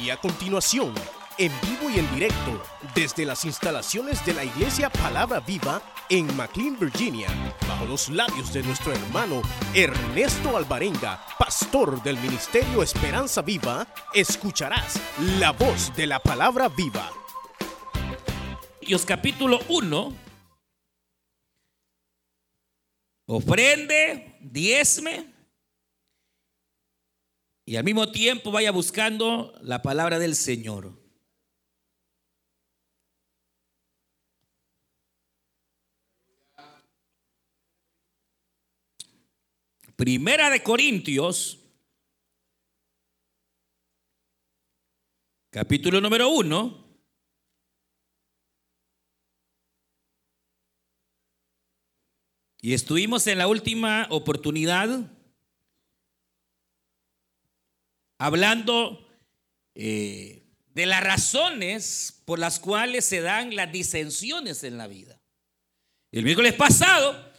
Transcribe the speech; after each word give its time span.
Y 0.00 0.10
a 0.10 0.16
continuación, 0.18 0.92
en 1.38 1.52
vivo 1.62 1.90
y 1.90 1.98
en 1.98 2.14
directo, 2.14 2.62
desde 2.94 3.24
las 3.24 3.44
instalaciones 3.44 4.24
de 4.26 4.34
la 4.34 4.44
Iglesia 4.44 4.90
Palabra 4.90 5.40
Viva 5.40 5.80
en 6.08 6.34
McLean, 6.36 6.78
Virginia, 6.78 7.28
bajo 7.66 7.86
los 7.86 8.08
labios 8.08 8.52
de 8.52 8.62
nuestro 8.62 8.92
hermano 8.92 9.42
Ernesto 9.74 10.56
Alvarenga, 10.56 11.24
pastor 11.38 12.02
del 12.02 12.18
Ministerio 12.18 12.82
Esperanza 12.82 13.42
Viva, 13.42 13.86
escucharás 14.12 15.00
la 15.38 15.52
voz 15.52 15.94
de 15.96 16.06
la 16.06 16.20
Palabra 16.20 16.68
Viva. 16.68 17.10
Corintios 18.86 19.04
capítulo 19.04 19.58
1. 19.68 20.16
Ofrende, 23.26 24.38
diezme. 24.40 25.35
Y 27.68 27.74
al 27.74 27.82
mismo 27.82 28.12
tiempo 28.12 28.52
vaya 28.52 28.70
buscando 28.70 29.52
la 29.60 29.82
palabra 29.82 30.20
del 30.20 30.36
Señor. 30.36 30.92
Primera 39.96 40.48
de 40.48 40.62
Corintios, 40.62 41.58
capítulo 45.50 46.00
número 46.00 46.28
1. 46.28 46.86
Y 52.60 52.74
estuvimos 52.74 53.26
en 53.26 53.38
la 53.38 53.48
última 53.48 54.06
oportunidad 54.10 55.15
hablando 58.18 59.06
eh, 59.74 60.42
de 60.68 60.86
las 60.86 61.02
razones 61.02 62.22
por 62.24 62.38
las 62.38 62.60
cuales 62.60 63.04
se 63.04 63.20
dan 63.20 63.54
las 63.54 63.72
disensiones 63.72 64.64
en 64.64 64.78
la 64.78 64.86
vida. 64.86 65.20
El 66.12 66.24
miércoles 66.24 66.54
pasado 66.54 67.32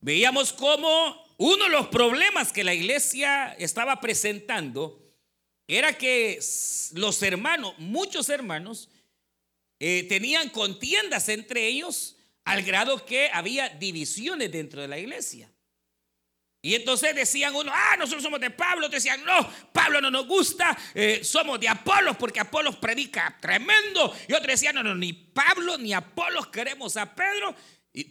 veíamos 0.00 0.52
cómo 0.52 1.24
uno 1.38 1.64
de 1.64 1.70
los 1.70 1.88
problemas 1.88 2.52
que 2.52 2.64
la 2.64 2.74
iglesia 2.74 3.52
estaba 3.54 4.00
presentando 4.00 5.00
era 5.66 5.96
que 5.96 6.38
los 6.92 7.22
hermanos, 7.22 7.74
muchos 7.78 8.28
hermanos, 8.28 8.90
eh, 9.80 10.04
tenían 10.08 10.50
contiendas 10.50 11.28
entre 11.28 11.66
ellos 11.66 12.16
al 12.44 12.62
grado 12.62 13.04
que 13.04 13.30
había 13.32 13.68
divisiones 13.70 14.52
dentro 14.52 14.82
de 14.82 14.88
la 14.88 14.98
iglesia. 14.98 15.50
Y 16.64 16.74
entonces 16.74 17.14
decían 17.14 17.54
uno, 17.54 17.70
ah, 17.70 17.94
nosotros 17.98 18.22
somos 18.22 18.40
de 18.40 18.48
Pablo. 18.48 18.88
Decían, 18.88 19.22
no, 19.22 19.52
Pablo 19.70 20.00
no 20.00 20.10
nos 20.10 20.26
gusta, 20.26 20.74
eh, 20.94 21.20
somos 21.22 21.60
de 21.60 21.68
Apolos 21.68 22.16
porque 22.16 22.40
Apolos 22.40 22.76
predica 22.76 23.36
tremendo. 23.38 24.16
Y 24.26 24.32
otros 24.32 24.46
decían, 24.46 24.76
no, 24.76 24.82
no, 24.82 24.94
ni 24.94 25.12
Pablo 25.12 25.76
ni 25.76 25.92
Apolos 25.92 26.46
queremos 26.46 26.96
a 26.96 27.14
Pedro. 27.14 27.54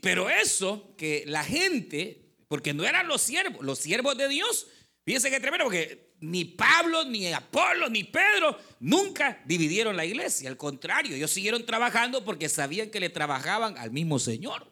Pero 0.03 0.29
eso, 0.29 0.93
que 0.95 1.23
la 1.25 1.43
gente, 1.43 2.29
porque 2.47 2.75
no 2.75 2.83
eran 2.83 3.07
los 3.07 3.23
siervos, 3.23 3.65
los 3.65 3.79
siervos 3.79 4.15
de 4.17 4.27
Dios, 4.27 4.67
fíjense 5.03 5.31
que 5.31 5.39
tremendo, 5.39 5.63
porque 5.63 6.13
ni 6.19 6.45
Pablo, 6.45 7.05
ni 7.05 7.33
Apolo, 7.33 7.89
ni 7.89 8.03
Pedro 8.03 8.55
nunca 8.81 9.41
dividieron 9.45 9.97
la 9.97 10.05
iglesia. 10.05 10.47
Al 10.47 10.57
contrario, 10.57 11.15
ellos 11.15 11.31
siguieron 11.31 11.65
trabajando 11.65 12.23
porque 12.23 12.49
sabían 12.49 12.91
que 12.91 12.99
le 12.99 13.09
trabajaban 13.09 13.79
al 13.79 13.89
mismo 13.89 14.19
Señor. 14.19 14.71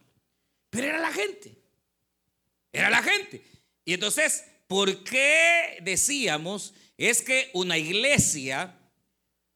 Pero 0.69 0.87
era 0.87 0.99
la 0.99 1.11
gente. 1.11 1.57
Era 2.71 2.91
la 2.91 3.01
gente. 3.01 3.50
Y 3.85 3.93
entonces, 3.93 4.43
¿por 4.67 5.03
qué 5.03 5.77
decíamos 5.81 6.73
es 6.97 7.21
que 7.21 7.49
una 7.53 7.77
iglesia, 7.77 8.77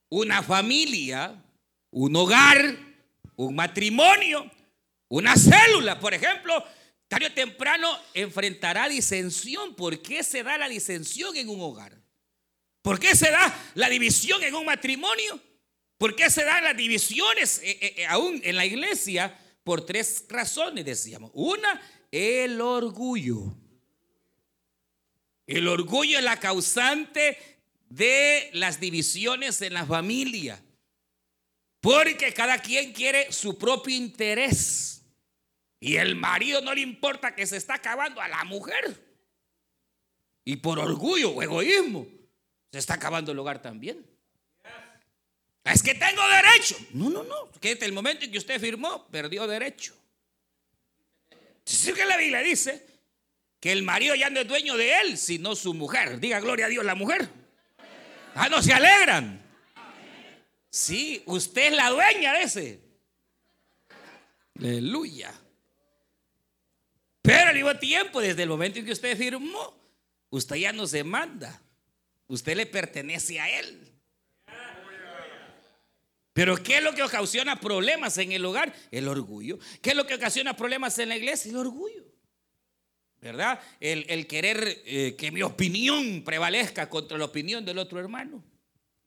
una 0.09 0.42
familia, 0.42 1.44
un 1.92 2.16
hogar, 2.16 2.78
un 3.36 3.56
matrimonio, 3.56 4.50
una 5.09 5.36
célula, 5.36 6.00
por 6.00 6.14
ejemplo, 6.14 6.64
tarde 7.08 7.28
o 7.28 7.34
temprano 7.34 7.88
enfrentará 8.14 8.90
disensión. 8.90 9.75
¿Por 9.75 10.02
qué 10.02 10.24
se 10.24 10.44
da 10.44 10.58
la 10.58 10.68
disensión 10.68 11.35
en 11.38 11.50
un 11.50 11.62
hogar? 11.62 11.96
¿Por 12.81 13.00
qué 13.00 13.16
se 13.16 13.31
da 13.31 13.72
la 13.75 13.90
división 13.90 14.44
en 14.44 14.56
un 14.56 14.66
matrimonio? 14.66 15.40
¿Por 15.97 16.16
qué 16.16 16.30
se 16.30 16.44
dan 16.44 16.64
las 16.64 16.75
divisiones 16.75 17.59
eh, 17.64 17.78
eh, 17.81 17.94
eh, 17.97 18.06
aún 18.08 18.41
en 18.44 18.56
la 18.56 18.66
iglesia? 18.66 19.38
Por 19.64 19.85
tres 19.85 20.25
razones, 20.30 20.85
decíamos. 20.85 21.31
Una, 21.34 21.81
el 22.12 22.59
orgullo. 22.62 23.56
El 25.47 25.67
orgullo 25.67 26.17
es 26.17 26.23
la 26.23 26.39
causante 26.39 27.38
de 27.89 28.50
las 28.53 28.79
divisiones 28.79 29.61
en 29.61 29.73
la 29.73 29.85
familia. 29.85 30.61
Porque 31.81 32.33
cada 32.33 32.59
quien 32.59 32.94
quiere 32.94 33.31
su 33.31 33.57
propio 33.57 33.95
interés. 33.95 35.03
Y 35.79 35.97
el 35.97 36.16
marido 36.16 36.61
no 36.61 36.73
le 36.73 36.81
importa 36.81 37.35
que 37.35 37.45
se 37.45 37.57
está 37.57 37.75
acabando 37.75 38.22
a 38.22 38.28
la 38.28 38.44
mujer. 38.44 39.00
Y 40.44 40.57
por 40.57 40.79
orgullo 40.79 41.31
o 41.31 41.44
egoísmo 41.44 42.07
se 42.72 42.79
está 42.79 42.95
acabando 42.95 43.31
el 43.31 43.39
hogar 43.39 43.61
también. 43.61 44.03
Es 45.63 45.81
que 45.81 45.95
tengo 45.95 46.22
derecho. 46.28 46.75
No, 46.94 47.09
no, 47.09 47.23
no. 47.23 47.51
Que 47.59 47.72
el 47.73 47.91
momento 47.91 48.25
en 48.25 48.31
que 48.31 48.38
usted 48.38 48.59
firmó, 48.59 49.07
perdió 49.07 49.47
derecho. 49.47 49.95
Sí 51.66 51.94
que 51.94 52.05
la 52.05 52.17
Biblia 52.17 52.39
dice 52.41 52.94
que 53.66 53.72
el 53.72 53.81
marido 53.81 54.14
ya 54.14 54.30
no 54.30 54.40
es 54.40 54.48
dueño 54.48 54.78
de 54.78 54.94
él, 55.00 55.18
sino 55.18 55.56
su 55.56 55.74
mujer. 55.74 56.20
Diga 56.20 56.40
gloria 56.40 56.68
a 56.68 56.70
Dios 56.70 56.86
la 56.86 56.94
mujer. 56.94 57.28
Ah, 58.36 58.48
no 58.48 58.62
se 58.62 58.72
alegran. 58.72 59.42
Sí, 60.70 61.24
usted 61.26 61.70
es 61.70 61.74
la 61.74 61.90
dueña 61.90 62.34
de 62.34 62.44
ese. 62.44 62.80
Aleluya. 64.59 65.34
Pero 67.24 67.50
al 67.50 67.56
mismo 67.56 67.76
tiempo, 67.78 68.22
desde 68.22 68.44
el 68.44 68.50
momento 68.50 68.78
en 68.78 68.86
que 68.86 68.92
usted 68.92 69.18
firmó, 69.18 69.76
usted 70.30 70.58
ya 70.58 70.72
no 70.72 70.86
se 70.86 71.03
manda. 71.03 71.59
Usted 72.28 72.56
le 72.56 72.68
pertenece 72.68 73.40
a 73.40 73.50
él. 73.50 73.92
Pero 76.34 76.56
¿qué 76.58 76.78
es 76.78 76.84
lo 76.84 76.94
que 76.94 77.02
ocasiona 77.02 77.59
problemas 77.59 78.16
en 78.20 78.32
el 78.32 78.46
hogar? 78.46 78.72
El 78.92 79.08
orgullo. 79.08 79.58
¿Qué 79.82 79.90
es 79.90 79.96
lo 79.96 80.06
que 80.06 80.14
ocasiona 80.14 80.56
problemas 80.56 81.00
en 81.00 81.09
la 81.09 81.18
iglesia? 81.18 81.50
El 81.50 81.58
orgullo. 81.58 82.04
¿Verdad? 83.25 83.59
El, 83.80 84.28
querer 84.28 84.84
eh, 84.86 85.16
que 85.18 85.31
mi 85.31 85.41
opinión 85.41 86.24
prevalezca 86.24 86.88
contra 86.90 87.18
la 87.18 87.25
opinión 87.25 87.66
del 87.66 87.80
otro 87.80 88.00
hermano. 88.00 88.44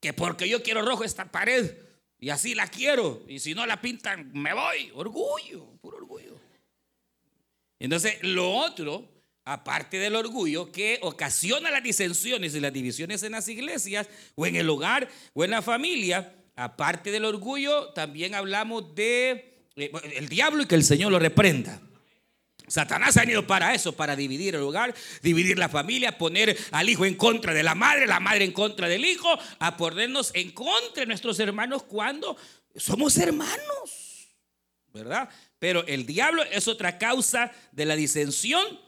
Que 0.01 0.13
porque 0.13 0.49
yo 0.49 0.61
quiero 0.61 0.83
rojo 0.83 1.05
esta 1.05 1.31
pared 1.31 1.73
y 2.19 2.31
así 2.31 2.57
la 2.57 2.67
quiero 2.67 3.23
y 3.29 3.39
si 3.39 3.55
no 3.55 3.65
la 3.65 3.81
pintan 3.81 4.33
me 4.33 4.53
voy. 4.53 4.91
Orgullo, 4.95 5.67
puro 5.81 5.99
orgullo. 5.99 6.37
Entonces, 7.79 8.19
lo 8.23 8.51
otro, 8.51 9.09
aparte 9.45 9.99
del 9.99 10.17
orgullo 10.17 10.73
que 10.73 10.99
ocasiona 11.03 11.71
las 11.71 11.85
disensiones 11.85 12.57
y 12.57 12.61
las 12.61 12.73
divisiones 12.73 13.23
en 13.23 13.33
las 13.33 13.47
iglesias 13.47 14.09
o 14.35 14.47
en 14.47 14.57
el 14.57 14.69
hogar 14.69 15.09
o 15.33 15.45
en 15.45 15.53
la 15.53 15.63
familia, 15.63 16.35
aparte 16.57 17.13
del 17.13 17.25
orgullo, 17.25 17.93
también 17.93 18.35
hablamos 18.35 18.97
de 18.97 19.63
eh, 19.77 19.93
el 20.17 20.29
diablo 20.29 20.65
y 20.65 20.67
que 20.67 20.75
el 20.75 20.83
Señor 20.83 21.13
lo 21.13 21.21
reprenda. 21.21 21.81
Satanás 22.69 23.17
ha 23.17 23.21
venido 23.21 23.47
para 23.47 23.75
eso, 23.75 23.93
para 23.93 24.15
dividir 24.15 24.55
el 24.55 24.63
hogar, 24.63 24.95
dividir 25.23 25.59
la 25.59 25.69
familia, 25.69 26.17
poner 26.19 26.57
al 26.71 26.89
hijo 26.89 27.05
en 27.05 27.15
contra 27.15 27.53
de 27.55 27.63
la 27.63 27.75
madre, 27.75 28.07
la 28.07 28.21
madre 28.21 28.45
en 28.45 28.53
contra 28.53 28.89
del 28.89 29.05
hijo, 29.05 29.29
a 29.59 29.77
ponernos 29.77 30.31
en 30.35 30.53
contra 30.53 31.01
de 31.01 31.07
nuestros 31.07 31.39
hermanos 31.41 31.83
cuando 31.83 32.37
somos 32.77 33.17
hermanos, 33.17 34.29
¿verdad? 34.93 35.29
Pero 35.59 35.87
el 35.87 36.07
diablo 36.07 36.43
es 36.45 36.69
otra 36.69 36.99
causa 36.99 37.53
de 37.73 37.85
la 37.85 37.97
disensión 37.97 38.79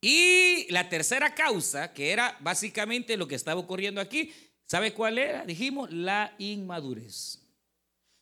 y 0.00 0.70
la 0.70 0.88
tercera 0.88 1.34
causa, 1.34 1.92
que 1.92 2.12
era 2.12 2.36
básicamente 2.40 3.16
lo 3.16 3.26
que 3.26 3.34
estaba 3.34 3.60
ocurriendo 3.60 4.00
aquí, 4.00 4.32
¿sabe 4.66 4.92
cuál 4.92 5.18
era? 5.18 5.44
Dijimos 5.44 5.90
la 5.92 6.34
inmadurez. 6.38 7.40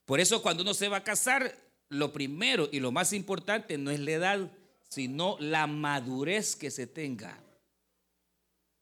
Por 0.04 0.20
eso 0.20 0.40
cuando 0.40 0.62
uno 0.62 0.72
se 0.72 0.88
va 0.88 0.98
a 0.98 1.04
casar, 1.04 1.54
lo 1.88 2.12
primero 2.12 2.68
y 2.72 2.80
lo 2.80 2.92
más 2.92 3.12
importante 3.12 3.78
no 3.78 3.90
es 3.90 4.00
la 4.00 4.10
edad 4.12 4.50
sino 4.88 5.36
la 5.40 5.66
madurez 5.66 6.56
que 6.56 6.70
se 6.70 6.86
tenga. 6.86 7.42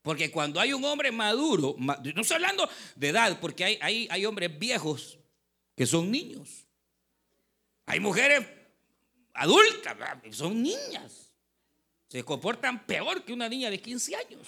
Porque 0.03 0.31
cuando 0.31 0.61
hay 0.61 0.73
un 0.73 0.85
hombre 0.85 1.11
maduro, 1.11 1.75
no 1.79 1.95
estoy 2.03 2.35
hablando 2.35 2.69
de 2.95 3.09
edad, 3.09 3.41
porque 3.41 3.65
hay, 3.65 3.79
hay, 3.81 4.07
hay 4.11 4.27
hombres 4.27 4.59
viejos 4.59 5.19
que 5.75 5.87
son 5.87 6.11
niños. 6.11 6.67
Hay 7.87 8.01
mujeres 8.01 8.47
adultas, 9.33 9.97
son 10.31 10.63
niñas. 10.63 11.33
Se 12.09 12.23
comportan 12.23 12.87
peor 12.87 13.25
que 13.25 13.33
una 13.33 13.49
niña 13.49 13.71
de 13.71 13.81
15 13.81 14.17
años. 14.17 14.47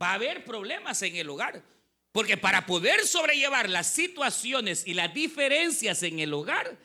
Va 0.00 0.10
a 0.10 0.14
haber 0.14 0.44
problemas 0.44 1.02
en 1.02 1.16
el 1.16 1.28
hogar. 1.28 1.62
Porque 2.12 2.36
para 2.36 2.64
poder 2.64 3.04
sobrellevar 3.04 3.68
las 3.68 3.88
situaciones 3.88 4.86
y 4.86 4.94
las 4.94 5.12
diferencias 5.12 6.02
en 6.04 6.20
el 6.20 6.32
hogar, 6.32 6.78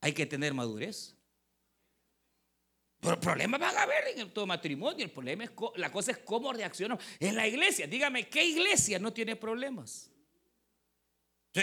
hay 0.00 0.12
que 0.12 0.24
tener 0.24 0.54
madurez. 0.54 1.17
Pero 3.00 3.20
problemas 3.20 3.60
van 3.60 3.76
a 3.76 3.82
haber 3.82 4.18
en 4.18 4.30
todo 4.32 4.46
matrimonio. 4.46 5.04
El 5.04 5.10
problema 5.10 5.44
es, 5.44 5.50
la 5.76 5.92
cosa 5.92 6.10
es 6.10 6.18
cómo 6.18 6.52
reaccionamos. 6.52 7.04
En 7.20 7.36
la 7.36 7.46
iglesia, 7.46 7.86
dígame, 7.86 8.28
¿qué 8.28 8.44
iglesia 8.44 8.98
no 8.98 9.12
tiene 9.12 9.36
problemas? 9.36 10.10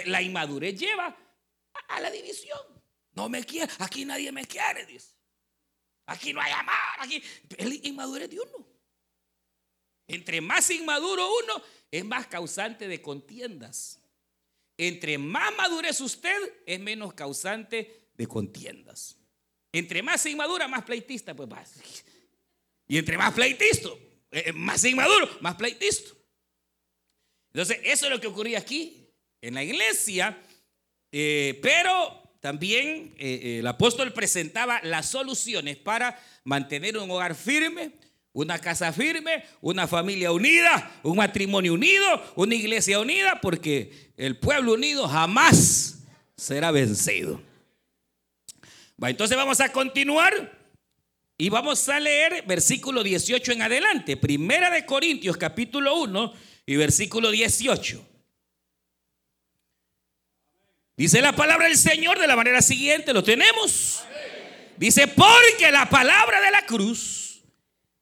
la 0.07 0.21
inmadurez 0.21 0.77
lleva 0.77 1.15
a 1.87 2.01
la 2.01 2.11
división. 2.11 2.59
No 3.13 3.29
me 3.29 3.43
quiere, 3.45 3.71
aquí 3.79 4.03
nadie 4.03 4.29
me 4.31 4.45
quiere, 4.45 4.85
dice. 4.85 5.13
Aquí 6.07 6.33
no 6.33 6.41
hay 6.41 6.51
amor, 6.51 6.73
aquí. 6.99 7.23
Es 7.57 7.85
inmadurez 7.85 8.29
de 8.29 8.39
uno. 8.39 8.67
Entre 10.07 10.41
más 10.41 10.69
inmaduro 10.69 11.27
uno, 11.43 11.63
es 11.89 12.03
más 12.03 12.27
causante 12.27 12.87
de 12.87 13.01
contiendas. 13.01 14.01
Entre 14.77 15.17
más 15.17 15.55
madurez 15.55 16.01
usted, 16.01 16.37
es 16.65 16.79
menos 16.79 17.13
causante 17.13 18.09
de 18.15 18.27
contiendas. 18.27 19.17
Entre 19.75 20.01
más 20.01 20.25
inmadura, 20.25 20.69
más 20.69 20.85
pleitista, 20.85 21.33
pues 21.33 21.49
más. 21.49 21.73
Y 22.87 22.97
entre 22.97 23.17
más 23.17 23.33
pleitista, 23.33 23.89
eh, 24.31 24.53
más 24.53 24.81
inmaduro, 24.85 25.29
más 25.41 25.55
pleitista. 25.55 26.11
Entonces, 27.51 27.79
eso 27.83 28.05
es 28.05 28.11
lo 28.11 28.21
que 28.21 28.27
ocurría 28.27 28.59
aquí 28.59 29.09
en 29.41 29.53
la 29.53 29.65
iglesia, 29.65 30.41
eh, 31.11 31.59
pero 31.61 32.37
también 32.39 33.15
eh, 33.17 33.57
el 33.59 33.67
apóstol 33.67 34.13
presentaba 34.13 34.79
las 34.81 35.09
soluciones 35.09 35.75
para 35.75 36.23
mantener 36.45 36.97
un 36.97 37.11
hogar 37.11 37.35
firme, 37.35 37.91
una 38.31 38.57
casa 38.59 38.93
firme, 38.93 39.43
una 39.59 39.89
familia 39.89 40.31
unida, 40.31 41.01
un 41.03 41.17
matrimonio 41.17 41.73
unido, 41.73 42.33
una 42.37 42.55
iglesia 42.55 43.01
unida, 43.01 43.41
porque 43.41 44.11
el 44.15 44.37
pueblo 44.37 44.75
unido 44.75 45.05
jamás 45.05 45.99
será 46.37 46.71
vencido. 46.71 47.41
Entonces 49.01 49.35
vamos 49.35 49.59
a 49.59 49.71
continuar 49.71 50.65
y 51.37 51.49
vamos 51.49 51.87
a 51.89 51.99
leer 51.99 52.43
versículo 52.47 53.03
18 53.03 53.51
en 53.51 53.61
adelante. 53.61 54.17
Primera 54.17 54.69
de 54.69 54.85
Corintios 54.85 55.37
capítulo 55.37 55.99
1 56.01 56.33
y 56.65 56.75
versículo 56.75 57.29
18. 57.29 58.05
Dice 60.97 61.21
la 61.21 61.35
palabra 61.35 61.67
del 61.67 61.77
Señor 61.77 62.19
de 62.19 62.27
la 62.27 62.37
manera 62.37 62.61
siguiente, 62.61 63.13
¿lo 63.13 63.21
tenemos? 63.21 64.01
Dice, 64.77 65.07
porque 65.07 65.71
la 65.71 65.89
palabra 65.89 66.39
de 66.41 66.51
la 66.51 66.65
cruz 66.65 67.41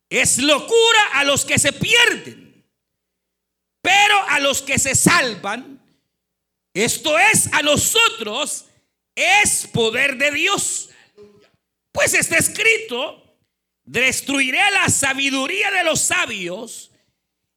es 0.10 0.38
locura 0.38 1.08
a 1.14 1.24
los 1.24 1.44
que 1.44 1.58
se 1.58 1.74
pierden, 1.74 2.66
pero 3.82 4.30
a 4.30 4.40
los 4.40 4.62
que 4.62 4.78
se 4.78 4.94
salvan, 4.94 5.82
esto 6.74 7.18
es 7.18 7.52
a 7.52 7.64
nosotros, 7.64 8.66
es 9.16 9.68
poder 9.68 10.18
de 10.18 10.32
Dios. 10.32 10.90
Pues 11.92 12.14
está 12.14 12.38
escrito, 12.38 13.38
destruiré 13.84 14.60
la 14.72 14.90
sabiduría 14.90 15.72
de 15.72 15.84
los 15.84 16.02
sabios 16.02 16.92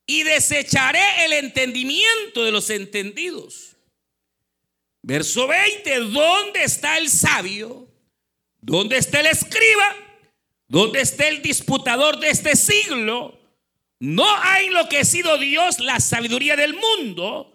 y 0.07 0.23
desecharé 0.23 1.25
el 1.25 1.33
entendimiento 1.33 2.45
de 2.45 2.53
los 2.53 2.71
entendidos. 2.71 3.77
Verso 5.03 5.47
20, 5.47 5.99
¿dónde 6.01 6.65
está 6.65 6.99
el 6.99 7.09
sabio? 7.09 7.89
¿Dónde 8.61 8.99
está 8.99 9.21
el 9.21 9.27
escriba? 9.27 9.97
¿Dónde 10.69 11.01
está 11.01 11.29
el 11.29 11.43
disputador 11.43 12.19
de 12.19 12.31
este 12.31 12.57
siglo? 12.57 13.39
No 13.99 14.27
ha 14.43 14.61
enloquecido 14.61 15.39
Dios 15.39 15.79
la 15.79 16.01
sabiduría 16.01 16.57
del 16.57 16.75
mundo, 16.75 17.53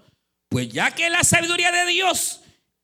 pues 0.50 0.70
ya 0.70 0.92
que 0.96 1.10
la 1.10 1.24
sabiduría 1.24 1.72
de 1.72 1.86
Dios, 1.86 2.41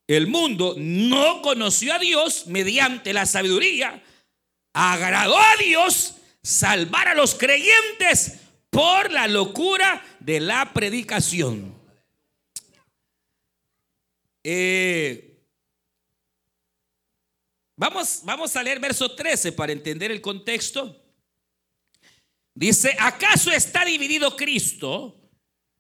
el 0.08 0.28
mundo 0.28 0.74
no 0.78 1.42
conoció 1.42 1.94
a 1.94 2.00
Dios 2.00 2.48
mediante 2.48 3.14
la 3.14 3.26
sabiduría, 3.26 4.02
agradó 4.74 5.38
a 5.38 5.56
Dios 5.58 6.16
salvar 6.42 7.10
a 7.10 7.16
los 7.16 7.36
creyentes 7.36 8.40
por 8.70 9.12
la 9.12 9.28
locura 9.28 10.02
de 10.22 10.40
la 10.40 10.72
predicación. 10.74 11.76
Eh, 14.44 15.44
vamos, 17.76 18.22
vamos 18.24 18.56
a 18.56 18.64
leer 18.64 18.80
verso 18.80 19.14
13 19.14 19.52
para 19.52 19.74
entender 19.74 20.10
el 20.10 20.22
contexto. 20.22 21.04
Dice, 22.54 22.96
¿acaso 22.98 23.52
está 23.52 23.84
dividido 23.84 24.38
Cristo? 24.38 25.20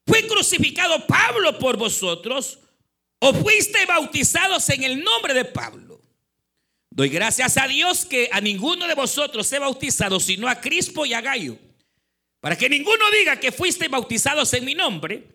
¿Fue 0.06 0.28
crucificado 0.28 1.08
Pablo 1.08 1.58
por 1.58 1.78
vosotros? 1.78 2.60
¿O 3.20 3.34
fuiste 3.34 3.86
bautizados 3.86 4.70
en 4.70 4.84
el 4.84 5.04
nombre 5.04 5.34
de 5.34 5.46
Pablo? 5.46 6.02
Doy 6.90 7.10
gracias 7.10 7.58
a 7.58 7.68
Dios 7.68 8.06
que 8.06 8.30
a 8.32 8.42
ninguno 8.42 8.88
de 8.88 8.96
vosotros 8.96 9.52
he 9.52 9.60
bautizado, 9.60 10.20
sino 10.20 10.48
a 10.48 10.60
Crispo 10.60 11.06
y 11.06 11.14
a 11.14 11.22
Gallo 11.22 11.58
para 12.40 12.56
que 12.58 12.70
ninguno 12.70 13.12
diga 13.12 13.40
que 13.40 13.52
fuiste 13.52 13.88
bautizados 13.88 14.54
en 14.54 14.66
mi 14.66 14.76
nombre. 14.76 15.28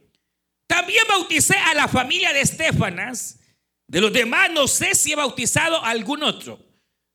También 0.67 1.05
bauticé 1.09 1.57
a 1.57 1.75
la 1.75 1.89
familia 1.89 2.33
de 2.33 2.41
Estefanas. 2.41 3.39
De 3.87 4.01
los 4.01 4.13
demás 4.13 4.51
no 4.51 4.67
sé 4.67 4.95
si 4.95 5.13
he 5.13 5.17
bautizado 5.17 5.85
a 5.85 5.91
algún 5.91 6.23
otro. 6.23 6.59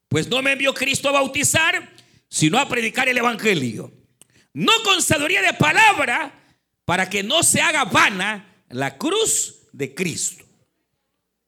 Pues 0.08 0.28
no 0.28 0.42
me 0.42 0.52
envió 0.52 0.74
Cristo 0.74 1.10
a 1.10 1.14
bautizar, 1.14 1.92
sino 2.30 2.60
a 2.60 2.70
predicar 2.70 3.10
el 3.10 3.18
Evangelio. 3.18 3.92
No 4.54 4.72
con 4.84 5.02
sabiduría 5.02 5.42
de 5.42 5.54
palabra, 5.54 6.32
para 6.86 7.10
que 7.10 7.24
no 7.24 7.44
se 7.44 7.62
haga 7.62 7.86
vana 7.86 8.64
la 8.70 8.98
cruz 8.98 9.68
de 9.74 9.94
Cristo. 9.94 10.46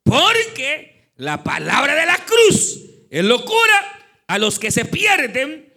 Porque 0.10 1.12
la 1.18 1.44
palabra 1.44 1.94
de 1.96 2.06
la 2.06 2.18
cruz 2.18 2.80
es 3.10 3.24
locura 3.24 4.00
a 4.28 4.40
los 4.40 4.58
que 4.58 4.72
se 4.72 4.86
pierden, 4.86 5.74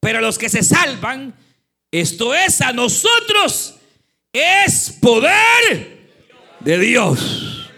pero 0.00 0.18
a 0.18 0.22
los 0.22 0.38
que 0.38 0.48
se 0.48 0.62
salvan 0.62 1.34
esto 1.90 2.34
es 2.34 2.60
a 2.60 2.72
nosotros, 2.72 3.74
es 4.32 4.98
poder 5.00 6.08
de 6.60 6.78
Dios. 6.78 7.70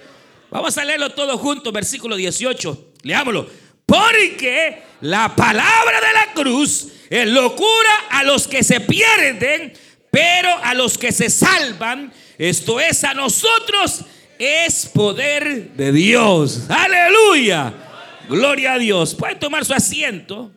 Vamos 0.50 0.78
a 0.78 0.84
leerlo 0.84 1.10
todo 1.10 1.36
junto, 1.38 1.72
versículo 1.72 2.16
18. 2.16 2.94
Leámoslo. 3.02 3.48
Porque 3.84 4.82
la 5.02 5.34
palabra 5.36 6.00
de 6.00 6.12
la 6.12 6.32
cruz 6.34 6.88
es 7.10 7.28
locura 7.28 8.06
a 8.10 8.24
los 8.24 8.48
que 8.48 8.64
se 8.64 8.80
pierden, 8.80 9.72
pero 10.10 10.48
a 10.62 10.74
los 10.74 10.98
que 10.98 11.12
se 11.12 11.30
salvan, 11.30 12.12
esto 12.38 12.80
es 12.80 13.04
a 13.04 13.14
nosotros, 13.14 14.04
es 14.38 14.86
poder 14.86 15.72
de 15.72 15.92
Dios. 15.92 16.68
Aleluya. 16.68 17.72
Gloria 18.28 18.74
a 18.74 18.78
Dios. 18.78 19.14
Pueden 19.14 19.38
tomar 19.38 19.64
su 19.64 19.74
asiento. 19.74 20.52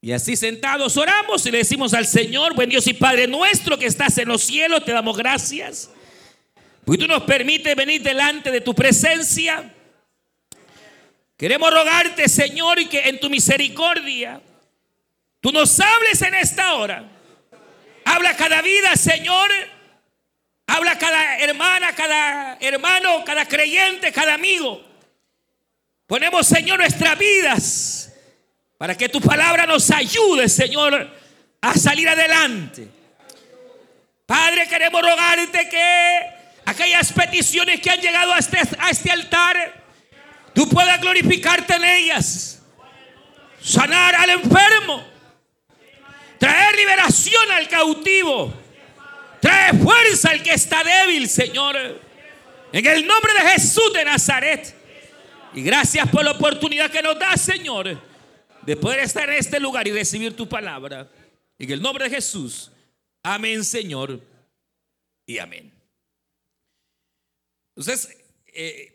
Y 0.00 0.10
así 0.10 0.34
sentados 0.34 0.96
oramos 0.96 1.46
y 1.46 1.52
le 1.52 1.58
decimos 1.58 1.94
al 1.94 2.06
Señor, 2.06 2.54
buen 2.54 2.68
Dios 2.68 2.86
y 2.88 2.94
Padre 2.94 3.28
nuestro 3.28 3.78
que 3.78 3.86
estás 3.86 4.18
en 4.18 4.26
los 4.26 4.42
cielos, 4.42 4.84
te 4.84 4.90
damos 4.90 5.16
gracias. 5.16 5.90
Porque 6.84 7.02
tú 7.02 7.06
nos 7.06 7.22
permites 7.22 7.76
venir 7.76 8.02
delante 8.02 8.50
de 8.50 8.60
tu 8.60 8.74
presencia. 8.74 9.72
Queremos 11.36 11.72
rogarte, 11.72 12.28
Señor, 12.28 12.80
y 12.80 12.86
que 12.86 13.08
en 13.08 13.20
tu 13.20 13.30
misericordia 13.30 14.40
tú 15.40 15.52
nos 15.52 15.78
hables 15.78 16.20
en 16.22 16.34
esta 16.34 16.74
hora. 16.74 17.08
Habla 18.04 18.36
cada 18.36 18.60
vida, 18.60 18.96
Señor. 18.96 19.50
Hermana, 21.52 21.94
cada 21.94 22.56
hermano, 22.60 23.22
cada 23.26 23.46
creyente, 23.46 24.10
cada 24.10 24.32
amigo. 24.32 24.82
Ponemos, 26.06 26.46
Señor, 26.46 26.78
nuestras 26.78 27.18
vidas 27.18 28.12
para 28.78 28.96
que 28.96 29.10
tu 29.10 29.20
palabra 29.20 29.66
nos 29.66 29.90
ayude, 29.90 30.48
Señor, 30.48 31.10
a 31.60 31.74
salir 31.74 32.08
adelante. 32.08 32.88
Padre, 34.24 34.66
queremos 34.66 35.02
rogarte 35.02 35.68
que 35.68 36.20
aquellas 36.64 37.12
peticiones 37.12 37.80
que 37.82 37.90
han 37.90 38.00
llegado 38.00 38.32
a 38.32 38.38
este, 38.38 38.58
a 38.78 38.88
este 38.88 39.10
altar, 39.10 39.74
tú 40.54 40.66
puedas 40.70 41.02
glorificarte 41.02 41.74
en 41.74 41.84
ellas. 41.84 42.62
Sanar 43.62 44.14
al 44.14 44.30
enfermo. 44.30 45.04
Traer 46.38 46.74
liberación 46.76 47.52
al 47.52 47.68
cautivo. 47.68 48.61
Traer 49.42 49.76
fuerza 49.76 50.30
al 50.30 50.42
que 50.42 50.54
está 50.54 50.82
débil, 50.82 51.28
Señor. 51.28 51.76
En 52.72 52.86
el 52.86 53.06
nombre 53.06 53.34
de 53.34 53.50
Jesús 53.50 53.92
de 53.92 54.06
Nazaret. 54.06 54.74
Y 55.52 55.62
gracias 55.62 56.08
por 56.08 56.24
la 56.24 56.30
oportunidad 56.30 56.90
que 56.90 57.02
nos 57.02 57.18
da, 57.18 57.36
Señor 57.36 58.10
de 58.62 58.76
poder 58.76 59.00
estar 59.00 59.28
en 59.28 59.36
este 59.36 59.60
lugar 59.60 59.86
y 59.86 59.92
recibir 59.92 60.34
tu 60.36 60.48
palabra. 60.48 61.10
En 61.58 61.70
el 61.70 61.82
nombre 61.82 62.04
de 62.04 62.16
Jesús. 62.16 62.70
Amén, 63.22 63.64
Señor. 63.64 64.20
Y 65.26 65.38
amén. 65.38 65.72
Entonces, 67.76 68.16
eh, 68.46 68.92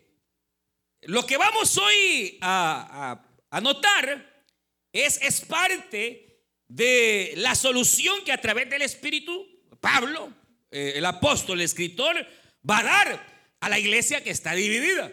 lo 1.02 1.24
que 1.26 1.36
vamos 1.36 1.76
hoy 1.78 2.38
a, 2.40 3.20
a, 3.50 3.60
notar 3.60 4.46
es, 4.92 5.20
es 5.22 5.40
parte 5.40 6.44
de 6.68 7.34
la 7.36 7.54
solución 7.54 8.24
que 8.24 8.32
a 8.32 8.40
través 8.40 8.68
del 8.70 8.82
Espíritu, 8.82 9.46
Pablo, 9.80 10.32
eh, 10.70 10.94
el 10.96 11.04
apóstol, 11.04 11.58
el 11.60 11.64
escritor, 11.64 12.26
va 12.68 12.78
a 12.78 12.82
dar 12.84 13.38
a 13.60 13.68
la 13.68 13.78
iglesia 13.78 14.22
que 14.22 14.30
está 14.30 14.52
dividida. 14.52 15.06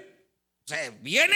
O 0.65 0.67
sea, 0.67 0.89
viene 1.01 1.35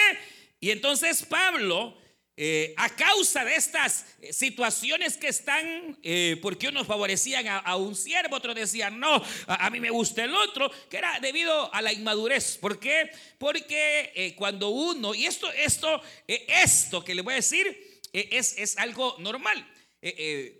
y 0.59 0.71
entonces 0.71 1.23
Pablo 1.23 1.97
eh, 2.41 2.73
a 2.77 2.89
causa 2.95 3.43
de 3.43 3.55
estas 3.55 4.05
situaciones 4.31 5.17
que 5.17 5.27
están, 5.27 5.97
eh, 6.03 6.37
porque 6.41 6.69
unos 6.69 6.87
favorecían 6.87 7.45
a, 7.47 7.75
un 7.75 7.97
siervo, 7.97 8.37
otros 8.37 8.55
decían, 8.55 8.97
no, 8.97 9.21
a, 9.45 9.69
mí 9.69 9.81
me 9.81 9.89
gusta 9.89 10.23
el 10.23 10.33
otro, 10.33 10.71
que 10.89 10.99
era 10.99 11.19
debido 11.19 11.73
a 11.73 11.81
la 11.81 11.91
inmadurez. 11.91 12.57
¿Por 12.57 12.79
qué? 12.79 13.11
Porque 13.37 14.13
eh, 14.15 14.35
cuando 14.37 14.69
uno, 14.69 15.13
y 15.13 15.25
esto, 15.25 15.51
esto, 15.51 16.01
esto 16.27 17.03
que 17.03 17.13
le 17.13 17.23
voy 17.23 17.33
a 17.33 17.43
decir, 17.43 18.01
es, 18.13 18.57
es, 18.57 18.77
algo 18.77 19.17
normal. 19.19 19.67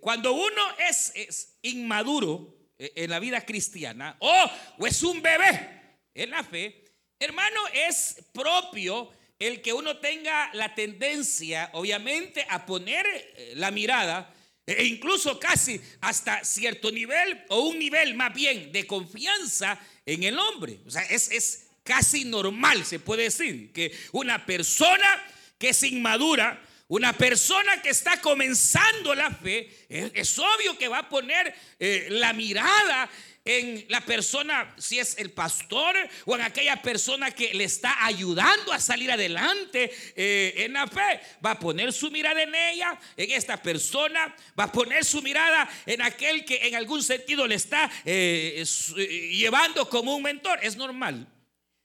cuando 0.00 0.34
uno 0.34 0.62
es, 0.86 1.12
es 1.14 1.56
inmaduro 1.62 2.59
en 2.80 3.10
la 3.10 3.18
vida 3.18 3.44
cristiana, 3.44 4.16
o, 4.20 4.50
o 4.78 4.86
es 4.86 5.02
un 5.02 5.20
bebé 5.20 5.98
en 6.14 6.30
la 6.30 6.42
fe, 6.42 6.84
hermano, 7.18 7.60
es 7.74 8.16
propio 8.32 9.12
el 9.38 9.60
que 9.62 9.72
uno 9.72 9.98
tenga 9.98 10.50
la 10.54 10.74
tendencia, 10.74 11.70
obviamente, 11.74 12.46
a 12.48 12.64
poner 12.64 13.06
eh, 13.06 13.52
la 13.56 13.70
mirada, 13.70 14.34
e 14.66 14.84
incluso 14.84 15.38
casi 15.38 15.80
hasta 16.00 16.44
cierto 16.44 16.90
nivel, 16.92 17.44
o 17.48 17.60
un 17.60 17.78
nivel 17.78 18.14
más 18.14 18.32
bien 18.32 18.70
de 18.70 18.86
confianza 18.86 19.78
en 20.06 20.22
el 20.22 20.38
hombre. 20.38 20.78
O 20.86 20.90
sea, 20.90 21.02
es, 21.02 21.30
es 21.30 21.66
casi 21.82 22.24
normal, 22.24 22.84
se 22.84 23.00
puede 23.00 23.24
decir, 23.24 23.72
que 23.72 23.92
una 24.12 24.46
persona 24.46 25.22
que 25.58 25.70
es 25.70 25.82
inmadura, 25.82 26.62
una 26.90 27.12
persona 27.12 27.80
que 27.80 27.90
está 27.90 28.20
comenzando 28.20 29.14
la 29.14 29.30
fe, 29.30 29.70
es, 29.88 30.38
obvio 30.40 30.76
que 30.76 30.88
va 30.88 30.98
a 30.98 31.08
poner 31.08 31.54
eh, 31.78 32.08
la 32.10 32.32
mirada 32.32 33.08
en 33.44 33.86
la 33.88 34.00
persona, 34.00 34.74
si 34.76 34.98
es 34.98 35.16
el 35.18 35.30
pastor 35.30 35.94
o 36.24 36.34
en 36.34 36.42
aquella 36.42 36.82
persona 36.82 37.30
que 37.30 37.54
le 37.54 37.62
está 37.62 38.04
ayudando 38.04 38.72
a 38.72 38.80
salir 38.80 39.08
adelante 39.08 39.92
eh, 40.16 40.54
en 40.56 40.72
la 40.72 40.88
fe. 40.88 41.20
Va 41.44 41.52
a 41.52 41.58
poner 41.60 41.92
su 41.92 42.10
mirada 42.10 42.42
en 42.42 42.52
ella, 42.56 42.98
en 43.16 43.30
esta 43.30 43.62
persona, 43.62 44.34
va 44.58 44.64
a 44.64 44.72
poner 44.72 45.04
su 45.04 45.22
mirada 45.22 45.70
en 45.86 46.02
aquel 46.02 46.44
que 46.44 46.66
en 46.66 46.74
algún 46.74 47.04
sentido 47.04 47.46
le 47.46 47.54
está 47.54 47.88
eh, 48.04 48.64
llevando 49.32 49.88
como 49.88 50.16
un 50.16 50.24
mentor. 50.24 50.58
Es 50.60 50.74
normal. 50.74 51.24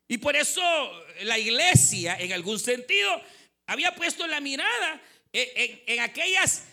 Y 0.07 0.17
por 0.17 0.35
eso 0.35 0.63
la 1.21 1.38
iglesia, 1.38 2.17
en 2.19 2.33
algún 2.33 2.57
sentido, 2.57 3.21
había 3.67 3.95
puesto 3.95 4.27
la 4.27 4.39
mirada 4.39 5.01
en, 5.34 6.00
aquellas 6.00 6.63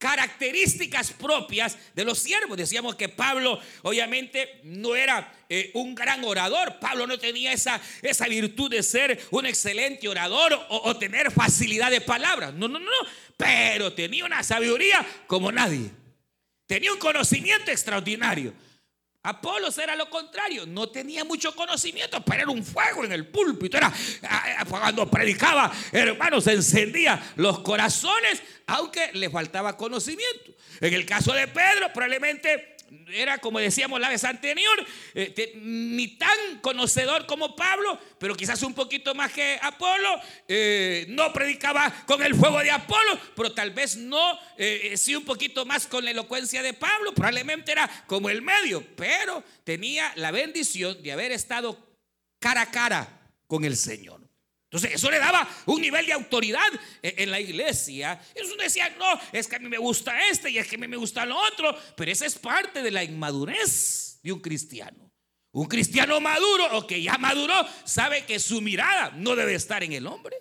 características 0.00 1.12
propias 1.12 1.76
de 1.94 2.04
los 2.04 2.18
siervos. 2.18 2.56
Decíamos 2.56 2.96
que 2.96 3.10
Pablo 3.10 3.60
obviamente 3.82 4.60
no 4.64 4.96
era 4.96 5.30
eh, 5.46 5.70
un 5.74 5.94
gran 5.94 6.24
orador. 6.24 6.78
Pablo 6.80 7.06
no 7.06 7.18
tenía 7.18 7.52
esa, 7.52 7.78
esa 8.00 8.26
virtud 8.26 8.70
de 8.70 8.82
ser 8.82 9.20
un 9.30 9.44
excelente 9.44 10.08
orador 10.08 10.54
o, 10.70 10.88
o 10.88 10.96
tener 10.96 11.30
facilidad 11.30 11.90
de 11.90 12.00
palabras. 12.00 12.54
No, 12.54 12.66
no, 12.66 12.78
no. 12.78 12.90
Pero 13.36 13.92
tenía 13.92 14.24
una 14.24 14.42
sabiduría 14.42 15.06
como 15.26 15.52
nadie. 15.52 15.90
Tenía 16.66 16.92
un 16.94 16.98
conocimiento 16.98 17.70
extraordinario. 17.70 18.54
Apolos 19.22 19.76
era 19.76 19.94
lo 19.96 20.08
contrario, 20.08 20.64
no 20.64 20.88
tenía 20.88 21.26
mucho 21.26 21.54
conocimiento, 21.54 22.24
pero 22.24 22.42
era 22.42 22.50
un 22.50 22.64
fuego 22.64 23.04
en 23.04 23.12
el 23.12 23.26
púlpito. 23.26 23.76
Era 23.76 23.92
cuando 24.66 25.10
predicaba, 25.10 25.70
hermanos, 25.92 26.46
encendía 26.46 27.32
los 27.36 27.58
corazones, 27.58 28.42
aunque 28.66 29.10
le 29.12 29.28
faltaba 29.28 29.76
conocimiento. 29.76 30.52
En 30.80 30.94
el 30.94 31.04
caso 31.04 31.34
de 31.34 31.46
Pedro, 31.48 31.92
probablemente 31.92 32.69
era, 33.12 33.38
como 33.38 33.58
decíamos 33.58 34.00
la 34.00 34.08
vez 34.08 34.24
anterior, 34.24 34.86
eh, 35.14 35.52
ni 35.62 36.08
tan 36.18 36.60
conocedor 36.60 37.26
como 37.26 37.54
Pablo, 37.54 37.98
pero 38.18 38.34
quizás 38.34 38.62
un 38.62 38.74
poquito 38.74 39.14
más 39.14 39.32
que 39.32 39.58
Apolo. 39.62 40.20
Eh, 40.48 41.06
no 41.08 41.32
predicaba 41.32 42.04
con 42.06 42.22
el 42.22 42.34
fuego 42.34 42.60
de 42.60 42.70
Apolo, 42.70 43.18
pero 43.36 43.52
tal 43.52 43.70
vez 43.70 43.96
no, 43.96 44.38
eh, 44.56 44.94
sí 44.96 45.14
un 45.14 45.24
poquito 45.24 45.64
más 45.64 45.86
con 45.86 46.04
la 46.04 46.10
elocuencia 46.10 46.62
de 46.62 46.74
Pablo. 46.74 47.14
Probablemente 47.14 47.72
era 47.72 47.88
como 48.06 48.30
el 48.30 48.42
medio, 48.42 48.84
pero 48.96 49.42
tenía 49.64 50.12
la 50.16 50.30
bendición 50.30 51.02
de 51.02 51.12
haber 51.12 51.32
estado 51.32 51.78
cara 52.38 52.62
a 52.62 52.70
cara 52.70 53.20
con 53.46 53.64
el 53.64 53.76
Señor. 53.76 54.19
Entonces 54.70 54.94
eso 54.94 55.10
le 55.10 55.18
daba 55.18 55.48
un 55.66 55.80
nivel 55.80 56.06
de 56.06 56.12
autoridad 56.12 56.70
en 57.02 57.28
la 57.28 57.40
iglesia. 57.40 58.20
Eso 58.32 58.54
decía, 58.54 58.88
no, 58.96 59.20
es 59.32 59.48
que 59.48 59.56
a 59.56 59.58
mí 59.58 59.68
me 59.68 59.78
gusta 59.78 60.28
este 60.28 60.48
y 60.48 60.58
es 60.58 60.68
que 60.68 60.76
a 60.76 60.78
mí 60.78 60.86
me 60.86 60.96
gusta 60.96 61.26
lo 61.26 61.36
otro. 61.36 61.76
Pero 61.96 62.12
esa 62.12 62.24
es 62.24 62.38
parte 62.38 62.80
de 62.80 62.92
la 62.92 63.02
inmadurez 63.02 64.20
de 64.22 64.32
un 64.32 64.38
cristiano. 64.38 65.10
Un 65.50 65.66
cristiano 65.66 66.20
maduro 66.20 66.78
o 66.78 66.86
que 66.86 67.02
ya 67.02 67.18
maduró 67.18 67.66
sabe 67.84 68.24
que 68.24 68.38
su 68.38 68.60
mirada 68.60 69.10
no 69.16 69.34
debe 69.34 69.54
estar 69.54 69.82
en 69.82 69.92
el 69.92 70.06
hombre. 70.06 70.36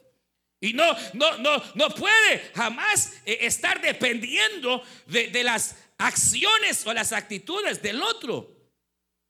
Y 0.62 0.74
no, 0.74 0.96
no, 1.14 1.40
no, 1.40 1.64
no 1.74 1.90
puede 1.90 2.52
jamás 2.54 3.14
eh, 3.26 3.40
estar 3.42 3.82
dependiendo 3.82 4.84
de, 5.08 5.30
de 5.30 5.44
las 5.44 5.76
acciones 5.98 6.86
o 6.86 6.94
las 6.94 7.14
actitudes 7.14 7.82
del 7.82 8.04
otro. 8.04 8.56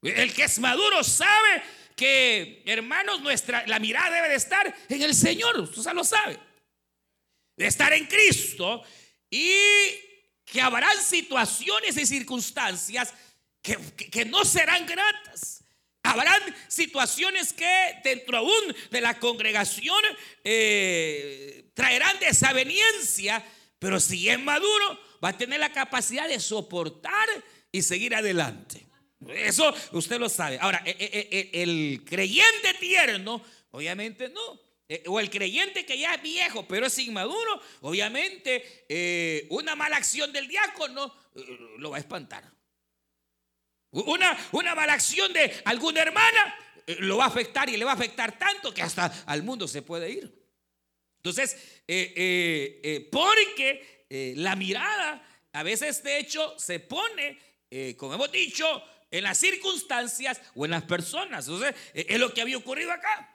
El 0.01 0.33
que 0.33 0.43
es 0.43 0.59
maduro 0.59 1.03
sabe 1.05 1.63
que, 1.99 2.63
hermanos, 2.65 3.19
nuestra, 3.19 3.67
la 3.67 3.77
mirada 3.77 4.09
debe 4.09 4.29
de 4.29 4.35
estar 4.35 4.73
en 4.87 5.01
el 5.01 5.13
Señor, 5.13 5.59
usted 5.59 5.81
ya 5.81 5.93
lo 5.93 6.05
sabe. 6.05 6.39
De 7.57 7.67
estar 7.67 7.91
en 7.91 8.05
Cristo 8.05 8.81
y 9.29 9.51
que 10.45 10.61
habrán 10.61 10.97
situaciones 11.03 11.97
y 11.97 12.05
circunstancias 12.05 13.13
que, 13.61 14.23
no 14.23 14.45
serán 14.45 14.85
gratas. 14.85 15.65
Habrán 16.01 16.41
situaciones 16.69 17.51
que 17.51 17.99
dentro 18.01 18.37
aún 18.37 18.75
de 18.91 19.01
la 19.01 19.19
congregación 19.19 20.01
eh, 20.45 21.69
traerán 21.73 22.17
desaveniencia, 22.21 23.45
pero 23.77 23.99
si 23.99 24.29
es 24.29 24.39
maduro, 24.39 24.97
va 25.21 25.29
a 25.29 25.37
tener 25.37 25.59
la 25.59 25.73
capacidad 25.73 26.29
de 26.29 26.39
soportar 26.39 27.27
y 27.73 27.81
seguir 27.81 28.15
adelante. 28.15 28.88
Eso 29.27 29.73
usted 29.91 30.19
lo 30.19 30.29
sabe. 30.29 30.57
Ahora, 30.59 30.81
e, 30.85 30.91
e, 30.91 31.51
e, 31.51 31.63
el 31.63 32.03
creyente 32.05 32.73
tierno, 32.79 33.43
obviamente 33.71 34.29
no. 34.29 34.69
O 35.05 35.19
el 35.19 35.29
creyente 35.29 35.85
que 35.85 35.99
ya 35.99 36.15
es 36.15 36.21
viejo, 36.23 36.67
pero 36.67 36.87
es 36.87 36.97
inmaduro, 36.97 37.61
obviamente 37.81 38.85
eh, 38.89 39.45
una 39.51 39.75
mala 39.75 39.97
acción 39.97 40.33
del 40.33 40.47
diácono 40.47 41.13
eh, 41.35 41.59
lo 41.77 41.91
va 41.91 41.97
a 41.97 41.99
espantar. 41.99 42.43
Una, 43.91 44.35
una 44.51 44.73
mala 44.73 44.93
acción 44.93 45.31
de 45.31 45.61
alguna 45.65 46.01
hermana 46.01 46.55
eh, 46.87 46.97
lo 47.01 47.17
va 47.17 47.25
a 47.25 47.27
afectar 47.27 47.69
y 47.69 47.77
le 47.77 47.85
va 47.85 47.91
a 47.91 47.95
afectar 47.95 48.39
tanto 48.39 48.73
que 48.73 48.81
hasta 48.81 49.05
al 49.27 49.43
mundo 49.43 49.67
se 49.67 49.83
puede 49.83 50.09
ir. 50.09 50.33
Entonces, 51.17 51.83
porque 53.11 54.05
la 54.37 54.55
mirada 54.55 55.21
a 55.51 55.63
veces 55.63 56.01
de 56.01 56.17
hecho 56.17 56.57
se 56.57 56.79
pone, 56.79 57.37
como 57.97 58.13
hemos 58.13 58.31
dicho, 58.31 58.81
en 59.11 59.23
las 59.23 59.37
circunstancias 59.37 60.41
o 60.55 60.65
en 60.65 60.71
las 60.71 60.83
personas. 60.83 61.47
Entonces, 61.47 61.75
e, 61.93 62.05
es 62.09 62.19
lo 62.19 62.33
que 62.33 62.41
había 62.41 62.57
ocurrido 62.57 62.91
acá. 62.91 63.33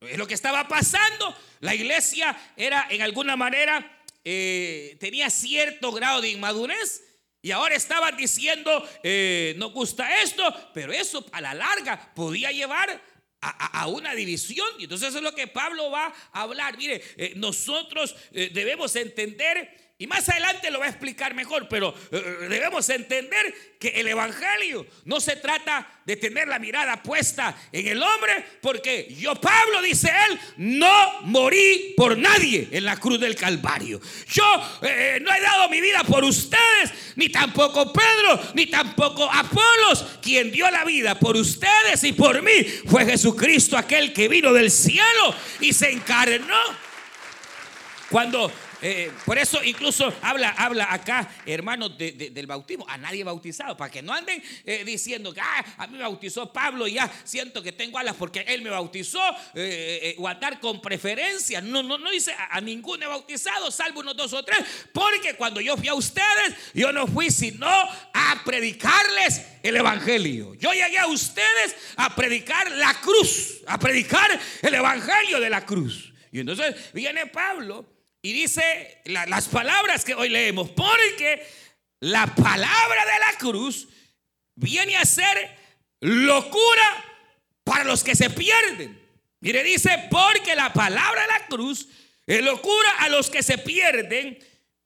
Es 0.00 0.18
lo 0.18 0.26
que 0.26 0.34
estaba 0.34 0.68
pasando. 0.68 1.34
La 1.60 1.74
iglesia 1.74 2.36
era 2.56 2.86
en 2.90 3.02
alguna 3.02 3.36
manera, 3.36 4.00
eh, 4.24 4.96
tenía 5.00 5.30
cierto 5.30 5.92
grado 5.92 6.20
de 6.20 6.30
inmadurez. 6.30 7.02
Y 7.42 7.52
ahora 7.52 7.76
estaban 7.76 8.16
diciendo, 8.16 8.88
eh, 9.02 9.54
no 9.56 9.70
gusta 9.70 10.20
esto, 10.22 10.42
pero 10.74 10.92
eso 10.92 11.24
a 11.30 11.40
la 11.40 11.54
larga 11.54 12.12
podía 12.14 12.50
llevar 12.50 13.00
a, 13.40 13.86
una 13.86 14.14
división. 14.14 14.66
Y 14.78 14.84
entonces 14.84 15.10
eso 15.10 15.18
es 15.18 15.24
lo 15.24 15.34
que 15.34 15.46
Pablo 15.46 15.90
va 15.90 16.12
a 16.32 16.42
hablar. 16.42 16.76
Mire, 16.76 17.00
eh, 17.16 17.34
nosotros 17.36 18.16
debemos 18.32 18.96
entender 18.96 19.85
y 19.98 20.06
más 20.06 20.28
adelante 20.28 20.70
lo 20.70 20.80
va 20.80 20.86
a 20.86 20.90
explicar 20.90 21.32
mejor, 21.32 21.68
pero 21.68 21.94
eh, 22.12 22.22
eh, 22.42 22.48
debemos 22.50 22.86
entender 22.90 23.76
que 23.78 23.88
el 23.88 24.06
Evangelio 24.08 24.86
no 25.06 25.20
se 25.20 25.36
trata 25.36 25.86
de 26.04 26.16
tener 26.16 26.48
la 26.48 26.58
mirada 26.58 27.02
puesta 27.02 27.56
en 27.72 27.88
el 27.88 28.02
hombre, 28.02 28.44
porque 28.60 29.06
yo, 29.18 29.34
Pablo, 29.36 29.80
dice 29.80 30.12
él, 30.28 30.38
no 30.58 31.22
morí 31.22 31.94
por 31.96 32.18
nadie 32.18 32.68
en 32.72 32.84
la 32.84 32.98
cruz 32.98 33.18
del 33.18 33.36
Calvario. 33.36 33.98
Yo 34.28 34.44
eh, 34.82 35.18
no 35.22 35.32
he 35.32 35.40
dado 35.40 35.70
mi 35.70 35.80
vida 35.80 36.04
por 36.04 36.24
ustedes, 36.24 36.92
ni 37.16 37.30
tampoco 37.30 37.90
Pedro, 37.90 38.52
ni 38.52 38.66
tampoco 38.66 39.30
Apolos. 39.32 40.18
Quien 40.20 40.52
dio 40.52 40.70
la 40.70 40.84
vida 40.84 41.18
por 41.18 41.36
ustedes 41.36 42.04
y 42.04 42.12
por 42.12 42.42
mí 42.42 42.64
fue 42.86 43.06
Jesucristo, 43.06 43.78
aquel 43.78 44.12
que 44.12 44.28
vino 44.28 44.52
del 44.52 44.70
cielo 44.70 45.34
y 45.60 45.72
se 45.72 45.90
encarnó. 45.90 46.84
Cuando 48.10 48.52
eh, 48.82 49.10
por 49.24 49.38
eso 49.38 49.62
incluso 49.64 50.12
habla, 50.22 50.50
habla 50.50 50.92
acá, 50.92 51.28
hermanos, 51.46 51.96
del 51.96 52.46
bautismo. 52.46 52.86
A 52.88 52.98
nadie 52.98 53.24
bautizado, 53.24 53.76
para 53.76 53.90
que 53.90 54.02
no 54.02 54.12
anden 54.12 54.42
eh, 54.64 54.84
diciendo 54.84 55.32
que 55.32 55.40
ah, 55.40 55.64
a 55.78 55.86
mí 55.86 55.96
me 55.96 56.02
bautizó 56.02 56.52
Pablo 56.52 56.86
y 56.86 56.94
ya 56.94 57.10
siento 57.24 57.62
que 57.62 57.72
tengo 57.72 57.98
alas 57.98 58.16
porque 58.18 58.44
él 58.46 58.62
me 58.62 58.70
bautizó, 58.70 59.20
eh, 59.54 60.14
o 60.18 60.28
andar 60.28 60.60
con 60.60 60.80
preferencia. 60.80 61.60
No, 61.60 61.82
no, 61.82 61.98
no 61.98 62.10
dice 62.10 62.34
a, 62.50 62.60
ningún 62.60 63.00
bautizado, 63.00 63.70
salvo 63.70 64.00
unos 64.00 64.16
dos 64.16 64.32
o 64.32 64.44
tres, 64.44 64.58
porque 64.92 65.34
cuando 65.34 65.60
yo 65.60 65.76
fui 65.76 65.88
a 65.88 65.94
ustedes, 65.94 66.54
yo 66.74 66.92
no 66.92 67.06
fui 67.06 67.30
sino 67.30 67.68
a 67.68 68.42
predicarles 68.44 69.42
el 69.62 69.76
evangelio. 69.76 70.54
Yo 70.54 70.72
llegué 70.72 70.98
a 70.98 71.06
ustedes 71.06 71.76
a 71.96 72.14
predicar 72.14 72.70
la 72.72 72.94
cruz, 73.00 73.62
a 73.66 73.78
predicar 73.78 74.38
el 74.62 74.74
evangelio 74.74 75.40
de 75.40 75.50
la 75.50 75.64
cruz. 75.64 76.12
Y 76.32 76.40
entonces 76.40 76.92
viene 76.92 77.26
Pablo 77.26 77.95
y 78.26 78.32
dice 78.32 79.02
las 79.04 79.46
palabras 79.46 80.04
que 80.04 80.12
hoy 80.12 80.28
leemos, 80.28 80.70
porque 80.70 81.46
la 82.00 82.26
palabra 82.26 83.04
de 83.04 83.20
la 83.20 83.38
cruz 83.38 83.86
viene 84.56 84.96
a 84.96 85.04
ser 85.04 85.56
locura 86.00 87.04
para 87.62 87.84
los 87.84 88.02
que 88.02 88.16
se 88.16 88.28
pierden. 88.30 89.00
Mire, 89.38 89.62
dice, 89.62 90.08
porque 90.10 90.56
la 90.56 90.72
palabra 90.72 91.22
de 91.22 91.28
la 91.28 91.46
cruz 91.46 91.88
es 92.26 92.42
locura 92.42 92.96
a 92.98 93.08
los 93.10 93.30
que 93.30 93.44
se 93.44 93.58
pierden, 93.58 94.36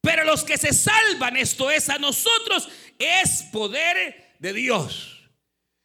pero 0.02 0.24
los 0.24 0.44
que 0.44 0.58
se 0.58 0.74
salvan, 0.74 1.38
esto 1.38 1.70
es 1.70 1.88
a 1.88 1.96
nosotros, 1.96 2.68
es 2.98 3.44
poder 3.44 4.34
de 4.38 4.52
Dios. 4.52 5.30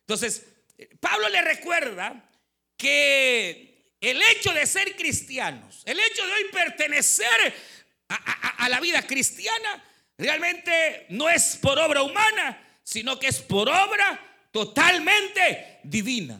Entonces, 0.01 0.45
Pablo 0.99 1.29
le 1.29 1.41
recuerda 1.41 2.29
que 2.75 3.64
el 4.11 4.21
hecho 4.21 4.53
de 4.53 4.67
ser 4.67 4.95
cristianos, 4.95 5.81
el 5.85 5.99
hecho 5.99 6.25
de 6.25 6.33
hoy 6.33 6.43
pertenecer 6.51 7.53
a, 8.07 8.69
la 8.69 8.79
vida 8.79 9.01
cristiana, 9.01 9.83
realmente 10.17 11.07
no 11.09 11.29
es 11.29 11.57
por 11.57 11.79
obra 11.79 12.03
humana, 12.03 12.79
sino 12.83 13.19
que 13.19 13.27
es 13.27 13.41
por 13.41 13.67
obra 13.67 14.47
totalmente 14.51 15.79
divina. 15.83 16.39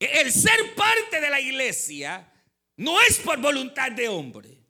El 0.00 0.32
ser 0.32 0.74
parte 0.74 1.20
de 1.20 1.30
la 1.30 1.40
iglesia 1.40 2.28
no 2.76 3.00
es 3.00 3.18
por 3.18 3.38
voluntad 3.38 3.92
de 3.92 4.08
hombre. 4.08 4.63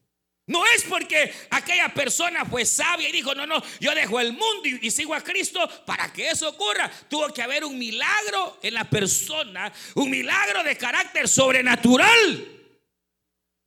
No 0.47 0.63
es 0.67 0.85
porque 0.85 1.33
aquella 1.51 1.89
persona 1.89 2.45
fue 2.45 2.67
sabia 2.67 3.09
y 3.09 3.13
dijo, 3.13 3.35
no, 3.35 3.47
no, 3.47 3.63
yo 3.81 3.95
dejo 3.95 4.21
el 4.21 4.33
mundo 4.33 4.63
y, 4.65 4.91
sigo 4.91 5.15
a 5.15 5.23
Cristo 5.23 5.67
para 5.87 6.13
que 6.13 6.29
eso 6.29 6.51
ocurra. 6.51 6.91
Tuvo 7.09 7.33
que 7.33 7.43
haber 7.43 7.65
un 7.65 7.79
milagro 7.79 8.59
en 8.63 8.75
la 8.75 8.85
persona, 8.85 9.73
un 9.95 10.11
milagro 10.11 10.63
de 10.63 10.77
carácter 10.77 11.29
sobrenatural 11.29 12.49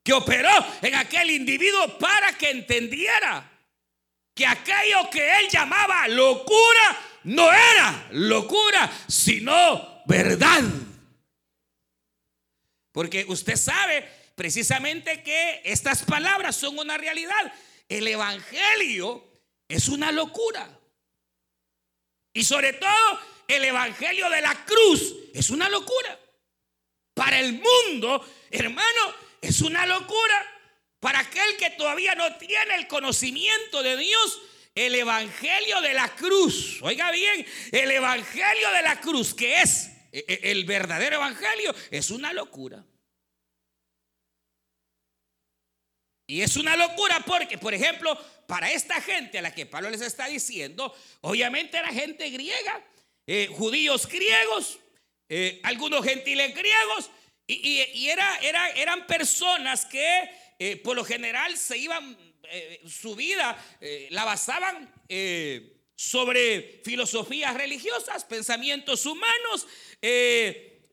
que 0.04 0.14
operó 0.14 0.52
en 0.84 0.96
aquel 0.96 1.32
individuo 1.32 1.98
para 1.98 2.38
que 2.38 2.52
entendiera 2.52 3.52
que 4.36 4.46
aquello 4.46 5.10
que 5.10 5.40
él 5.40 5.50
llamaba 5.50 6.08
locura 6.08 6.98
no 7.24 7.52
era 7.52 8.08
locura, 8.12 8.90
sino 9.08 10.04
verdad. 10.06 10.64
Porque 12.92 13.26
usted 13.28 13.56
sabe 13.56 14.08
precisamente 14.38 15.24
que 15.24 15.62
estas 15.66 16.04
palabras 16.04 16.56
son 16.56 16.78
una 16.78 16.96
realidad. 16.96 17.52
El 17.90 18.08
Evangelio 18.08 19.26
es 19.68 19.88
una 19.88 20.12
locura. 20.12 20.80
Y 22.34 22.44
sobre 22.44 22.74
todo, 22.74 23.20
el 23.48 23.64
Evangelio 23.64 24.30
de 24.30 24.42
la 24.42 24.64
cruz 24.64 25.16
es 25.34 25.50
una 25.50 25.68
locura. 25.70 26.20
Para 27.16 27.40
el 27.40 27.54
mundo, 27.54 28.24
hermano, 28.52 29.16
es 29.42 29.62
una 29.62 29.88
locura. 29.88 30.46
Para 31.00 31.22
aquel 31.22 31.58
que 31.58 31.72
todavía 31.72 32.14
no 32.14 32.38
tiene 32.38 32.76
el 32.76 32.88
conocimiento 32.88 33.82
de 33.82 33.98
Dios, 33.98 34.42
el 34.76 34.94
Evangelio 34.94 35.82
de 35.82 35.96
la 35.96 36.16
cruz, 36.16 36.80
oiga 36.84 37.10
bien, 37.10 37.44
el 37.72 37.90
Evangelio 37.90 38.70
de 38.70 38.82
la 38.84 39.02
cruz, 39.02 39.34
que 39.34 39.64
es 39.64 39.90
e, 40.12 40.24
e, 40.28 40.52
el 40.52 40.66
verdadero 40.66 41.16
Evangelio, 41.16 41.74
es 41.90 42.12
una 42.12 42.34
locura. 42.34 42.86
Y 46.30 46.42
es 46.42 46.58
una 46.58 46.76
locura 46.76 47.24
porque, 47.26 47.58
por 47.58 47.74
ejemplo, 47.74 48.16
para 48.48 48.70
esta 48.70 49.02
gente 49.02 49.40
a 49.40 49.42
la 49.42 49.56
que 49.56 49.66
Pablo 49.66 49.90
les 49.90 50.02
está 50.02 50.28
diciendo, 50.28 50.94
obviamente 51.22 51.78
era 51.78 51.88
gente 51.88 52.30
griega, 52.30 52.86
eh, 53.26 53.48
judíos 53.50 54.08
griegos, 54.08 54.78
eh, 55.30 55.62
algunos 55.64 56.04
gentiles 56.04 56.54
griegos, 56.54 57.10
y, 57.50 58.08
era, 58.10 58.40
era, 58.40 58.70
eran 58.72 59.08
personas 59.08 59.86
que 59.86 60.30
eh, 60.60 60.76
por 60.76 60.98
lo 60.98 61.06
general 61.06 61.58
se 61.58 61.78
iban, 61.78 62.18
su 62.86 63.16
vida 63.16 63.58
la 64.10 64.24
basaban 64.24 64.94
sobre 65.96 66.82
filosofías 66.84 67.54
religiosas, 67.54 68.24
pensamientos 68.26 69.06
humanos, 69.06 69.68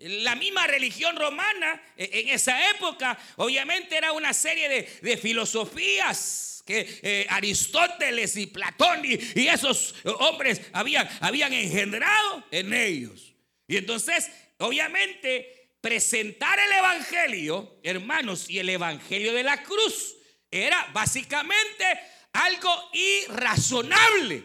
la 0.04 0.34
misma 0.34 0.66
religión 0.66 1.16
romana 1.16 1.82
e, 1.96 2.10
en 2.20 2.28
esa 2.28 2.70
época, 2.70 3.18
obviamente 3.36 3.96
era 3.96 4.12
una 4.12 4.32
serie 4.32 4.68
de, 5.00 5.16
filosofías 5.16 6.62
que 6.66 7.00
eh, 7.02 7.26
Aristóteles 7.28 8.36
y 8.36 8.46
Platón 8.46 9.02
y, 9.04 9.14
esos 9.48 9.94
hombres 10.18 10.60
habían, 10.72 11.08
habían 11.20 11.52
engendrado 11.52 12.44
en 12.50 12.72
ellos. 12.72 13.34
Y 13.66 13.76
entonces, 13.76 14.30
obviamente, 14.58 15.70
presentar 15.80 16.58
el 16.58 16.72
Evangelio, 16.72 17.78
hermanos, 17.82 18.48
y 18.48 18.58
el 18.58 18.68
Evangelio 18.68 19.32
de 19.32 19.42
la 19.42 19.62
cruz 19.62 20.16
era 20.50 20.88
básicamente 20.92 21.84
algo 22.32 22.90
irrazonable 22.92 24.44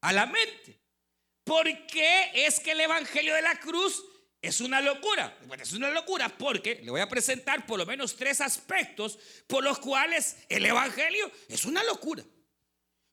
a 0.00 0.12
la 0.12 0.26
mente. 0.26 0.78
¿Por 1.44 1.64
qué 1.86 2.30
es 2.34 2.60
que 2.60 2.72
el 2.72 2.80
Evangelio 2.80 3.34
de 3.34 3.42
la 3.42 3.58
cruz 3.58 4.04
es 4.40 4.60
una 4.60 4.80
locura. 4.80 5.36
Bueno, 5.46 5.62
es 5.62 5.72
una 5.72 5.90
locura 5.90 6.28
porque 6.28 6.80
le 6.82 6.90
voy 6.90 7.00
a 7.00 7.08
presentar 7.08 7.66
por 7.66 7.78
lo 7.78 7.86
menos 7.86 8.16
tres 8.16 8.40
aspectos 8.40 9.18
por 9.46 9.64
los 9.64 9.78
cuales 9.78 10.36
el 10.48 10.64
Evangelio 10.64 11.30
es 11.48 11.64
una 11.64 11.82
locura. 11.84 12.22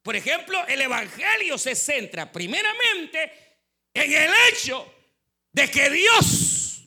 Por 0.02 0.14
ejemplo, 0.14 0.64
el 0.68 0.80
Evangelio 0.80 1.58
se 1.58 1.74
centra 1.74 2.30
primeramente 2.30 3.58
en 3.92 4.12
el 4.12 4.30
hecho 4.48 4.92
de 5.52 5.68
que 5.68 5.90
Dios, 5.90 6.82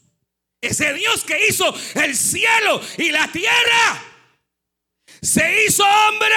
ese 0.62 0.93
Dios 0.93 1.23
que 1.25 1.47
hizo 1.47 1.73
el 1.95 2.15
cielo 2.15 2.82
y 2.97 3.12
la 3.12 3.30
tierra, 3.30 4.06
se 5.21 5.65
hizo 5.65 5.84
hombre 5.84 6.36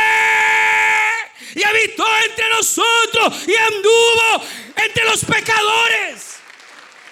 y 1.54 1.62
habitó 1.62 2.04
entre 2.24 2.48
nosotros 2.48 3.46
y 3.46 3.54
anduvo 3.54 4.44
entre 4.74 5.04
los 5.04 5.24
pecadores. 5.24 6.36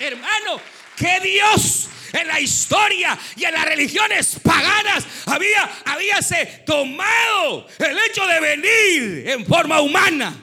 Hermano, 0.00 0.60
que 1.00 1.20
Dios 1.20 1.88
en 2.12 2.28
la 2.28 2.40
historia 2.40 3.18
y 3.34 3.44
en 3.44 3.54
las 3.54 3.64
religiones 3.64 4.38
paganas 4.42 5.06
había, 5.26 5.64
habíase 5.86 6.62
tomado 6.66 7.66
el 7.78 7.98
hecho 8.06 8.26
de 8.26 8.40
venir 8.40 9.30
en 9.30 9.46
forma 9.46 9.80
humana. 9.80 10.36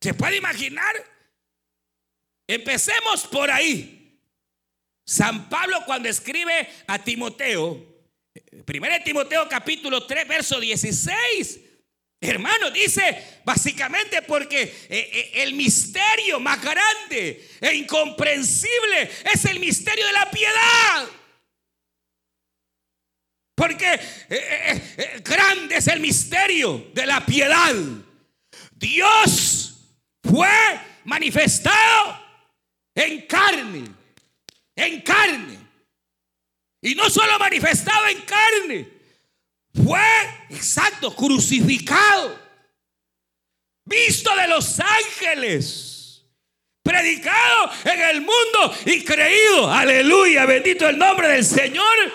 ¿Se 0.00 0.14
puede 0.14 0.38
imaginar? 0.38 0.94
Empecemos 2.46 3.26
por 3.26 3.50
ahí. 3.50 4.20
San 5.06 5.50
Pablo 5.50 5.82
cuando 5.84 6.08
escribe 6.08 6.68
a 6.86 6.98
Timoteo, 6.98 7.94
1 8.66 8.88
Timoteo 9.04 9.46
capítulo 9.48 10.06
3, 10.06 10.26
verso 10.26 10.58
16, 10.58 11.60
Hermano, 12.24 12.70
dice 12.70 13.40
básicamente 13.44 14.22
porque 14.22 14.62
eh, 14.62 14.72
eh, 14.88 15.30
el 15.42 15.52
misterio 15.52 16.40
más 16.40 16.60
grande 16.62 17.50
e 17.60 17.74
incomprensible 17.74 19.10
es 19.30 19.44
el 19.44 19.60
misterio 19.60 20.06
de 20.06 20.12
la 20.12 20.30
piedad. 20.30 21.08
Porque 23.54 24.00
eh, 24.30 25.22
grande 25.22 25.76
es 25.76 25.86
el 25.88 26.00
misterio 26.00 26.90
de 26.94 27.06
la 27.06 27.24
piedad. 27.24 27.74
Dios 28.72 29.76
fue 30.22 30.80
manifestado 31.04 32.20
en 32.94 33.26
carne, 33.26 33.84
en 34.74 35.00
carne. 35.02 35.58
Y 36.80 36.94
no 36.94 37.08
solo 37.10 37.38
manifestado 37.38 38.08
en 38.08 38.20
carne, 38.22 38.93
fue, 39.74 40.00
exacto, 40.50 41.14
crucificado, 41.14 42.38
visto 43.84 44.34
de 44.36 44.48
los 44.48 44.78
ángeles, 44.80 46.24
predicado 46.82 47.70
en 47.84 48.00
el 48.00 48.20
mundo 48.20 48.76
y 48.86 49.02
creído, 49.02 49.70
aleluya, 49.70 50.46
bendito 50.46 50.88
el 50.88 50.98
nombre 50.98 51.28
del 51.28 51.44
Señor, 51.44 52.12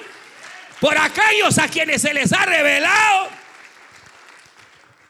por 0.80 0.98
aquellos 0.98 1.58
a 1.58 1.67
quienes 1.67 2.02
se 2.02 2.13
les 2.13 2.32
ha 2.32 2.45
revelado. 2.45 3.30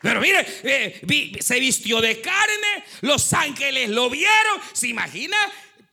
Pero 0.02 0.22
mire, 0.22 0.46
eh, 0.64 1.38
se 1.42 1.60
vistió 1.60 2.00
de 2.00 2.22
carne, 2.22 2.86
los 3.02 3.34
ángeles 3.34 3.90
lo 3.90 4.10
vieron, 4.10 4.62
¿se 4.72 4.88
imagina? 4.88 5.38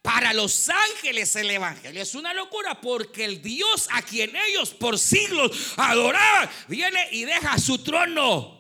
Para 0.07 0.33
los 0.33 0.69
ángeles 0.69 1.35
el 1.35 1.51
Evangelio 1.51 2.01
es 2.01 2.15
una 2.15 2.33
locura 2.33 2.81
porque 2.81 3.25
el 3.25 3.43
Dios 3.43 3.89
a 3.91 4.03
quien 4.03 4.37
ellos 4.37 4.71
por 4.71 5.01
siglos 5.01 5.75
adoraban 5.77 6.49
viene 6.69 7.09
y 7.11 7.25
deja 7.25 7.59
su 7.59 7.83
trono 7.83 8.57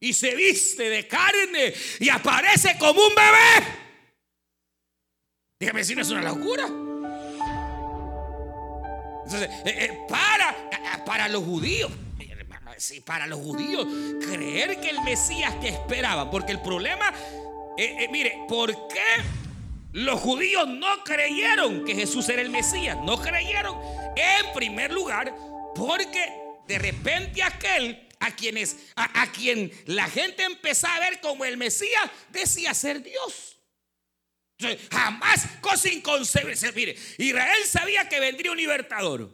y 0.00 0.12
se 0.12 0.34
viste 0.34 0.90
de 0.90 1.06
carne 1.06 1.72
y 2.00 2.08
aparece 2.08 2.76
como 2.80 3.00
un 3.00 3.14
bebé. 3.14 3.64
Dígame 5.60 5.84
si 5.84 5.94
no 5.94 6.02
es 6.02 6.10
una 6.10 6.22
locura. 6.22 6.64
Entonces, 9.24 9.48
eh, 9.66 9.84
eh, 9.84 9.98
para, 10.08 10.50
eh, 10.50 11.02
para 11.06 11.28
los 11.28 11.44
judíos, 11.44 11.92
sí, 12.76 13.00
para 13.02 13.28
los 13.28 13.38
judíos, 13.38 13.86
creer 14.20 14.80
que 14.80 14.90
el 14.90 15.00
Mesías 15.02 15.54
que 15.60 15.68
esperaban, 15.68 16.28
porque 16.28 16.50
el 16.50 16.60
problema, 16.60 17.14
mire, 18.10 18.46
¿por 18.48 18.88
qué? 18.88 19.37
Los 19.92 20.20
judíos 20.20 20.68
no 20.68 21.02
creyeron 21.04 21.84
que 21.84 21.94
Jesús 21.94 22.28
era 22.28 22.42
el 22.42 22.50
Mesías. 22.50 22.96
No 23.04 23.20
creyeron 23.20 23.78
en 24.16 24.52
primer 24.52 24.92
lugar 24.92 25.34
Porque 25.74 26.32
de 26.66 26.78
repente 26.78 27.42
aquel 27.42 28.06
a 28.20 28.34
quienes 28.34 28.76
a, 28.96 29.22
a 29.22 29.32
quien 29.32 29.72
la 29.86 30.08
gente 30.08 30.42
empezó 30.42 30.88
a 30.88 30.98
ver 30.98 31.20
como 31.20 31.44
el 31.44 31.56
Mesías 31.56 32.10
decía 32.30 32.74
ser 32.74 33.02
Dios. 33.02 33.58
Jamás, 34.90 35.46
cosa 35.60 35.88
inconcebible. 35.88 36.56
Mire, 36.74 36.96
Israel 37.18 37.64
sabía 37.64 38.08
que 38.08 38.18
vendría 38.18 38.50
un 38.50 38.56
libertador. 38.56 39.30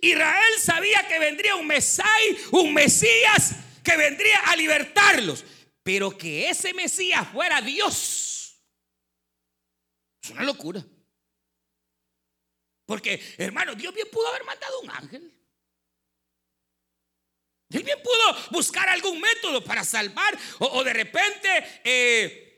Israel 0.00 0.54
sabía 0.60 1.06
que 1.06 1.18
vendría 1.18 1.54
un 1.54 1.66
Mesai, 1.66 2.36
un 2.50 2.74
Mesías 2.74 3.54
que 3.84 3.96
vendría 3.96 4.38
a 4.46 4.56
libertarlos. 4.56 5.44
Pero 5.82 6.16
que 6.16 6.50
ese 6.50 6.74
Mesías 6.74 7.26
fuera 7.32 7.60
Dios. 7.60 8.39
Es 10.22 10.30
una 10.30 10.42
locura. 10.44 10.84
Porque, 12.86 13.22
hermano, 13.38 13.74
Dios 13.74 13.94
bien 13.94 14.08
pudo 14.10 14.26
haber 14.28 14.44
mandado 14.44 14.80
un 14.80 14.90
ángel. 14.90 15.40
Él 17.70 17.84
bien 17.84 17.98
pudo 18.02 18.50
buscar 18.50 18.88
algún 18.88 19.20
método 19.20 19.62
para 19.62 19.84
salvar 19.84 20.36
o, 20.58 20.82
de 20.82 20.92
repente 20.92 21.80
eh, 21.84 22.49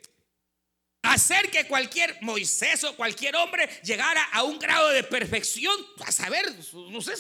hacer 1.02 1.50
que 1.50 1.66
cualquier 1.66 2.16
Moisés 2.20 2.84
o 2.84 2.94
cualquier 2.94 3.34
hombre 3.36 3.68
llegara 3.82 4.22
a 4.32 4.44
un 4.44 4.58
grado 4.58 4.90
de 4.90 5.02
perfección, 5.02 5.74
a 6.06 6.12
saber, 6.12 6.44
no 6.90 7.00
sé, 7.00 7.14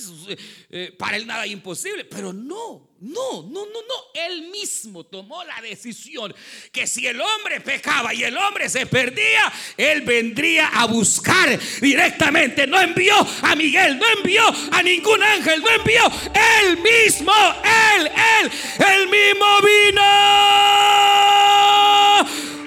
eh, 0.70 0.94
para 0.96 1.16
él 1.16 1.26
nada 1.26 1.46
imposible, 1.46 2.04
pero 2.04 2.32
no, 2.32 2.88
no, 3.00 3.42
no, 3.42 3.66
no, 3.66 3.82
no, 3.82 3.94
él 4.14 4.48
mismo 4.50 5.04
tomó 5.04 5.42
la 5.44 5.60
decisión 5.60 6.32
que 6.70 6.86
si 6.86 7.08
el 7.08 7.20
hombre 7.20 7.60
pecaba 7.60 8.14
y 8.14 8.22
el 8.22 8.36
hombre 8.36 8.68
se 8.68 8.86
perdía, 8.86 9.52
él 9.76 10.02
vendría 10.02 10.68
a 10.68 10.86
buscar 10.86 11.58
directamente, 11.80 12.68
no 12.68 12.80
envió 12.80 13.14
a 13.42 13.56
Miguel, 13.56 13.98
no 13.98 14.06
envió 14.16 14.44
a 14.70 14.82
ningún 14.82 15.20
ángel, 15.22 15.60
no 15.60 15.68
envió, 15.70 16.02
él 16.62 16.78
mismo, 16.78 17.32
él, 17.96 18.06
él, 18.06 18.50
él 18.78 19.08
mismo 19.08 19.46
vino 19.60 20.02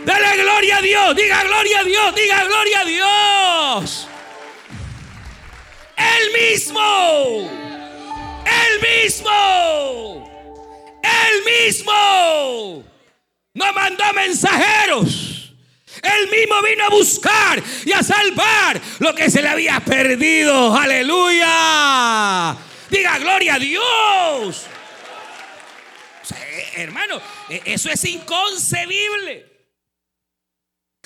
Dale 0.05 0.37
gloria 0.37 0.77
a 0.77 0.81
Dios, 0.81 1.15
diga 1.15 1.43
gloria 1.43 1.79
a 1.79 1.83
Dios, 1.83 2.15
diga 2.15 2.43
gloria 2.43 2.79
a 2.79 2.85
Dios. 2.85 4.07
El 5.97 6.31
mismo, 6.31 7.49
el 8.45 8.81
mismo, 8.81 10.61
el 11.01 11.43
mismo. 11.43 12.83
No 13.55 13.73
mandó 13.73 14.13
mensajeros. 14.13 15.53
Él 16.03 16.29
mismo 16.29 16.61
vino 16.61 16.85
a 16.85 16.89
buscar 16.89 17.63
y 17.83 17.91
a 17.91 18.03
salvar 18.03 18.79
lo 18.99 19.15
que 19.15 19.31
se 19.31 19.41
le 19.41 19.49
había 19.49 19.79
perdido. 19.79 20.75
Aleluya. 20.75 22.55
Diga 22.91 23.17
gloria 23.17 23.55
a 23.55 23.59
Dios. 23.59 24.67
hermano, 26.75 27.19
e-, 27.49 27.63
eso 27.65 27.89
es 27.89 28.05
inconcebible 28.05 29.54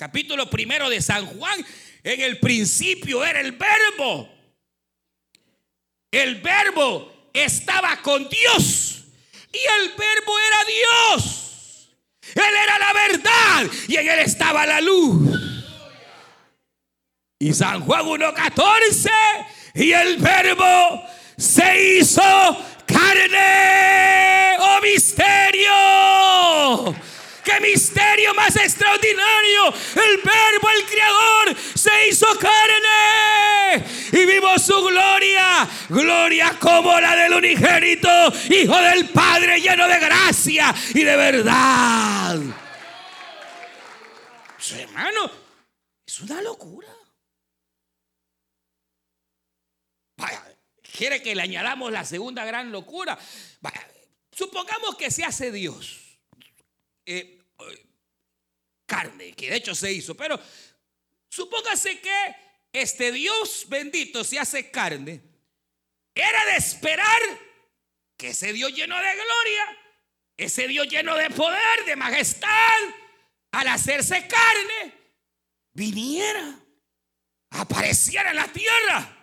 capítulo 0.00 0.48
primero 0.48 0.88
de 0.88 1.02
San 1.02 1.26
Juan, 1.26 1.62
en 2.02 2.22
el 2.22 2.40
principio 2.40 3.22
era 3.22 3.38
el 3.40 3.52
verbo. 3.52 4.30
El 6.10 6.36
verbo 6.36 7.28
estaba 7.34 8.00
con 8.00 8.26
Dios 8.26 9.04
y 9.52 9.58
el 9.58 9.90
verbo 9.90 10.38
era 10.38 10.56
Dios. 10.64 11.90
Él 12.34 12.54
era 12.62 12.78
la 12.78 12.92
verdad 12.94 13.70
y 13.88 13.96
en 13.96 14.08
él 14.08 14.20
estaba 14.20 14.64
la 14.64 14.80
luz. 14.80 15.38
Y 17.38 17.52
San 17.52 17.82
Juan 17.82 18.06
1.14 18.06 19.10
y 19.74 19.92
el 19.92 20.16
verbo 20.16 21.04
se 21.36 21.98
hizo 21.98 22.22
carne 22.86 24.56
o 24.60 24.64
oh 24.64 24.80
misterio 24.80 25.50
¡Qué 27.44 27.60
misterio 27.60 28.34
más 28.34 28.54
extraordinario! 28.56 29.68
El 29.94 30.16
verbo, 30.18 30.68
el 30.76 30.84
creador, 30.84 31.56
se 31.74 32.08
hizo 32.08 32.26
carne 32.38 33.84
y 34.12 34.26
vimos 34.26 34.62
su 34.62 34.82
gloria. 34.84 35.68
Gloria 35.88 36.56
como 36.58 36.98
la 37.00 37.16
del 37.16 37.34
unigénito, 37.34 38.08
Hijo 38.50 38.80
del 38.82 39.08
Padre, 39.08 39.60
lleno 39.60 39.88
de 39.88 39.98
gracia 39.98 40.74
y 40.94 41.02
de 41.02 41.16
verdad. 41.16 42.40
hermano, 44.78 45.30
es 46.06 46.20
una 46.20 46.42
locura. 46.42 46.88
Vaya, 50.16 50.44
quiere 50.96 51.22
que 51.22 51.34
le 51.34 51.42
añadamos 51.42 51.90
la 51.90 52.04
segunda 52.04 52.44
gran 52.44 52.70
locura. 52.70 53.18
Supongamos 54.32 54.96
que 54.96 55.10
se 55.10 55.24
hace 55.24 55.50
Dios. 55.50 56.09
Eh, 57.12 57.42
carne, 58.86 59.32
que 59.32 59.50
de 59.50 59.56
hecho 59.56 59.74
se 59.74 59.92
hizo, 59.92 60.16
pero 60.16 60.40
supóngase 61.28 62.00
que 62.00 62.36
este 62.72 63.10
Dios 63.10 63.66
bendito 63.68 64.22
se 64.22 64.38
hace 64.38 64.70
carne. 64.70 65.20
Era 66.14 66.44
de 66.46 66.56
esperar 66.56 67.20
que 68.16 68.28
ese 68.28 68.52
Dios 68.52 68.72
lleno 68.72 68.96
de 68.96 69.12
gloria, 69.12 69.78
ese 70.36 70.68
Dios 70.68 70.86
lleno 70.86 71.16
de 71.16 71.30
poder, 71.30 71.84
de 71.84 71.96
majestad, 71.96 72.78
al 73.50 73.66
hacerse 73.66 74.28
carne, 74.28 74.94
viniera, 75.72 76.60
apareciera 77.50 78.30
en 78.30 78.36
la 78.36 78.52
tierra. 78.52 79.16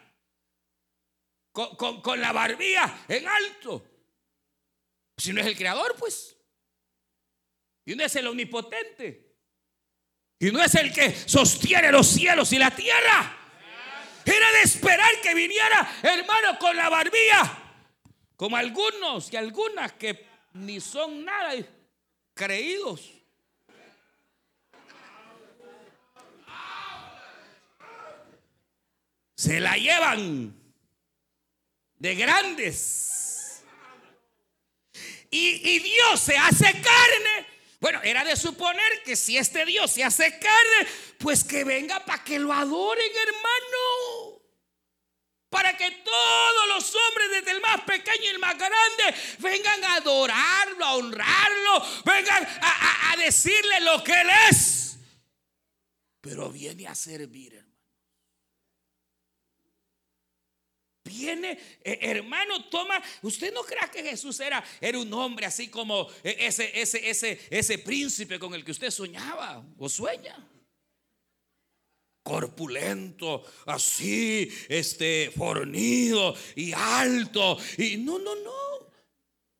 Con, 1.54 2.02
con, 2.02 2.22
la 2.22 2.34
barbilla 2.34 3.06
en 3.08 3.28
alto. 3.28 3.84
Si 5.18 5.34
no 5.34 5.42
es 5.42 5.48
el 5.48 5.58
creador, 5.58 5.96
pues. 5.98 6.37
Y 7.88 7.96
no 7.96 8.04
es 8.04 8.14
el 8.18 8.28
omnipotente. 8.28 9.34
Y 10.40 10.52
no 10.52 10.62
es 10.62 10.76
el 10.76 10.92
que 10.92 11.16
sostiene 11.26 11.90
los 11.90 12.06
cielos 12.06 12.52
y 12.52 12.58
la 12.58 12.70
tierra. 12.70 13.34
Era 14.26 14.52
de 14.52 14.62
esperar 14.64 15.10
que 15.24 15.34
viniera, 15.34 15.90
hermano, 16.04 16.60
con 16.60 16.76
la 16.76 16.90
barbilla. 16.90 17.64
Como 18.36 18.58
algunos 18.58 19.32
y 19.32 19.38
algunas 19.38 19.94
que 19.94 20.28
ni 20.52 20.82
son 20.82 21.24
nada 21.24 21.54
creídos. 22.34 23.10
Se 29.34 29.62
la 29.62 29.78
llevan 29.78 30.54
de 31.96 32.16
grandes. 32.16 33.64
Y, 35.32 35.70
y 35.70 35.80
Dios 35.80 36.20
se 36.20 36.38
hace 36.38 36.66
carne 36.66 37.57
bueno, 37.88 38.02
era 38.04 38.26
de 38.26 38.36
suponer 38.36 39.02
que 39.06 39.16
si 39.16 39.38
este 39.38 39.66
Dios 39.66 39.92
se 39.92 40.04
hace 40.04 40.30
carne, 40.38 40.92
pues 41.20 41.46
que 41.46 41.64
venga 41.64 42.04
para 42.04 42.22
que 42.22 42.38
lo 42.38 42.52
adoren, 42.52 43.12
hermano. 43.16 44.42
Para 45.48 45.78
que 45.78 45.90
todos 45.92 46.68
los 46.68 46.94
hombres, 46.94 47.32
desde 47.32 47.52
el 47.52 47.62
más 47.62 47.80
pequeño 47.86 48.24
y 48.24 48.28
el 48.28 48.40
más 48.40 48.58
grande, 48.58 49.16
vengan 49.40 49.86
a 49.86 49.94
adorarlo, 49.96 50.84
a 50.86 50.96
honrarlo, 50.96 51.86
vengan 52.04 52.46
a, 52.62 53.16
decirle 53.16 53.80
lo 53.80 54.04
que 54.04 54.20
Él 54.20 54.30
es. 54.50 54.98
Pero 56.20 56.50
viene 56.50 56.88
a 56.88 56.94
servir, 56.94 57.54
hermano. 57.54 57.74
Viene, 61.08 61.58
eh, 61.84 62.00
hermano, 62.02 62.66
toma. 62.66 63.02
Usted 63.22 63.54
no 63.54 63.64
crea 63.64 63.90
que 63.90 64.04
Jesús 64.04 64.40
era, 64.40 64.64
era 64.82 65.00
un 65.00 65.12
hombre 65.14 65.46
así 65.46 65.70
como 65.70 66.10
eh, 66.24 66.36
ese, 66.40 66.80
ese, 66.80 67.10
ese, 67.10 67.40
ese 67.50 67.78
príncipe 67.80 68.38
con 68.38 68.54
el 68.54 68.64
que 68.64 68.72
usted 68.72 68.92
soñaba 68.92 69.64
o 69.78 69.90
sueña. 69.90 70.36
Corpulento, 72.24 73.44
así, 73.66 74.52
este, 74.68 75.32
fornido 75.36 76.36
y 76.56 76.74
alto. 76.74 77.58
Y 77.78 77.98
no, 77.98 78.20
no, 78.20 78.36
no. 78.36 78.68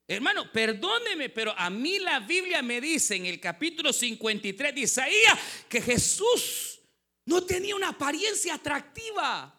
Hermano, 0.10 0.52
perdóneme, 0.52 1.30
pero 1.30 1.54
a 1.58 1.70
mí 1.70 2.00
la 2.00 2.22
Biblia 2.22 2.62
me 2.62 2.80
dice 2.80 3.16
en 3.16 3.26
el 3.26 3.42
capítulo 3.42 3.92
53 3.92 4.74
de 4.74 4.82
Isaías 4.82 5.40
que 5.68 5.82
Jesús 5.82 6.80
no 7.26 7.44
tenía 7.44 7.76
una 7.76 7.90
apariencia 7.90 8.54
atractiva. 8.54 9.57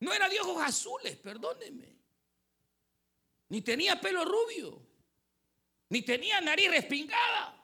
No 0.00 0.12
era 0.12 0.28
de 0.28 0.40
ojos 0.40 0.62
azules, 0.62 1.16
perdónenme. 1.16 1.96
Ni 3.48 3.62
tenía 3.62 4.00
pelo 4.00 4.24
rubio. 4.24 4.80
Ni 5.88 6.02
tenía 6.02 6.40
nariz 6.40 6.70
respingada. 6.70 7.54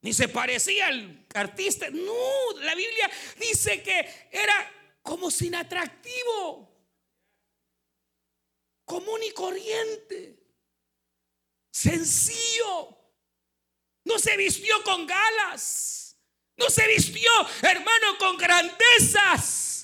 Ni 0.00 0.12
se 0.12 0.28
parecía 0.28 0.88
al 0.88 1.26
artista. 1.34 1.88
No, 1.90 2.60
la 2.60 2.74
Biblia 2.74 3.10
dice 3.38 3.82
que 3.82 4.28
era 4.30 4.98
como 5.02 5.30
sin 5.30 5.54
atractivo. 5.54 6.68
Común 8.84 9.20
y 9.22 9.30
corriente. 9.32 10.38
Sencillo. 11.70 12.96
No 14.04 14.18
se 14.18 14.36
vistió 14.36 14.82
con 14.84 15.06
galas. 15.06 16.16
No 16.56 16.68
se 16.70 16.86
vistió, 16.88 17.30
hermano, 17.62 18.18
con 18.18 18.36
grandezas. 18.36 19.77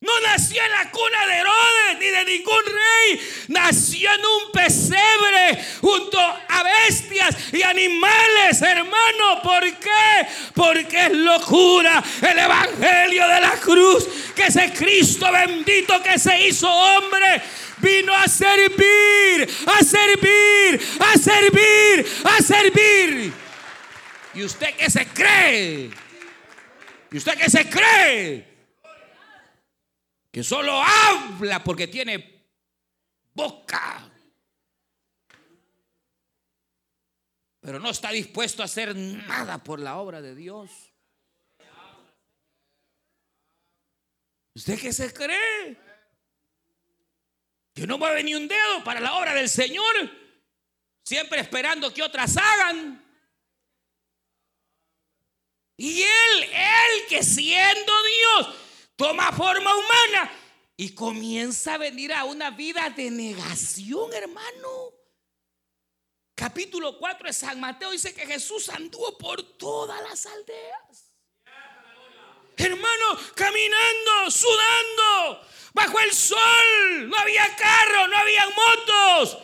No 0.00 0.12
nació 0.20 0.62
en 0.62 0.70
la 0.72 0.90
cuna 0.90 1.26
de 1.26 1.34
Herodes 1.38 1.98
ni 1.98 2.06
de 2.06 2.24
ningún 2.26 2.64
rey. 2.66 3.30
Nació 3.48 4.10
en 4.12 4.20
un 4.20 4.52
pesebre 4.52 5.64
junto 5.80 6.18
a 6.20 6.62
bestias 6.62 7.34
y 7.54 7.62
animales, 7.62 8.60
hermano. 8.60 9.40
¿Por 9.42 9.62
qué? 9.78 10.26
Porque 10.54 11.06
es 11.06 11.12
locura 11.12 12.04
el 12.20 12.38
evangelio 12.38 13.26
de 13.26 13.40
la 13.40 13.52
cruz. 13.52 14.06
Que 14.34 14.48
ese 14.48 14.70
Cristo 14.74 15.32
bendito 15.32 16.02
que 16.02 16.18
se 16.18 16.46
hizo 16.46 16.70
hombre 16.70 17.40
vino 17.78 18.14
a 18.14 18.28
servir, 18.28 19.48
a 19.66 19.82
servir, 19.82 20.80
a 21.00 21.18
servir, 21.18 22.06
a 22.22 22.42
servir. 22.42 23.32
¿Y 24.34 24.44
usted 24.44 24.74
qué 24.76 24.90
se 24.90 25.06
cree? 25.06 25.90
¿Y 27.10 27.16
usted 27.16 27.32
qué 27.38 27.48
se 27.48 27.66
cree? 27.70 28.55
Que 30.36 30.44
solo 30.44 30.82
habla 30.82 31.64
porque 31.64 31.88
tiene 31.88 32.46
boca, 33.32 34.06
pero 37.58 37.78
no 37.80 37.88
está 37.88 38.10
dispuesto 38.10 38.60
a 38.60 38.66
hacer 38.66 38.94
nada 38.94 39.64
por 39.64 39.80
la 39.80 39.96
obra 39.96 40.20
de 40.20 40.34
Dios. 40.34 40.92
¿Usted 44.54 44.78
qué 44.78 44.92
se 44.92 45.10
cree? 45.14 45.80
Que 47.72 47.86
no 47.86 47.96
mueve 47.96 48.22
ni 48.22 48.34
un 48.34 48.46
dedo 48.46 48.84
para 48.84 49.00
la 49.00 49.14
obra 49.14 49.32
del 49.32 49.48
Señor, 49.48 49.94
siempre 51.02 51.40
esperando 51.40 51.94
que 51.94 52.02
otras 52.02 52.36
hagan. 52.36 53.02
Y 55.78 56.02
él, 56.02 56.42
él 56.42 57.06
que 57.08 57.22
siendo 57.22 57.92
Dios, 58.02 58.65
toma 58.96 59.30
forma 59.32 59.74
humana 59.74 60.32
y 60.76 60.94
comienza 60.94 61.74
a 61.74 61.78
venir 61.78 62.12
a 62.12 62.24
una 62.24 62.50
vida 62.50 62.90
de 62.90 63.10
negación, 63.10 64.12
hermano. 64.12 64.92
Capítulo 66.34 66.98
4 66.98 67.28
de 67.28 67.32
San 67.32 67.60
Mateo 67.60 67.90
dice 67.92 68.12
que 68.12 68.26
Jesús 68.26 68.68
anduvo 68.68 69.16
por 69.16 69.42
todas 69.42 70.02
las 70.02 70.26
aldeas. 70.26 71.12
Hermano, 72.58 73.18
caminando, 73.34 74.30
sudando, 74.30 75.46
bajo 75.72 76.00
el 76.00 76.12
sol. 76.12 77.08
No 77.08 77.16
había 77.16 77.54
carro, 77.56 78.08
no 78.08 78.16
había 78.16 78.46
motos 78.48 79.38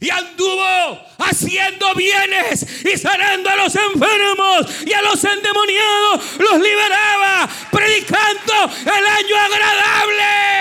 y 0.00 0.08
anduvo 0.08 0.98
haciendo 1.18 1.94
bienes 1.94 2.84
y 2.84 2.96
sanando 2.96 3.50
a 3.50 3.56
los 3.56 3.76
enfermos 3.76 4.66
y 4.86 4.92
a 4.94 5.02
los 5.02 5.22
endemoniados, 5.22 6.38
los 6.38 6.58
liberaba, 6.58 7.48
predicando 7.70 8.29
el 8.64 9.06
año 9.06 9.36
agradable. 9.36 10.60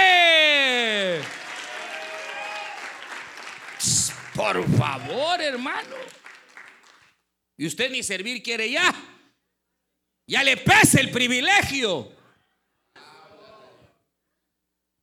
Por 4.35 4.77
favor, 4.77 5.41
hermano. 5.41 5.95
Y 7.57 7.67
usted 7.67 7.91
ni 7.91 8.03
servir 8.03 8.41
quiere 8.41 8.71
ya. 8.71 8.95
Ya 10.25 10.43
le 10.43 10.57
pesa 10.57 11.01
el 11.01 11.11
privilegio. 11.11 12.15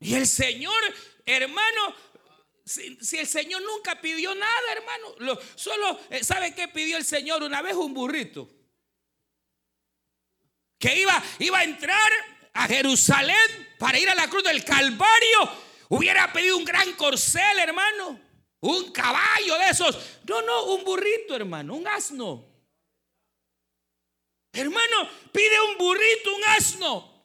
Y 0.01 0.15
el 0.15 0.27
Señor, 0.27 0.81
hermano, 1.25 1.95
si, 2.65 3.19
el 3.19 3.27
Señor 3.27 3.63
nunca 3.63 4.01
pidió 4.01 4.35
nada, 4.35 4.73
hermano. 4.73 5.39
solo, 5.55 6.01
eh, 6.11 6.25
¿sabe 6.25 6.55
qué 6.55 6.69
pidió 6.69 6.97
el 6.97 7.05
Señor 7.05 7.43
una 7.43 7.61
vez? 7.61 7.75
Un 7.75 7.93
burrito. 7.93 8.49
Que 10.79 10.99
iba, 11.01 11.23
iba 11.39 11.59
a 11.59 11.65
entrar 11.65 12.36
a 12.57 12.67
Jerusalén 12.67 13.69
para 13.79 13.99
ir 13.99 14.09
a 14.09 14.15
la 14.15 14.29
cruz 14.29 14.43
del 14.43 14.65
Calvario. 14.65 15.67
Hubiera 15.89 16.33
pedido 16.33 16.57
un 16.57 16.65
gran 16.65 16.93
corcel, 16.95 17.59
hermano. 17.59 18.21
Un 18.61 18.91
caballo 18.91 19.59
de 19.59 19.71
esos. 19.71 19.97
No, 20.29 20.43
no, 20.43 20.75
un 20.75 20.85
burrito, 20.85 21.37
hermano. 21.37 21.75
Un 21.75 21.87
asno. 21.87 22.45
Hermano, 24.53 25.11
pide 25.33 25.61
un 25.71 25.79
burrito, 25.79 26.35
un 26.35 26.45
asno. 26.45 27.17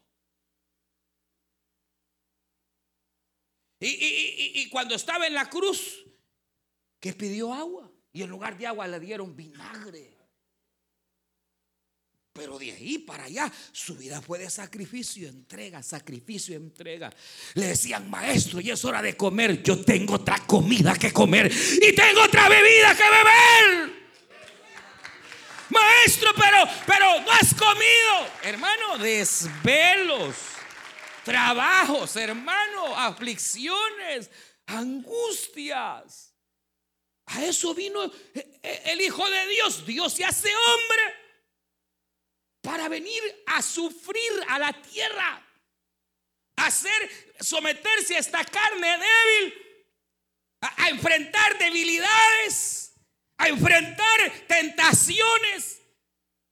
Y, 3.80 4.70
cuando 4.70 4.94
estaba 4.94 5.26
en 5.26 5.34
la 5.34 5.50
cruz, 5.50 6.06
que 7.00 7.13
pidió 7.13 7.54
agua. 7.54 7.91
Y 8.13 8.22
en 8.22 8.30
lugar 8.30 8.58
de 8.58 8.67
agua 8.67 8.88
le 8.88 9.00
dieron 9.00 9.36
vinagre. 9.36 10.11
Pero 12.41 12.58
de 12.58 12.71
ahí 12.71 12.97
para 12.97 13.25
allá, 13.25 13.51
su 13.71 13.95
vida 13.95 14.19
fue 14.19 14.39
de 14.39 14.49
sacrificio, 14.49 15.30
entrega, 15.30 15.84
sacrificio, 15.84 16.56
entrega. 16.56 17.13
Le 17.54 17.67
decían, 17.67 18.10
maestro, 18.10 18.60
y 18.60 18.71
es 18.71 18.84
hora 18.84 18.99
de 18.99 19.15
comer. 19.15 19.62
Yo 19.62 19.80
tengo 19.86 20.15
otra 20.15 20.39
comida 20.47 20.95
que 20.95 21.13
comer 21.13 21.51
y 21.51 21.93
tengo 21.93 22.23
otra 22.23 22.49
bebida 22.49 22.97
que 22.97 23.04
beber. 23.04 23.93
Maestro, 25.69 26.32
pero, 26.36 26.67
pero 26.88 27.21
no 27.21 27.32
has 27.32 27.54
comido. 27.54 28.27
Hermano, 28.41 28.97
desvelos 28.97 30.36
trabajos, 31.23 32.15
hermano, 32.15 32.97
aflicciones, 32.97 34.32
angustias. 34.65 36.34
A 37.27 37.45
eso 37.45 37.75
vino 37.75 38.04
eh, 38.04 38.60
eh, 38.63 38.82
el 38.86 39.01
Hijo 39.01 39.30
de 39.30 39.47
Dios. 39.47 39.86
Dios 39.86 40.12
se 40.12 40.25
hace 40.25 40.49
hombre 40.49 41.20
para 42.62 42.88
venir 42.88 43.21
a 43.47 43.62
sufrir 43.62 44.32
a 44.47 44.60
la 44.60 44.74
tierra, 44.82 45.45
a 46.58 46.65
hacer, 46.65 47.36
someterse 47.39 48.15
a 48.15 48.19
esta 48.19 48.45
carne 48.45 48.88
débil, 48.88 49.54
a 50.62 50.89
enfrentar 50.89 51.58
debilidades, 51.58 52.93
a 53.38 53.47
enfrentar 53.47 54.45
tentaciones 54.47 55.82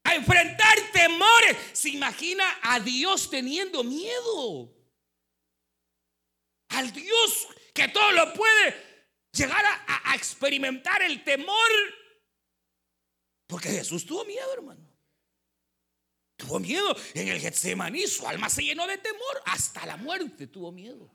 a 0.09 0.15
enfrentar 0.15 0.75
temores. 0.91 1.57
Se 1.73 1.89
imagina 1.89 2.43
a 2.63 2.79
Dios 2.79 3.29
teniendo 3.29 3.83
miedo. 3.83 4.75
Al 6.69 6.91
Dios 6.91 7.47
que 7.73 7.87
todo 7.87 8.11
lo 8.11 8.33
puede 8.33 8.75
llegar 9.33 9.63
a, 9.65 10.15
experimentar 10.15 11.01
el 11.03 11.23
temor. 11.23 11.69
Porque 13.47 13.69
Jesús 13.69 14.05
tuvo 14.05 14.25
miedo, 14.25 14.51
hermano. 14.53 14.88
Tuvo 16.39 16.57
miedo 16.57 16.95
en 17.13 17.27
el 17.27 17.39
Getsemaní, 17.41 18.07
su 18.07 18.25
alma 18.25 18.49
se 18.49 18.63
llenó 18.63 18.87
de 18.87 18.97
temor, 18.97 19.41
hasta 19.45 19.85
la 19.85 19.97
muerte 19.97 20.47
tuvo 20.47 20.71
miedo. 20.71 21.11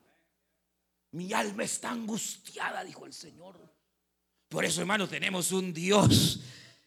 Mi 1.13 1.33
alma 1.33 1.65
está 1.65 1.91
angustiada, 1.91 2.85
dijo 2.85 3.07
el 3.07 3.15
Señor. 3.15 3.59
Por 4.51 4.67
eso, 4.67 4.83
hermano, 4.83 5.09
tenemos 5.09 5.51
un 5.51 5.73
Dios 5.73 6.41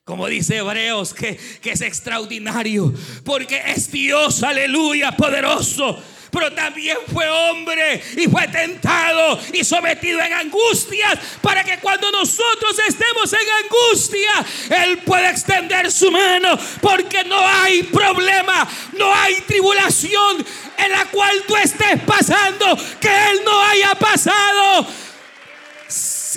como 0.03 0.25
dice 0.27 0.55
Hebreos, 0.55 1.13
que, 1.13 1.35
que 1.61 1.71
es 1.71 1.81
extraordinario, 1.81 2.93
porque 3.25 3.61
es 3.65 3.91
Dios, 3.91 4.41
aleluya, 4.41 5.11
poderoso 5.11 6.01
pero 6.37 6.53
también 6.53 6.97
fue 7.11 7.27
hombre 7.27 7.99
y 8.15 8.27
fue 8.27 8.47
tentado 8.49 9.39
y 9.51 9.63
sometido 9.63 10.21
en 10.21 10.33
angustias 10.33 11.17
para 11.41 11.63
que 11.63 11.79
cuando 11.79 12.11
nosotros 12.11 12.77
estemos 12.87 13.33
en 13.33 13.39
angustia, 13.65 14.45
Él 14.83 14.99
pueda 14.99 15.31
extender 15.31 15.91
su 15.91 16.11
mano 16.11 16.55
porque 16.79 17.23
no 17.23 17.39
hay 17.39 17.81
problema, 17.83 18.67
no 18.93 19.11
hay 19.15 19.41
tribulación 19.47 20.45
en 20.77 20.91
la 20.91 21.05
cual 21.05 21.43
tú 21.47 21.55
estés 21.55 22.03
pasando 22.05 22.77
que 22.99 23.09
Él 23.09 23.41
no 23.43 23.59
haya 23.59 23.95
pasado. 23.95 24.85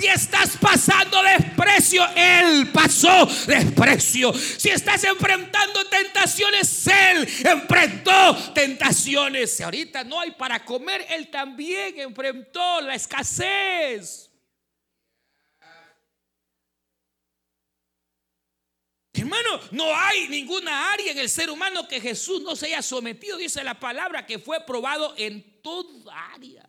Si 0.01 0.07
estás 0.07 0.57
pasando 0.57 1.21
desprecio, 1.21 2.03
Él 2.15 2.71
pasó 2.73 3.27
desprecio. 3.45 4.33
Si 4.33 4.69
estás 4.69 5.03
enfrentando 5.03 5.85
tentaciones, 5.89 6.87
Él 6.87 7.29
enfrentó 7.45 8.35
tentaciones. 8.51 9.55
Si 9.55 9.61
ahorita 9.61 10.03
no 10.03 10.19
hay 10.19 10.31
para 10.31 10.65
comer, 10.65 11.05
Él 11.07 11.29
también 11.29 11.99
enfrentó 11.99 12.81
la 12.81 12.95
escasez. 12.95 14.31
Hermano, 19.13 19.59
no 19.69 19.95
hay 19.95 20.29
ninguna 20.29 20.93
área 20.93 21.11
en 21.11 21.19
el 21.19 21.29
ser 21.29 21.51
humano 21.51 21.87
que 21.87 22.01
Jesús 22.01 22.41
no 22.41 22.55
se 22.55 22.65
haya 22.65 22.81
sometido. 22.81 23.37
Dice 23.37 23.63
la 23.63 23.79
palabra 23.79 24.25
que 24.25 24.39
fue 24.39 24.65
probado 24.65 25.13
en 25.15 25.61
toda 25.61 26.31
área. 26.33 26.60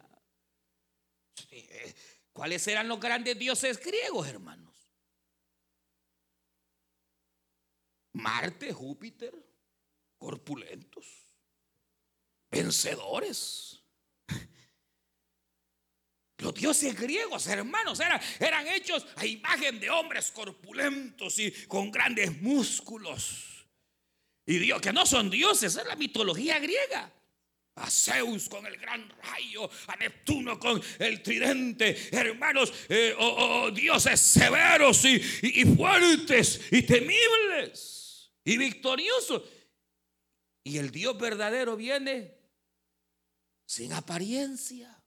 ¿Cuáles 2.33 2.67
eran 2.67 2.89
los 2.89 2.99
grandes 2.99 3.39
dioses 3.39 3.79
griegos, 3.79 4.27
hermanos? 4.27 4.75
Marte, 8.15 8.73
Júpiter, 8.73 9.35
corpulentos, 10.19 11.07
vencedores. 12.51 13.83
Los 16.39 16.55
dioses 16.55 16.99
griegos, 16.99 17.47
hermanos, 17.47 18.01
eran, 18.01 18.21
eran 18.41 18.67
hechos 18.67 19.07
a 19.17 19.25
imagen 19.25 19.79
de 19.79 19.91
hombres 19.91 20.33
corpulentos 20.33 21.39
y 21.39 21.53
con 21.67 21.93
grandes 21.93 22.41
músculos. 22.43 23.67
Y 24.45 24.59
Dios, 24.59 24.81
que 24.81 24.93
no 24.93 25.07
son 25.07 25.31
dioses, 25.31 25.77
es 25.77 25.87
la 25.87 25.95
mitología 25.95 26.59
griega. 26.59 27.13
A 27.77 27.91
Zeus 27.91 28.49
con 28.49 28.67
el 28.67 28.77
gran 28.77 29.09
rayo, 29.23 29.69
a 29.87 29.97
Neptuno 29.97 30.59
con 30.59 30.81
el 30.99 31.23
tridente, 31.23 31.97
hermanos, 32.11 32.73
eh, 32.89 33.15
oh, 33.19 33.27
oh, 33.27 33.63
oh, 33.63 33.71
dioses 33.71 34.21
severos 34.21 35.05
y, 35.05 35.23
y 35.43 35.65
fuertes 35.77 36.61
y 36.71 36.83
temibles 36.83 38.33
y 38.45 38.57
victoriosos. 38.59 39.43
Y 40.65 40.79
el 40.79 40.91
Dios 40.91 41.19
verdadero 41.19 41.77
viene 41.77 42.39
sin 43.65 43.93
apariencia, 43.93 45.03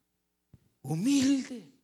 humilde 0.81 1.74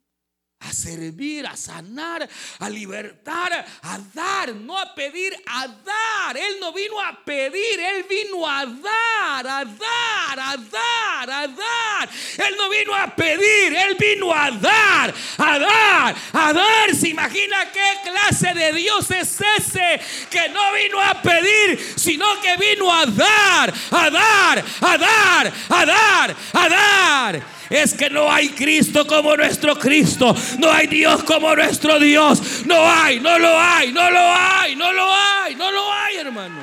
a 0.61 0.73
servir, 0.73 1.45
a 1.47 1.55
sanar, 1.55 2.27
a 2.59 2.69
libertar, 2.69 3.65
a 3.81 3.99
dar, 4.13 4.53
no 4.53 4.77
a 4.77 4.93
pedir, 4.93 5.33
a 5.47 5.67
dar. 5.67 6.37
Él 6.37 6.57
no 6.59 6.71
vino 6.71 7.01
a 7.01 7.19
pedir, 7.25 7.79
Él 7.79 8.05
vino 8.07 8.47
a 8.47 8.65
dar, 8.65 9.47
a 9.47 9.65
dar, 9.65 10.39
a 10.39 10.57
dar, 10.57 11.29
a 11.29 11.47
dar. 11.47 12.09
Él 12.37 12.55
no 12.57 12.69
vino 12.69 12.93
a 12.93 13.15
pedir, 13.15 13.75
Él 13.75 13.95
vino 13.99 14.31
a 14.31 14.51
dar, 14.51 15.13
a 15.37 15.59
dar, 15.59 16.15
a 16.33 16.53
dar. 16.53 16.95
¿Se 16.95 17.09
imagina 17.09 17.50
qué 17.71 18.09
clase 18.09 18.53
de 18.53 18.73
Dios 18.73 19.11
es 19.11 19.39
ese 19.57 20.01
que 20.29 20.49
no 20.49 20.73
vino 20.73 21.01
a 21.01 21.21
pedir, 21.21 21.93
sino 21.95 22.25
que 22.41 22.55
vino 22.57 22.93
a 22.93 23.05
dar, 23.05 23.73
a 23.91 24.09
dar, 24.09 24.63
a 24.81 24.97
dar, 24.97 25.53
a 25.69 25.85
dar, 25.85 26.35
a 26.53 26.69
dar? 26.69 27.61
es 27.71 27.93
que 27.93 28.09
no 28.09 28.29
hay 28.29 28.49
Cristo 28.49 29.07
como 29.07 29.35
nuestro 29.37 29.77
Cristo. 29.79 30.35
No 30.59 30.69
hay 30.69 30.87
Dios 30.87 31.23
como 31.23 31.55
nuestro 31.55 31.99
Dios. 31.99 32.65
No 32.65 32.85
hay, 32.85 33.19
no 33.19 33.39
lo 33.39 33.57
hay, 33.57 33.91
no 33.93 34.11
lo 34.11 34.19
hay, 34.19 34.75
no 34.75 34.91
lo 34.91 35.11
hay, 35.11 35.55
no 35.55 35.71
lo 35.71 35.93
hay, 35.93 36.17
hermano. 36.17 36.61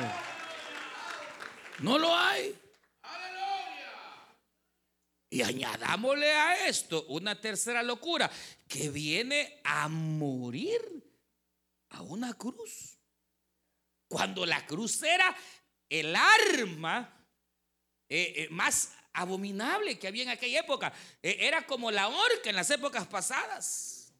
No 1.79 1.97
lo 1.97 2.15
hay. 2.15 2.55
Y 5.31 5.43
añadámosle 5.43 6.33
a 6.33 6.67
esto 6.67 7.05
una 7.09 7.39
tercera 7.39 7.83
locura, 7.83 8.29
que 8.69 8.89
viene 8.89 9.59
a 9.63 9.89
morir 9.89 10.79
a 11.89 12.01
una 12.03 12.33
cruz. 12.35 12.97
Cuando 14.07 14.45
la 14.45 14.65
cruz 14.65 15.01
era 15.03 15.35
el 15.89 16.15
arma 16.15 17.27
eh, 18.07 18.33
eh, 18.35 18.47
más 18.51 18.93
abominable 19.13 19.97
que 19.97 20.07
había 20.07 20.23
en 20.23 20.29
aquella 20.29 20.59
época. 20.59 20.93
E, 21.21 21.47
era 21.47 21.65
como 21.65 21.89
la 21.89 22.07
horca 22.07 22.51
en 22.51 22.55
las 22.55 22.69
épocas 22.69 23.07
pasadas. 23.07 24.13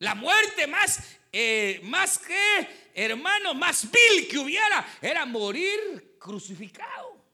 La 0.00 0.14
muerte 0.14 0.66
más, 0.66 1.00
eh, 1.32 1.80
más 1.84 2.18
que, 2.18 2.90
hermano, 2.94 3.54
más 3.54 3.88
vil 3.90 4.28
que 4.28 4.38
hubiera, 4.38 4.98
era 5.00 5.24
morir 5.26 6.16
crucificado. 6.18 7.24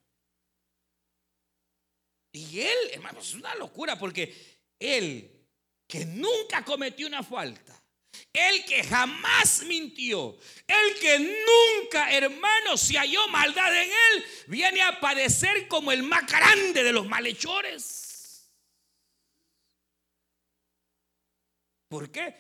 Y 2.33 2.61
él, 2.61 2.79
hermano, 2.93 3.21
es 3.21 3.35
una 3.35 3.55
locura 3.55 3.99
porque 3.99 4.35
él, 4.79 5.34
que 5.95 6.07
nunca 6.07 6.65
cometió 6.65 7.07
una 7.07 7.23
falta, 7.23 7.81
el 8.33 8.65
que 8.65 8.83
jamás 8.83 9.63
mintió, 9.63 10.37
el 10.67 10.99
que 10.99 11.21
nunca, 11.21 12.13
hermano, 12.13 12.77
se 12.77 12.99
halló 12.99 13.29
maldad 13.29 13.73
en 13.81 13.89
él, 13.89 14.25
viene 14.49 14.83
a 14.83 14.99
padecer 14.99 15.69
como 15.69 15.93
el 15.93 16.03
más 16.03 16.27
grande 16.27 16.83
de 16.83 16.93
los 16.93 17.07
malhechores. 17.07 18.51
¿Por 21.87 22.11
qué? 22.11 22.35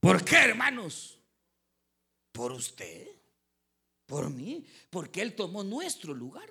¿Por 0.00 0.24
qué, 0.24 0.38
hermanos? 0.38 1.20
Por 2.32 2.50
usted, 2.50 3.06
por 4.06 4.28
mí, 4.28 4.66
porque 4.90 5.22
Él 5.22 5.36
tomó 5.36 5.62
nuestro 5.62 6.14
lugar. 6.14 6.50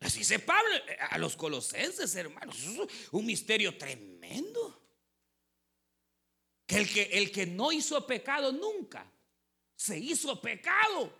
Así 0.00 0.20
dice 0.20 0.38
Pablo 0.38 0.74
eh, 0.88 0.98
a 1.10 1.18
los 1.18 1.36
colosenses, 1.36 2.14
hermanos. 2.14 2.56
Es 2.58 2.88
un 3.10 3.26
misterio 3.26 3.76
tremendo. 3.76 4.82
Que 6.66 6.78
el, 6.78 6.92
que 6.92 7.02
el 7.12 7.30
que 7.30 7.46
no 7.46 7.70
hizo 7.70 8.04
pecado 8.06 8.50
nunca 8.50 9.08
se 9.76 9.98
hizo 9.98 10.40
pecado 10.40 11.16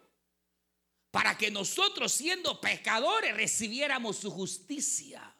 para 1.13 1.39
que 1.39 1.51
nosotros 1.51 2.11
siendo 2.13 2.61
pecadores 2.61 3.35
recibiéramos 3.35 4.17
su 4.17 4.31
justicia 4.31 5.35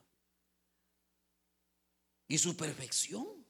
y 2.29 2.39
su 2.39 2.57
perfección. 2.57 3.45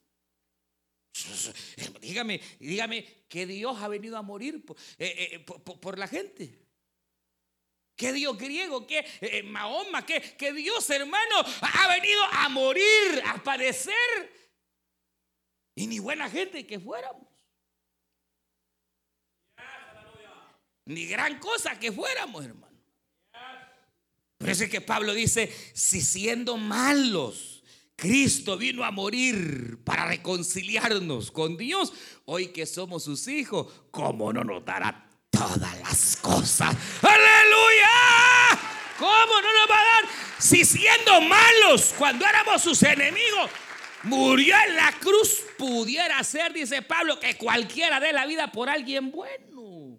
Dígame, 2.01 2.41
dígame 2.59 3.25
que 3.29 3.47
Dios 3.47 3.77
ha 3.81 3.89
venido 3.89 4.17
a 4.17 4.23
morir 4.23 4.65
por, 4.65 4.77
eh, 4.99 5.29
eh, 5.33 5.39
por 5.41 5.99
la 5.99 6.09
gente. 6.09 6.66
¿Qué 7.97 8.13
Dios 8.13 8.37
griego? 8.37 8.87
¿Qué 8.87 9.05
eh, 9.23 9.43
Mahoma? 9.43 10.05
¿Qué, 10.05 10.21
¿Qué 10.37 10.53
Dios 10.53 10.89
hermano 10.91 11.35
ha 11.63 11.89
venido 11.89 12.23
a 12.33 12.49
morir, 12.51 13.23
a 13.25 13.43
padecer? 13.43 13.95
Y 15.75 15.87
ni 15.87 15.99
buena 15.99 16.29
gente 16.29 16.67
que 16.67 16.79
fuéramos. 16.79 17.27
Ni 20.85 21.07
gran 21.07 21.39
cosa 21.41 21.79
que 21.79 21.91
fuéramos, 21.91 22.45
hermano. 22.45 22.67
Por 24.39 24.51
eso 24.51 24.65
es 24.65 24.71
que 24.71 24.83
Pablo 24.83 25.15
dice, 25.15 25.53
si 25.75 26.01
siendo 26.03 26.59
malos, 26.59 27.65
Cristo 27.97 28.59
vino 28.59 28.85
a 28.85 28.91
morir 28.91 29.83
para 29.83 30.07
reconciliarnos 30.07 31.31
con 31.31 31.57
Dios, 31.57 31.93
hoy 32.27 32.49
que 32.49 32.67
somos 32.67 33.05
sus 33.05 33.27
hijos, 33.27 33.73
¿cómo 33.91 34.33
no 34.33 34.45
nos 34.45 34.65
dará 34.65 35.06
todas 35.37 35.79
las 35.81 36.17
cosas. 36.17 36.75
Aleluya. 37.03 37.89
¿Cómo 38.99 39.41
no 39.41 39.53
nos 39.53 39.71
va 39.71 39.81
a 39.81 39.85
dar? 39.85 40.05
Si 40.39 40.65
siendo 40.65 41.21
malos, 41.21 41.95
cuando 41.99 42.27
éramos 42.27 42.63
sus 42.63 42.83
enemigos, 42.83 43.51
murió 44.05 44.55
en 44.67 44.77
la 44.77 44.93
cruz, 44.93 45.45
pudiera 45.59 46.23
ser, 46.25 46.53
dice 46.53 46.83
Pablo, 46.83 47.21
que 47.21 47.37
cualquiera 47.37 48.01
dé 48.01 48.13
la 48.13 48.27
vida 48.27 48.51
por 48.51 48.71
alguien 48.71 49.11
bueno. 49.11 49.99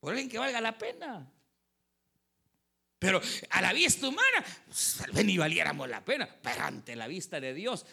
Por 0.00 0.10
alguien 0.10 0.28
que 0.28 0.38
valga 0.38 0.60
la 0.60 0.76
pena. 0.76 1.30
Pero 2.98 3.20
a 3.50 3.62
la 3.62 3.72
vista 3.72 4.08
humana, 4.08 4.44
pues, 4.66 4.96
tal 4.98 5.12
vez 5.12 5.24
ni 5.24 5.38
valiéramos 5.38 5.88
la 5.88 6.04
pena. 6.04 6.28
Pero 6.42 6.62
ante 6.62 6.96
la 6.96 7.06
vista 7.06 7.40
de 7.40 7.54
Dios, 7.54 7.86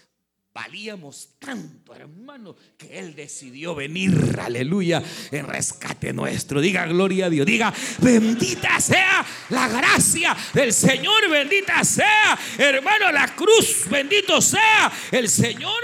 valíamos 0.57 1.35
tanto, 1.37 1.93
hermano, 1.93 2.55
que 2.75 2.97
Él 2.97 3.15
decidió 3.15 3.75
venir, 3.75 4.39
aleluya, 4.41 5.03
en 5.29 5.45
rescate 5.45 6.11
nuestro. 6.13 6.59
Diga 6.59 6.87
gloria 6.87 7.27
a 7.27 7.29
Dios, 7.29 7.45
diga 7.45 7.71
bendita 7.99 8.81
sea 8.81 9.23
la 9.49 9.67
gracia 9.67 10.35
del 10.55 10.73
Señor, 10.73 11.29
bendita 11.29 11.83
sea, 11.83 12.39
hermano, 12.57 13.11
la 13.11 13.35
cruz, 13.35 13.87
bendito 13.87 14.41
sea 14.41 14.91
el 15.11 15.29
Señor. 15.29 15.83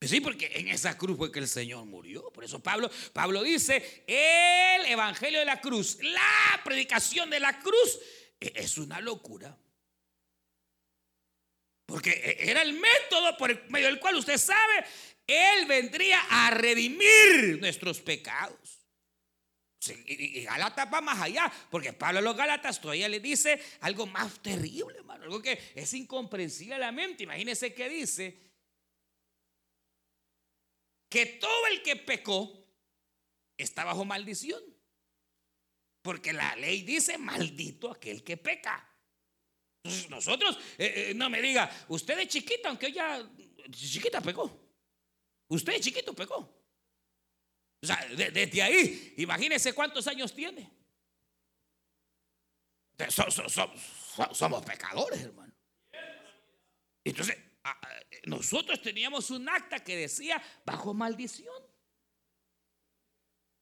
Sí, 0.00 0.20
porque 0.20 0.52
en 0.54 0.68
esa 0.68 0.96
cruz 0.96 1.16
fue 1.16 1.32
que 1.32 1.40
el 1.40 1.48
Señor 1.48 1.84
murió. 1.84 2.30
Por 2.30 2.44
eso 2.44 2.60
Pablo, 2.60 2.88
Pablo 3.12 3.42
dice, 3.42 4.04
el 4.06 4.86
evangelio 4.86 5.40
de 5.40 5.46
la 5.46 5.60
cruz, 5.60 5.98
la 6.00 6.62
predicación 6.62 7.28
de 7.28 7.40
la 7.40 7.58
cruz 7.58 7.98
es 8.38 8.78
una 8.78 9.00
locura. 9.00 9.58
Porque 11.86 12.10
e, 12.10 12.50
era 12.50 12.62
el 12.62 12.74
método 12.74 13.36
por 13.36 13.70
medio 13.70 13.86
del 13.86 14.00
cual 14.00 14.16
usted 14.16 14.38
sabe, 14.38 14.84
Él 15.26 15.66
vendría 15.66 16.20
a 16.30 16.50
redimir 16.50 17.58
nuestros 17.60 18.00
pecados. 18.00 18.86
y, 20.06 20.44
Galata 20.44 20.84
va 20.84 21.00
más 21.00 21.20
allá, 21.20 21.52
porque 21.70 21.92
Pablo 21.92 22.20
a 22.20 22.22
los 22.22 22.36
Galatas 22.36 22.80
todavía 22.80 23.08
le 23.08 23.20
dice 23.20 23.60
algo 23.80 24.06
más 24.06 24.40
terrible, 24.40 24.98
hermano, 24.98 25.24
algo 25.24 25.42
que 25.42 25.72
es 25.74 25.92
incomprensible 25.94 26.74
a 26.74 26.78
la 26.78 26.92
mente. 26.92 27.24
Imagínese 27.24 27.74
que 27.74 27.88
dice 27.88 28.40
que 31.08 31.26
todo 31.26 31.66
el 31.66 31.82
que 31.82 31.96
pecó 31.96 32.62
está 33.58 33.84
bajo 33.84 34.04
maldición. 34.04 34.62
Porque 36.02 36.32
la 36.32 36.56
ley 36.56 36.82
dice, 36.82 37.16
maldito 37.16 37.90
aquel 37.90 38.24
que 38.24 38.36
peca. 38.36 38.88
Nosotros, 40.08 40.58
eh, 40.78 41.10
eh, 41.10 41.14
no 41.14 41.28
me 41.28 41.42
diga, 41.42 41.68
usted 41.88 42.18
es 42.20 42.28
chiquita, 42.28 42.68
aunque 42.68 42.86
ella 42.86 43.28
chiquita 43.70 44.20
pecó. 44.20 44.50
Usted 45.48 45.74
es 45.74 45.80
chiquito 45.80 46.14
pecó. 46.14 46.36
O 47.82 47.86
sea, 47.86 47.96
desde 48.14 48.62
ahí, 48.62 49.14
imagínese 49.16 49.72
cuántos 49.72 50.06
años 50.06 50.32
tiene. 50.32 50.70
somos 54.32 54.64
pecadores, 54.64 55.20
hermano. 55.20 55.52
Entonces, 57.04 57.36
nosotros 58.26 58.80
teníamos 58.80 59.30
un 59.30 59.48
acta 59.48 59.82
que 59.82 59.96
decía 59.96 60.40
bajo 60.64 60.94
maldición. 60.94 61.60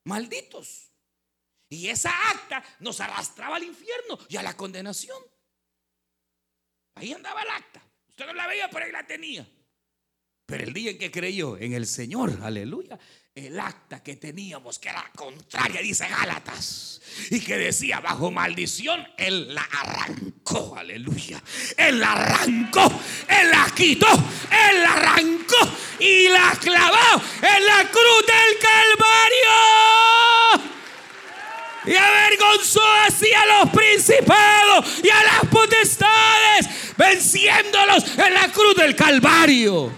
Malditos. 0.04 0.92
Y 1.70 1.88
esa 1.88 2.10
acta 2.30 2.62
nos 2.80 3.00
arrastraba 3.00 3.56
al 3.56 3.64
infierno 3.64 4.18
y 4.28 4.36
a 4.36 4.42
la 4.42 4.54
condenación. 4.54 5.22
Ahí 7.00 7.14
andaba 7.14 7.42
el 7.42 7.48
acta. 7.48 7.82
Usted 8.10 8.26
no 8.26 8.34
la 8.34 8.46
veía, 8.46 8.68
pero 8.68 8.84
ahí 8.84 8.92
la 8.92 9.06
tenía. 9.06 9.46
Pero 10.44 10.64
el 10.64 10.74
día 10.74 10.90
en 10.90 10.98
que 10.98 11.10
creyó 11.10 11.56
en 11.56 11.72
el 11.72 11.86
Señor, 11.86 12.40
aleluya, 12.42 12.98
el 13.34 13.58
acta 13.58 14.02
que 14.02 14.16
teníamos, 14.16 14.78
que 14.78 14.90
era 14.90 15.10
contraria, 15.16 15.80
dice 15.80 16.06
Gálatas, 16.06 17.00
y 17.30 17.40
que 17.40 17.56
decía 17.56 18.00
bajo 18.00 18.30
maldición, 18.30 19.06
Él 19.16 19.54
la 19.54 19.62
arrancó, 19.62 20.76
aleluya. 20.76 21.42
Él 21.76 22.00
la 22.00 22.12
arrancó, 22.12 22.86
Él 23.28 23.50
la 23.50 23.72
quitó, 23.74 24.12
Él 24.12 24.82
la 24.82 24.92
arrancó 24.92 25.70
y 26.00 26.28
la 26.28 26.52
clavó 26.60 27.22
en 27.36 27.64
la 27.64 27.90
cruz 27.90 28.26
del 28.26 28.58
Calvario. 28.60 29.90
Y 31.86 31.96
avergonzó 31.96 32.84
así 33.06 33.32
a 33.32 33.46
los 33.46 33.70
principados 33.70 35.00
y 35.02 35.08
a 35.08 35.22
las 35.22 35.46
potestades, 35.46 36.68
venciéndolos 37.00 38.18
en 38.18 38.34
la 38.34 38.52
cruz 38.52 38.74
del 38.76 38.94
Calvario. 38.94 39.90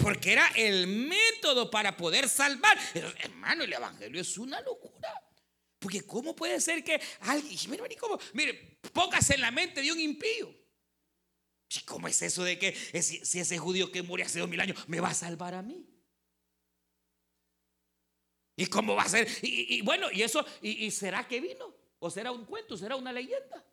Porque 0.00 0.32
era 0.32 0.48
el 0.54 0.86
método 0.86 1.70
para 1.70 1.96
poder 1.96 2.28
salvar. 2.28 2.78
Hermano, 2.94 3.64
el 3.64 3.72
Evangelio 3.72 4.20
es 4.20 4.38
una 4.38 4.60
locura. 4.60 5.12
Porque 5.78 6.02
¿cómo 6.06 6.36
puede 6.36 6.60
ser 6.60 6.84
que 6.84 7.00
alguien, 7.20 7.58
mire, 7.70 7.96
¿cómo? 7.96 8.18
mire, 8.34 8.78
póngase 8.92 9.34
en 9.34 9.40
la 9.40 9.50
mente 9.50 9.82
de 9.82 9.90
un 9.90 9.98
impío. 9.98 10.54
¿Cómo 11.86 12.06
es 12.06 12.20
eso 12.22 12.44
de 12.44 12.58
que 12.58 12.72
si, 13.02 13.40
ese 13.40 13.58
judío 13.58 13.90
que 13.90 14.02
murió 14.02 14.26
hace 14.26 14.38
dos 14.38 14.48
mil 14.48 14.60
años 14.60 14.76
me 14.88 15.00
va 15.00 15.08
a 15.08 15.14
salvar 15.14 15.54
a 15.54 15.62
mí? 15.62 15.88
¿Y 18.54 18.66
cómo 18.66 18.94
va 18.94 19.04
a 19.04 19.08
ser? 19.08 19.26
Y, 19.42 19.80
bueno, 19.80 20.08
y 20.12 20.22
eso, 20.22 20.44
y, 20.60 20.90
será 20.90 21.26
que 21.26 21.40
vino? 21.40 21.81
¿O 22.04 22.10
será 22.10 22.32
un 22.32 22.44
cuento? 22.44 22.76
¿Será 22.76 22.96
una 22.96 23.12
leyenda? 23.12 23.64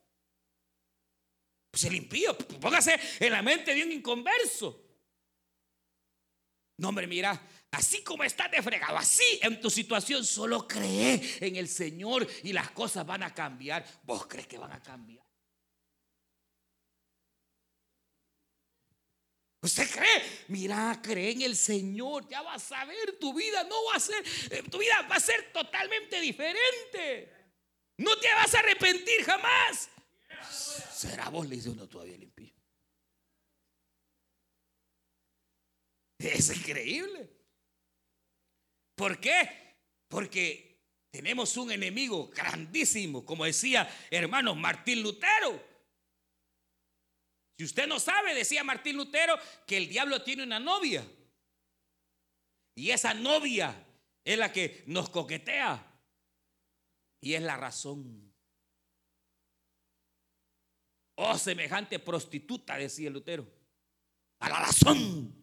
Pues 1.71 1.83
el 1.85 1.95
impío, 1.95 2.37
póngase 2.37 2.99
en 3.19 3.31
la 3.31 3.41
mente 3.41 3.73
de 3.73 3.83
un 3.83 3.91
inconverso. 3.91 4.85
No, 6.77 6.89
hombre, 6.89 7.07
mira, 7.07 7.41
así 7.71 8.03
como 8.03 8.23
estás 8.23 8.51
de 8.51 8.61
fregado, 8.61 8.97
así 8.97 9.39
en 9.41 9.59
tu 9.59 9.71
situación, 9.71 10.23
solo 10.23 10.67
cree 10.67 11.37
en 11.39 11.55
el 11.55 11.67
Señor 11.67 12.27
y 12.43 12.53
las 12.53 12.69
cosas 12.69 13.03
van 13.03 13.23
a 13.23 13.33
cambiar. 13.33 13.83
¿Vos 14.03 14.27
crees 14.27 14.45
que 14.45 14.59
van 14.59 14.73
a 14.73 14.83
cambiar? 14.83 15.25
¿Usted 19.61 19.89
cree? 19.89 20.45
Mira, 20.49 20.99
cree 21.01 21.31
en 21.31 21.41
el 21.41 21.55
Señor, 21.55 22.29
ya 22.29 22.43
vas 22.43 22.71
a 22.73 22.85
ver, 22.85 23.17
tu 23.19 23.33
vida 23.33 23.63
no 23.63 23.85
va 23.85 23.95
a 23.95 23.99
ser, 23.99 24.23
eh, 24.51 24.63
tu 24.69 24.77
vida 24.77 25.01
va 25.09 25.15
a 25.15 25.19
ser 25.19 25.51
totalmente 25.51 26.21
diferente. 26.21 27.38
No 27.99 28.17
te 28.17 28.33
vas 28.33 28.55
a 28.55 28.59
arrepentir 28.59 29.23
jamás. 29.25 29.89
¿Será 30.89 31.27
vos? 31.29 31.47
Le 31.47 31.55
dice 31.57 31.69
uno 31.69 31.87
todavía 31.87 32.17
limpio. 32.17 32.49
Es 36.17 36.49
increíble. 36.55 37.29
¿Por 38.95 39.19
qué? 39.19 39.75
Porque 40.07 40.81
tenemos 41.11 41.57
un 41.57 41.71
enemigo 41.71 42.29
grandísimo, 42.29 43.25
como 43.25 43.43
decía 43.43 43.89
hermano 44.09 44.55
Martín 44.55 45.03
Lutero. 45.03 45.61
Si 47.57 47.65
usted 47.65 47.85
no 47.85 47.99
sabe, 47.99 48.33
decía 48.33 48.63
Martín 48.63 48.95
Lutero, 48.95 49.37
que 49.67 49.75
el 49.75 49.89
diablo 49.89 50.23
tiene 50.23 50.43
una 50.43 50.59
novia. 50.59 51.05
Y 52.75 52.91
esa 52.91 53.13
novia 53.13 53.75
es 54.23 54.37
la 54.37 54.53
que 54.53 54.83
nos 54.87 55.09
coquetea. 55.09 55.88
Y 57.21 57.33
es 57.33 57.41
la 57.41 57.57
razón. 57.57 58.33
Oh, 61.15 61.37
semejante 61.37 61.99
prostituta, 61.99 62.77
decía 62.77 63.09
Lutero. 63.09 63.45
A 64.39 64.49
la 64.49 64.59
razón 64.59 65.39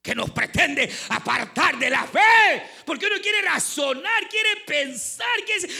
que 0.00 0.14
nos 0.14 0.30
pretende 0.30 0.90
apartar 1.08 1.78
de 1.78 1.90
la 1.90 2.04
fe. 2.04 2.62
Porque 2.86 3.06
uno 3.06 3.16
quiere 3.20 3.42
razonar, 3.42 4.28
quiere 4.28 4.62
pensar, 4.66 5.26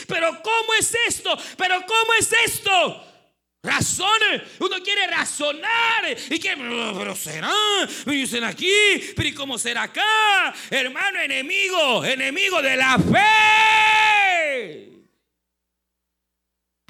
pero 0.07 0.43
¿cómo 0.43 0.74
es 0.78 0.95
esto? 1.07 1.39
Pero 1.57 1.80
¿cómo 1.86 2.12
es 2.14 2.30
esto? 2.45 3.05
Razone, 3.62 4.43
uno 4.61 4.76
quiere 4.82 5.07
razonar 5.09 6.16
y 6.30 6.39
que, 6.39 6.57
pero 6.57 7.16
será, 7.16 7.53
me 8.07 8.14
dicen 8.14 8.45
aquí, 8.45 8.70
pero 9.16 9.28
¿y 9.28 9.34
cómo 9.34 9.59
será 9.59 9.82
acá? 9.82 10.55
Hermano 10.70 11.20
enemigo, 11.20 12.05
enemigo 12.05 12.62
de 12.62 12.76
la 12.76 12.99
fe. 12.99 14.28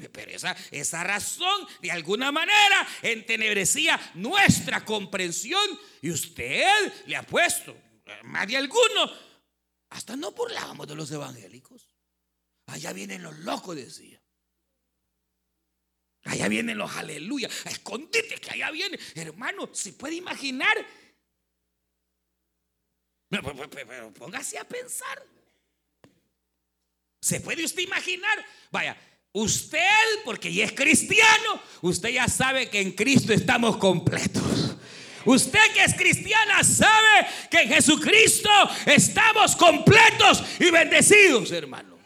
Pero 0.09 0.31
esa, 0.31 0.57
esa 0.71 1.05
razón 1.05 1.67
de 1.81 1.91
alguna 1.91 2.33
manera 2.33 2.87
entenebrecía 3.03 3.99
nuestra 4.15 4.85
comprensión 4.85 5.61
y 6.03 6.11
usted 6.11 6.93
le 7.07 7.17
ha 7.17 7.23
puesto, 7.23 7.77
más 8.25 8.47
de 8.47 8.57
alguno, 8.57 9.13
hasta 9.91 10.17
no 10.17 10.33
burlábamos 10.33 10.87
de 10.87 10.95
los 10.95 11.11
evangélicos. 11.11 11.95
Allá 12.67 12.93
vienen 12.93 13.23
los 13.23 13.39
locos, 13.39 13.77
decía. 13.77 14.23
Allá 16.25 16.49
vienen 16.49 16.77
los 16.77 16.95
aleluya. 16.97 17.49
Escondite 17.65 18.37
que 18.41 18.51
allá 18.51 18.71
viene. 18.71 18.99
Hermano, 19.15 19.71
¿se 19.73 19.95
puede 19.95 20.17
imaginar? 20.17 20.77
Pero, 23.29 24.13
póngase 24.13 24.59
a 24.59 24.65
pensar. 24.65 25.27
¿Se 27.21 27.41
puede 27.41 27.65
usted 27.65 27.83
imaginar? 27.83 28.45
Vaya, 28.71 28.97
usted, 29.33 30.23
porque 30.25 30.53
ya 30.53 30.65
es 30.65 30.73
cristiano, 30.73 31.61
usted 31.83 32.11
ya 32.11 32.29
sabe 32.29 32.69
que 32.69 32.81
en 32.81 32.93
Cristo 32.93 33.33
estamos 33.33 33.77
completos. 33.77 34.77
Usted 35.25 35.61
que 35.75 35.85
es 35.85 35.95
cristiana 35.95 36.65
sabe 36.65 37.27
que 37.51 37.61
en 37.61 37.69
Jesucristo 37.69 38.51
estamos 38.87 39.55
completos 39.57 40.43
y 40.59 40.71
bendecidos, 40.71 41.51
hermano. 41.53 41.99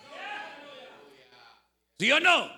¿Sí 1.99 2.11
o 2.11 2.19
no? 2.19 2.51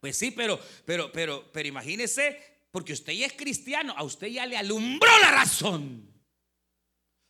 Pues 0.00 0.16
sí, 0.16 0.30
pero, 0.30 0.60
pero, 0.84 1.10
pero, 1.10 1.50
pero 1.52 1.68
imagínese, 1.68 2.40
porque 2.70 2.92
usted 2.92 3.12
ya 3.12 3.26
es 3.26 3.32
cristiano, 3.32 3.94
a 3.96 4.04
usted 4.04 4.28
ya 4.28 4.46
le 4.46 4.56
alumbró 4.56 5.10
la 5.20 5.32
razón. 5.32 6.11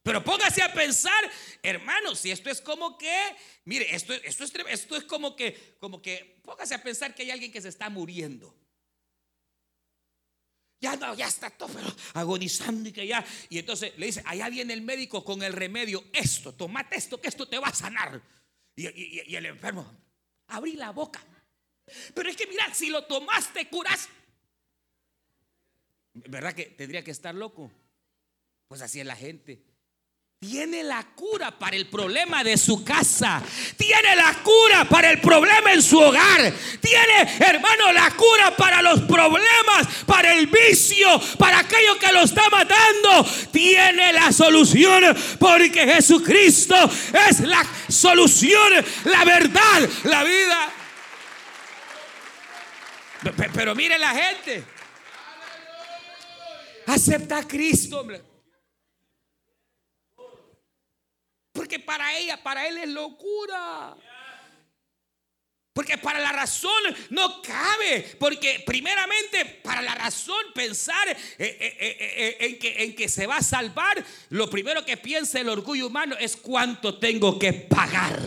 Pero 0.03 0.25
póngase 0.25 0.63
a 0.63 0.73
pensar, 0.73 1.31
hermano, 1.63 2.17
si 2.17 2.33
esto 2.33 2.51
es 2.51 2.61
como 2.61 2.99
que, 2.99 3.37
mire, 3.65 3.95
esto, 3.95 4.13
esto, 4.13 4.43
es, 4.43 4.53
esto 4.69 4.97
es 4.97 5.05
como 5.05 5.37
que, 5.37 5.77
como 5.79 6.03
que, 6.03 6.41
póngase 6.43 6.75
a 6.75 6.83
pensar 6.83 7.15
que 7.15 7.23
hay 7.23 7.31
alguien 7.31 7.53
que 7.53 7.63
se 7.63 7.69
está 7.69 7.89
muriendo. 7.89 8.53
Ya 10.81 10.97
no, 10.97 11.15
ya 11.15 11.29
está 11.29 11.49
todo 11.49 11.69
pero 11.73 11.95
agonizando 12.15 12.89
y 12.89 12.93
que 12.93 13.07
ya. 13.07 13.25
Y 13.49 13.59
entonces 13.59 13.97
le 13.97 14.07
dice, 14.07 14.23
allá 14.27 14.49
viene 14.49 14.73
el 14.73 14.83
médico 14.83 15.25
con 15.25 15.45
el 15.45 15.53
remedio, 15.53 16.05
esto, 16.13 16.53
tomate 16.53 16.97
esto, 16.97 17.21
que 17.21 17.29
esto 17.29 17.47
te 17.47 17.59
va 17.59 17.69
a 17.69 17.75
sanar. 17.75 18.21
Y, 18.75 19.31
y 19.31 19.37
el 19.37 19.47
enfermo, 19.47 19.87
abrí 20.49 20.73
la 20.73 20.91
boca. 20.91 21.25
Pero 22.13 22.29
es 22.29 22.37
que 22.37 22.49
mira, 22.49 22.75
si 22.75 22.91
lo 22.91 23.05
tomaste, 23.05 23.69
curas. 23.69 24.09
¿Verdad 26.15 26.55
que 26.55 26.65
tendría 26.65 27.05
que 27.05 27.13
estar 27.13 27.35
loco? 27.35 27.71
Pues 28.67 28.83
así 28.83 28.99
es 28.99 29.07
la 29.07 29.15
gente. 29.15 29.63
Tiene 30.43 30.83
la 30.83 31.05
cura 31.15 31.57
para 31.57 31.77
el 31.77 31.87
problema 31.87 32.43
de 32.43 32.57
su 32.57 32.83
casa. 32.83 33.41
Tiene 33.77 34.17
la 34.17 34.43
cura 34.43 34.85
para 34.89 35.09
el 35.13 35.21
problema 35.21 35.73
en 35.73 35.81
su 35.81 35.97
hogar. 36.01 36.53
Tiene, 36.81 37.37
hermano, 37.39 37.93
la 37.93 38.11
cura 38.11 38.57
para 38.57 38.83
los 38.83 39.03
problemas, 39.03 39.87
para 40.05 40.35
el 40.35 40.49
vicio, 40.49 41.07
para 41.39 41.61
aquello 41.61 41.97
que 41.97 42.13
lo 42.13 42.23
está 42.23 42.51
matando. 42.51 43.25
Tiene 43.53 44.13
la 44.13 44.33
solución 44.33 45.17
porque 45.39 45.87
Jesucristo 45.87 46.75
es 47.29 47.39
la 47.39 47.65
solución, 47.89 48.85
la 49.05 49.25
verdad, 49.25 49.89
la 50.03 50.25
vida. 50.25 50.73
Pero 53.55 53.77
mire 53.77 53.97
la 53.97 54.11
gente. 54.11 54.65
Acepta 56.89 57.39
a 57.39 57.47
Cristo, 57.47 58.01
hombre. 58.01 58.32
Porque 61.63 61.79
para 61.79 62.19
ella, 62.19 62.43
para 62.43 62.67
él 62.67 62.77
es 62.77 62.89
locura. 62.89 63.97
Porque 65.73 65.97
para 65.97 66.19
la 66.19 66.33
razón 66.33 66.83
no 67.11 67.41
cabe. 67.41 68.17
Porque 68.19 68.65
primeramente 68.67 69.61
para 69.63 69.81
la 69.81 69.95
razón 69.95 70.45
pensar 70.57 71.09
eh, 71.09 71.17
eh, 71.39 71.77
eh, 71.79 72.37
en, 72.41 72.59
que, 72.59 72.83
en 72.83 72.97
que 72.97 73.09
se 73.09 73.29
va 73.29 73.37
a 73.37 73.43
salvar, 73.45 74.05
lo 74.31 74.51
primero 74.51 74.85
que 74.85 74.97
piensa 74.97 75.39
el 75.39 75.49
orgullo 75.49 75.87
humano 75.87 76.17
es 76.19 76.37
cuánto 76.37 76.99
tengo 76.99 77.39
que 77.39 77.53
pagar. 77.53 78.19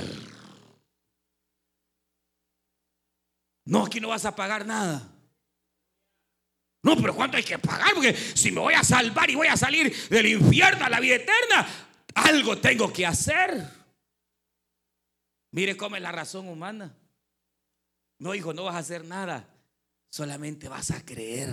No, 3.66 3.84
aquí 3.84 4.00
no 4.00 4.08
vas 4.08 4.24
a 4.24 4.34
pagar 4.34 4.66
nada. 4.66 5.12
No, 6.84 6.96
pero 6.96 7.14
¿cuánto 7.14 7.36
hay 7.36 7.44
que 7.44 7.60
pagar? 7.60 7.96
Porque 7.96 8.16
si 8.16 8.50
me 8.50 8.62
voy 8.62 8.76
a 8.76 8.84
salvar 8.84 9.30
y 9.30 9.36
voy 9.36 9.48
a 9.48 9.58
salir 9.58 9.94
del 10.08 10.28
infierno 10.28 10.86
a 10.86 10.90
la 10.90 11.02
vida 11.02 11.16
eterna, 11.16 11.85
algo 12.16 12.58
tengo 12.58 12.92
que 12.92 13.06
hacer. 13.06 13.64
Mire 15.52 15.78
cómo 15.78 15.96
es 15.96 16.02
la 16.02 16.12
razón 16.12 16.48
humana. 16.50 16.94
No, 18.18 18.34
hijo, 18.34 18.54
no 18.54 18.64
vas 18.64 18.76
a 18.76 18.80
hacer 18.80 19.06
nada. 19.06 19.48
Solamente 20.10 20.68
vas 20.68 20.92
a 20.92 21.06
creer. 21.06 21.50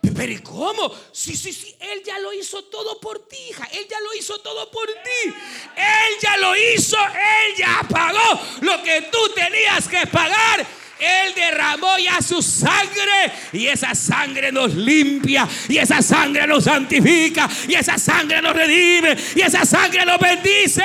Pero 0.00 0.32
¿y 0.32 0.38
cómo? 0.38 0.92
Sí, 1.12 1.36
sí, 1.36 1.52
sí, 1.52 1.76
Él 1.80 2.02
ya 2.04 2.18
lo 2.18 2.32
hizo 2.32 2.64
todo 2.64 3.00
por 3.00 3.26
ti, 3.28 3.36
hija. 3.50 3.64
Él 3.72 3.86
ya 3.88 4.00
lo 4.00 4.14
hizo 4.14 4.40
todo 4.40 4.70
por 4.70 4.86
ti. 4.86 5.34
Él 5.76 6.14
ya 6.20 6.36
lo 6.36 6.56
hizo, 6.56 6.96
Él 6.96 7.56
ya 7.56 7.86
pagó 7.88 8.40
lo 8.60 8.82
que 8.82 9.02
tú 9.10 9.18
tenías 9.34 9.88
que 9.88 10.06
pagar. 10.06 10.66
Él 10.98 11.34
derramó 11.34 11.98
ya 11.98 12.20
su 12.20 12.42
sangre 12.42 13.32
y 13.52 13.66
esa 13.66 13.94
sangre 13.94 14.50
nos 14.50 14.74
limpia 14.74 15.48
y 15.68 15.78
esa 15.78 16.02
sangre 16.02 16.46
nos 16.46 16.64
santifica 16.64 17.48
y 17.68 17.74
esa 17.74 17.98
sangre 17.98 18.42
nos 18.42 18.54
redime 18.54 19.16
y 19.34 19.40
esa 19.40 19.64
sangre 19.64 20.04
nos 20.04 20.18
bendice. 20.18 20.84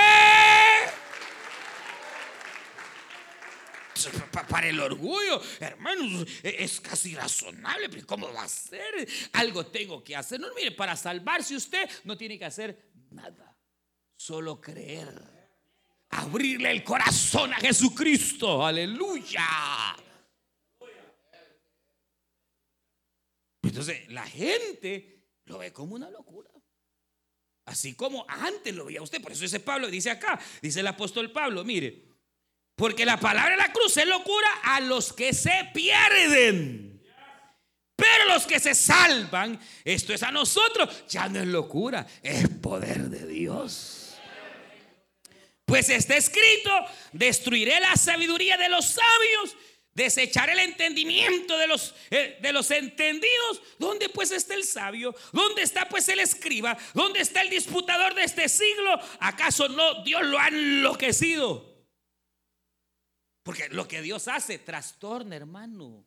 Para 4.50 4.68
el 4.68 4.80
orgullo, 4.80 5.42
hermanos, 5.60 6.28
e-, 6.44 6.58
es 6.60 6.82
casi 6.82 7.16
razonable, 7.16 7.90
pero 7.90 8.06
¿cómo 8.06 8.32
va 8.34 8.44
a 8.44 8.48
ser? 8.48 9.08
Algo 9.34 9.68
tengo 9.68 10.04
que 10.04 10.16
hacer. 10.16 10.40
No, 10.40 10.48
mire, 10.54 10.72
para 10.72 10.96
salvarse 10.96 11.56
usted 11.56 11.90
no 12.04 12.18
tiene 12.18 12.38
que 12.38 12.46
hacer 12.46 12.92
nada, 13.12 13.56
solo 14.16 14.60
creer 14.60 15.43
abrirle 16.24 16.72
el 16.72 16.84
corazón 16.84 17.54
a 17.54 17.58
Jesucristo. 17.58 18.66
Aleluya. 18.66 19.46
Entonces 23.62 24.10
la 24.10 24.26
gente 24.26 25.30
lo 25.46 25.60
ve 25.60 25.72
como 25.72 25.96
una 25.96 26.10
locura. 26.10 26.50
Así 27.66 27.96
como 27.96 28.26
antes 28.28 28.76
lo 28.76 28.86
veía 28.86 29.02
usted. 29.02 29.22
Por 29.22 29.32
eso 29.32 29.44
dice 29.44 29.60
Pablo, 29.60 29.88
dice 29.88 30.12
acá, 30.12 30.40
dice 30.62 30.82
el 30.82 30.88
apóstol 30.88 31.32
Pablo, 31.32 31.64
mire, 31.64 32.04
porque 32.76 33.06
la 33.06 33.20
palabra 33.20 33.52
de 33.52 33.58
la 33.58 33.72
cruz 33.72 33.96
es 33.98 34.08
locura 34.08 34.48
a 34.64 34.80
los 34.82 35.14
que 35.14 35.34
se 35.34 35.70
pierden. 35.74 37.02
Pero 37.96 38.26
los 38.34 38.46
que 38.46 38.60
se 38.60 38.76
salvan, 38.76 39.60
esto 39.86 40.14
es 40.14 40.24
a 40.24 40.32
nosotros, 40.32 41.08
ya 41.08 41.30
no 41.30 41.40
es 41.40 41.48
locura, 41.48 42.06
es 42.22 42.50
poder 42.50 43.10
de 43.10 43.28
Dios. 43.28 44.03
Pues 45.66 45.90
está 45.90 46.18
escrito, 46.18 46.72
destruiré 47.14 47.80
la 47.80 47.96
sabiduría 47.96 48.58
de 48.58 48.70
los 48.70 48.86
sabios 48.86 49.56
desechar 49.94 50.50
el 50.50 50.60
entendimiento 50.60 51.58
de 51.58 51.68
los, 51.68 51.94
eh, 52.10 52.38
de 52.42 52.54
los 52.54 52.70
entendidos. 52.72 53.62
¿Dónde 53.78 54.10
pues 54.10 54.32
está 54.32 54.56
el 54.56 54.64
sabio? 54.64 55.16
¿Dónde 55.32 55.62
está 55.62 55.88
pues 55.88 56.08
el 56.10 56.20
escriba? 56.20 56.78
¿Dónde 56.94 57.20
está 57.22 57.42
el 57.42 57.50
disputador 57.50 58.14
de 58.16 58.24
este 58.24 58.50
siglo? 58.50 59.00
¿Acaso 59.20 59.70
no 59.70 60.04
Dios 60.04 60.24
lo 60.24 60.40
ha 60.40 60.48
enloquecido? 60.48 61.72
Porque 63.44 63.70
lo 63.70 63.88
que 63.88 64.02
Dios 64.02 64.28
hace 64.28 64.58
trastorna, 64.58 65.36
hermano. 65.36 66.06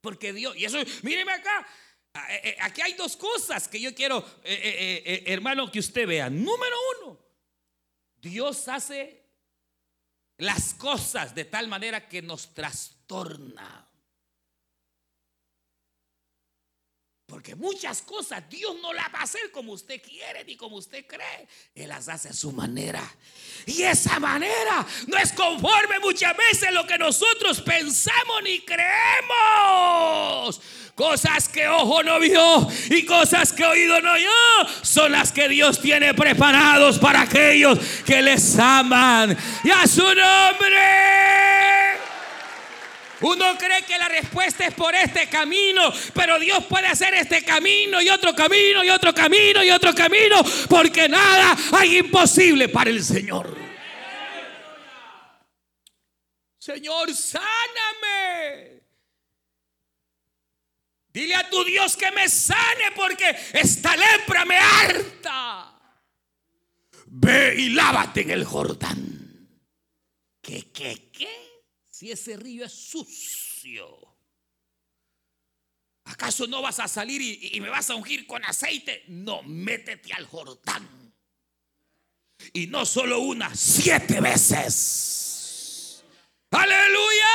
Porque 0.00 0.32
Dios, 0.32 0.56
y 0.56 0.64
eso, 0.64 0.78
míreme 1.02 1.32
acá, 1.32 1.66
ah, 2.14 2.34
eh, 2.34 2.40
eh, 2.44 2.56
aquí 2.60 2.80
hay 2.80 2.94
dos 2.94 3.16
cosas 3.16 3.68
que 3.68 3.80
yo 3.80 3.94
quiero, 3.94 4.24
hermano, 4.44 5.70
que 5.70 5.80
usted 5.80 6.06
vea. 6.06 6.30
Número 6.30 6.76
uno, 6.96 7.18
Dios 8.20 8.68
hace 8.68 9.24
las 10.38 10.74
cosas 10.74 11.34
de 11.34 11.44
tal 11.44 11.68
manera 11.68 12.08
que 12.08 12.22
nos 12.22 12.54
trastorna. 12.54 13.89
Porque 17.30 17.54
muchas 17.54 18.02
cosas 18.02 18.42
Dios 18.50 18.74
no 18.82 18.92
las 18.92 19.06
va 19.14 19.20
a 19.20 19.22
hacer 19.22 19.52
como 19.52 19.70
usted 19.72 20.02
quiere 20.02 20.44
ni 20.44 20.56
como 20.56 20.74
usted 20.74 21.06
cree. 21.06 21.46
Él 21.76 21.88
las 21.88 22.08
hace 22.08 22.30
a 22.30 22.32
su 22.32 22.50
manera. 22.50 23.00
Y 23.66 23.82
esa 23.82 24.18
manera 24.18 24.84
no 25.06 25.16
es 25.16 25.32
conforme 25.32 26.00
muchas 26.00 26.36
veces 26.36 26.72
lo 26.72 26.84
que 26.84 26.98
nosotros 26.98 27.60
pensamos 27.60 28.42
ni 28.42 28.58
creemos. 28.62 28.90
Cosas 30.96 31.48
que 31.48 31.68
ojo 31.68 32.02
no 32.02 32.18
vio 32.18 32.66
y 32.90 33.06
cosas 33.06 33.52
que 33.52 33.64
oído 33.64 34.00
no 34.00 34.12
oyó 34.12 34.28
son 34.82 35.12
las 35.12 35.30
que 35.30 35.48
Dios 35.48 35.80
tiene 35.80 36.12
preparados 36.14 36.98
para 36.98 37.20
aquellos 37.20 37.78
que 38.04 38.20
les 38.22 38.58
aman. 38.58 39.38
Y 39.62 39.70
a 39.70 39.86
su 39.86 40.02
nombre. 40.02 40.80
Uno 43.20 43.58
cree 43.58 43.82
que 43.82 43.98
la 43.98 44.08
respuesta 44.08 44.66
es 44.66 44.74
por 44.74 44.94
este 44.94 45.28
camino, 45.28 45.92
pero 46.14 46.38
Dios 46.38 46.64
puede 46.64 46.86
hacer 46.86 47.14
este 47.14 47.44
camino 47.44 48.00
y 48.00 48.08
otro 48.08 48.34
camino 48.34 48.82
y 48.82 48.90
otro 48.90 49.12
camino 49.12 49.62
y 49.62 49.70
otro 49.70 49.94
camino, 49.94 50.36
porque 50.68 51.08
nada 51.08 51.56
hay 51.72 51.98
imposible 51.98 52.68
para 52.68 52.90
el 52.90 53.04
Señor. 53.04 53.56
Señor, 56.58 57.14
sáname. 57.14 58.80
Dile 61.12 61.34
a 61.34 61.50
tu 61.50 61.64
Dios 61.64 61.96
que 61.96 62.10
me 62.12 62.28
sane 62.28 62.92
porque 62.94 63.36
esta 63.52 63.96
lepra 63.96 64.44
me 64.44 64.56
harta. 64.56 65.74
Ve 67.06 67.54
y 67.58 67.70
lávate 67.70 68.20
en 68.22 68.30
el 68.30 68.44
Jordán. 68.44 69.48
¿Qué, 70.40 70.70
qué, 70.72 71.10
qué? 71.10 71.49
Si 72.00 72.10
ese 72.10 72.34
río 72.38 72.64
es 72.64 72.72
sucio. 72.72 73.86
¿Acaso 76.04 76.46
no 76.46 76.62
vas 76.62 76.80
a 76.80 76.88
salir 76.88 77.20
y, 77.20 77.60
me 77.60 77.68
vas 77.68 77.90
a 77.90 77.94
ungir 77.94 78.26
con 78.26 78.42
aceite? 78.42 79.04
No, 79.08 79.42
métete 79.42 80.10
al 80.14 80.24
Jordán. 80.24 81.12
Y 82.54 82.68
no 82.68 82.86
solo 82.86 83.18
una, 83.18 83.54
siete 83.54 84.18
veces. 84.18 86.02
Aleluya. 86.50 87.26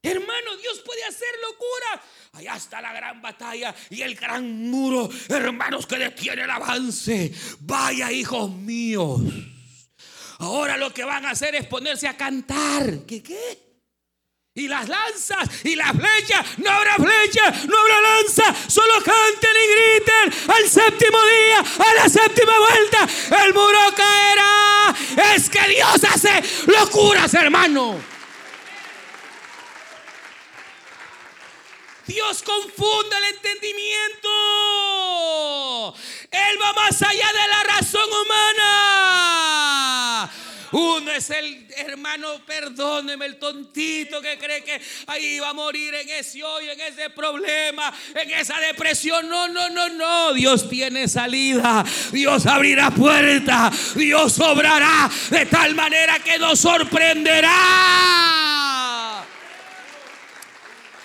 Hermano, 0.00 0.56
Dios 0.56 0.80
puede 0.86 1.04
hacer 1.04 1.28
locura. 1.42 2.02
Allá 2.32 2.56
está 2.56 2.80
la 2.80 2.94
gran 2.94 3.20
batalla 3.20 3.74
y 3.90 4.00
el 4.00 4.14
gran 4.14 4.70
muro, 4.70 5.10
hermanos, 5.28 5.86
que 5.86 5.98
detiene 5.98 6.44
el 6.44 6.50
avance. 6.50 7.30
Vaya, 7.60 8.10
hijos 8.10 8.50
míos. 8.50 9.20
Ahora 10.38 10.76
lo 10.76 10.92
que 10.92 11.04
van 11.04 11.26
a 11.26 11.30
hacer 11.30 11.54
es 11.54 11.66
ponerse 11.66 12.06
a 12.06 12.16
cantar. 12.16 13.04
¿Qué 13.06 13.22
qué? 13.22 13.68
Y 14.54 14.66
las 14.66 14.88
lanzas 14.88 15.48
y 15.64 15.76
las 15.76 15.92
flechas, 15.92 16.58
no 16.58 16.70
habrá 16.70 16.96
flecha, 16.96 17.50
no 17.68 17.78
habrá 17.78 18.00
lanza, 18.00 18.68
solo 18.68 18.94
canten 19.04 19.50
y 19.54 19.66
griten 19.72 20.52
al 20.52 20.68
séptimo 20.68 21.18
día, 21.24 21.58
a 21.60 21.94
la 21.94 22.08
séptima 22.08 22.52
vuelta, 22.58 23.44
el 23.44 23.54
muro 23.54 23.78
caerá. 23.96 24.96
Es 25.36 25.48
que 25.48 25.60
Dios 25.68 26.02
hace 26.02 26.42
locuras, 26.66 27.32
hermano. 27.34 28.17
Dios 32.08 32.42
confunde 32.42 33.16
el 33.18 33.24
entendimiento. 33.34 35.94
Él 36.30 36.58
va 36.60 36.72
más 36.72 37.00
allá 37.02 37.26
de 37.26 37.48
la 37.48 37.62
razón 37.76 38.08
humana. 38.10 39.38
Uno 40.72 41.12
es 41.12 41.30
el 41.30 41.66
hermano, 41.76 42.40
perdóneme, 42.46 43.26
el 43.26 43.38
tontito 43.38 44.22
que 44.22 44.38
cree 44.38 44.64
que 44.64 44.80
ahí 45.06 45.38
va 45.38 45.50
a 45.50 45.54
morir 45.54 45.94
en 45.94 46.08
ese 46.08 46.42
hoyo, 46.42 46.72
en 46.72 46.80
ese 46.80 47.10
problema, 47.10 47.92
en 48.14 48.30
esa 48.30 48.58
depresión. 48.58 49.28
No, 49.28 49.46
no, 49.48 49.68
no, 49.68 49.90
no. 49.90 50.32
Dios 50.32 50.66
tiene 50.68 51.08
salida. 51.08 51.84
Dios 52.10 52.46
abrirá 52.46 52.90
puertas. 52.90 53.94
Dios 53.94 54.40
obrará 54.40 55.10
de 55.28 55.44
tal 55.44 55.74
manera 55.74 56.20
que 56.20 56.38
nos 56.38 56.58
sorprenderá. 56.58 58.77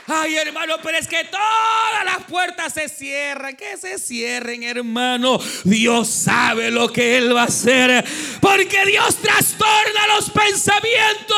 Ay, 0.07 0.35
hermano, 0.35 0.75
pero 0.83 0.97
es 0.97 1.07
que 1.07 1.23
todas 1.25 2.05
las 2.05 2.23
puertas 2.25 2.73
se 2.73 2.89
cierran. 2.89 3.55
Que 3.55 3.77
se 3.77 3.97
cierren, 3.97 4.63
hermano. 4.63 5.39
Dios 5.63 6.09
sabe 6.09 6.71
lo 6.71 6.91
que 6.91 7.17
Él 7.17 7.35
va 7.35 7.43
a 7.43 7.45
hacer. 7.45 8.03
Porque 8.41 8.85
Dios 8.85 9.15
trastorna 9.17 10.07
los 10.15 10.29
pensamientos. 10.29 11.33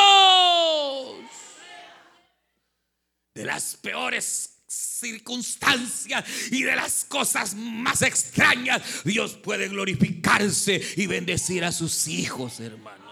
De 3.36 3.46
las 3.46 3.76
peores 3.76 4.52
circunstancias 4.68 6.26
y 6.52 6.64
de 6.64 6.76
las 6.76 7.06
cosas 7.06 7.54
más 7.54 8.02
extrañas, 8.02 8.82
Dios 9.04 9.36
puede 9.36 9.68
glorificarse 9.68 10.82
y 10.96 11.06
bendecir 11.06 11.64
a 11.66 11.72
sus 11.72 12.08
hijos, 12.08 12.60
hermano. 12.60 13.06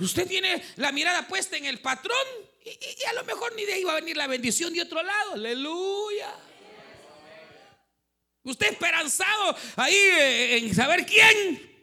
Usted 0.00 0.26
tiene 0.26 0.60
la 0.76 0.90
mirada 0.90 1.28
puesta 1.28 1.56
en 1.56 1.66
el 1.66 1.78
patrón 1.78 2.16
y, 2.64 3.04
a 3.04 3.12
lo 3.12 3.24
mejor 3.24 3.54
ni 3.54 3.64
de 3.64 3.74
ahí 3.74 3.84
va 3.84 3.92
a 3.92 4.00
venir 4.00 4.16
la 4.16 4.26
bendición 4.26 4.72
de 4.72 4.82
otro 4.82 5.02
lado. 5.02 5.34
Aleluya. 5.34 6.34
Usted 8.42 8.72
esperanzado 8.72 9.56
ahí 9.76 9.94
eh, 9.94 10.58
en 10.58 10.74
saber 10.74 11.04
quién. 11.04 11.74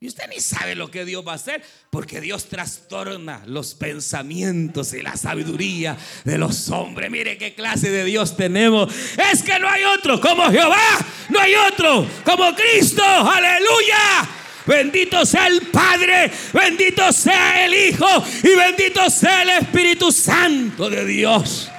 Y 0.00 0.08
usted 0.08 0.28
ni 0.28 0.38
sabe 0.38 0.74
lo 0.74 0.90
que 0.90 1.06
Dios 1.06 1.26
va 1.26 1.32
a 1.32 1.36
hacer, 1.36 1.64
porque 1.88 2.20
Dios 2.20 2.46
trastorna 2.50 3.42
los 3.46 3.74
pensamientos 3.74 4.92
y 4.92 5.00
la 5.00 5.16
sabiduría 5.16 5.96
de 6.24 6.36
los 6.36 6.68
hombres. 6.68 7.10
Mire 7.10 7.38
qué 7.38 7.54
clase 7.54 7.90
de 7.90 8.04
Dios 8.04 8.36
tenemos. 8.36 8.92
Es 9.32 9.42
que 9.42 9.58
no 9.58 9.66
hay 9.66 9.84
otro 9.84 10.20
como 10.20 10.50
Jehová, 10.50 10.98
no 11.30 11.40
hay 11.40 11.54
otro 11.54 12.06
como 12.22 12.54
Cristo. 12.54 13.02
Aleluya. 13.02 14.43
Bendito 14.66 15.26
sea 15.26 15.46
el 15.46 15.60
Padre, 15.68 16.30
bendito 16.52 17.12
sea 17.12 17.66
el 17.66 17.74
Hijo 17.74 18.06
y 18.42 18.54
bendito 18.54 19.10
sea 19.10 19.42
el 19.42 19.50
Espíritu 19.50 20.10
Santo 20.10 20.88
de 20.88 21.04
Dios. 21.04 21.70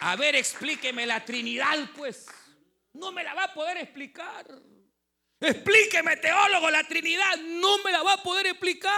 A 0.00 0.16
ver, 0.16 0.36
explíqueme 0.36 1.06
la 1.06 1.24
Trinidad, 1.24 1.90
pues. 1.96 2.26
No 2.92 3.12
me 3.12 3.22
la 3.22 3.34
va 3.34 3.44
a 3.44 3.54
poder 3.54 3.78
explicar. 3.78 4.46
Explíqueme, 5.40 6.16
teólogo, 6.16 6.70
la 6.70 6.84
Trinidad. 6.84 7.36
No 7.38 7.78
me 7.82 7.92
la 7.92 8.02
va 8.02 8.14
a 8.14 8.22
poder 8.22 8.46
explicar. 8.46 8.92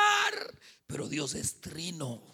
Pero 0.87 1.09
Dios 1.09 1.35
es 1.35 1.61
trino. 1.61 2.32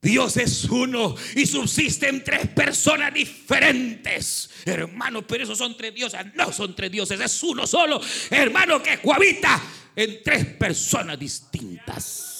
Dios 0.00 0.36
es 0.36 0.64
uno 0.64 1.16
y 1.34 1.44
subsisten 1.44 2.22
tres 2.22 2.48
personas 2.48 3.12
diferentes. 3.12 4.50
Hermano, 4.64 5.26
pero 5.26 5.44
esos 5.44 5.58
son 5.58 5.76
tres 5.76 5.92
dioses. 5.94 6.20
No 6.34 6.52
son 6.52 6.74
tres 6.76 6.90
dioses, 6.90 7.20
es 7.20 7.42
uno 7.42 7.66
solo. 7.66 8.00
Hermano, 8.30 8.82
que 8.82 8.98
cohabita 8.98 9.60
en 9.96 10.22
tres 10.22 10.46
personas 10.46 11.18
distintas. 11.18 12.36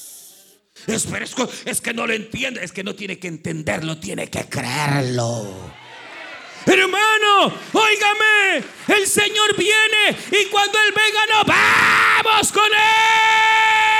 Es, 0.86 1.06
es 1.66 1.80
que 1.80 1.92
no 1.92 2.06
lo 2.06 2.12
entiende, 2.12 2.62
es 2.62 2.70
que 2.70 2.84
no 2.84 2.94
tiene 2.94 3.18
que 3.18 3.26
entenderlo, 3.26 3.98
tiene 3.98 4.30
que 4.30 4.44
creerlo. 4.48 5.72
Hermano, 6.64 7.54
óigame, 7.72 8.64
el 8.88 9.06
Señor 9.06 9.56
viene 9.56 10.16
y 10.30 10.46
cuando 10.46 10.78
Él 10.78 10.94
venga, 10.94 11.26
nos 11.34 11.46
vamos 11.46 12.52
con 12.52 12.66
Él. 12.66 13.97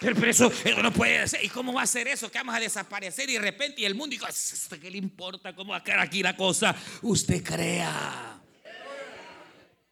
Pero 0.00 0.30
eso, 0.30 0.50
eso 0.64 0.82
no 0.82 0.92
puede 0.92 1.28
ser. 1.28 1.44
¿Y 1.44 1.50
cómo 1.50 1.74
va 1.74 1.82
a 1.82 1.86
ser 1.86 2.08
eso? 2.08 2.30
Que 2.30 2.38
vamos 2.38 2.54
a 2.54 2.60
desaparecer 2.60 3.28
y 3.28 3.34
de 3.34 3.40
repente 3.40 3.82
y 3.82 3.84
el 3.84 3.94
mundo 3.94 4.16
dice, 4.16 4.80
¿qué 4.80 4.90
le 4.90 4.96
importa 4.96 5.54
cómo 5.54 5.72
va 5.72 5.78
a 5.78 5.84
quedar 5.84 6.00
aquí 6.00 6.22
la 6.22 6.34
cosa? 6.34 6.74
Usted 7.02 7.44
crea. 7.44 8.40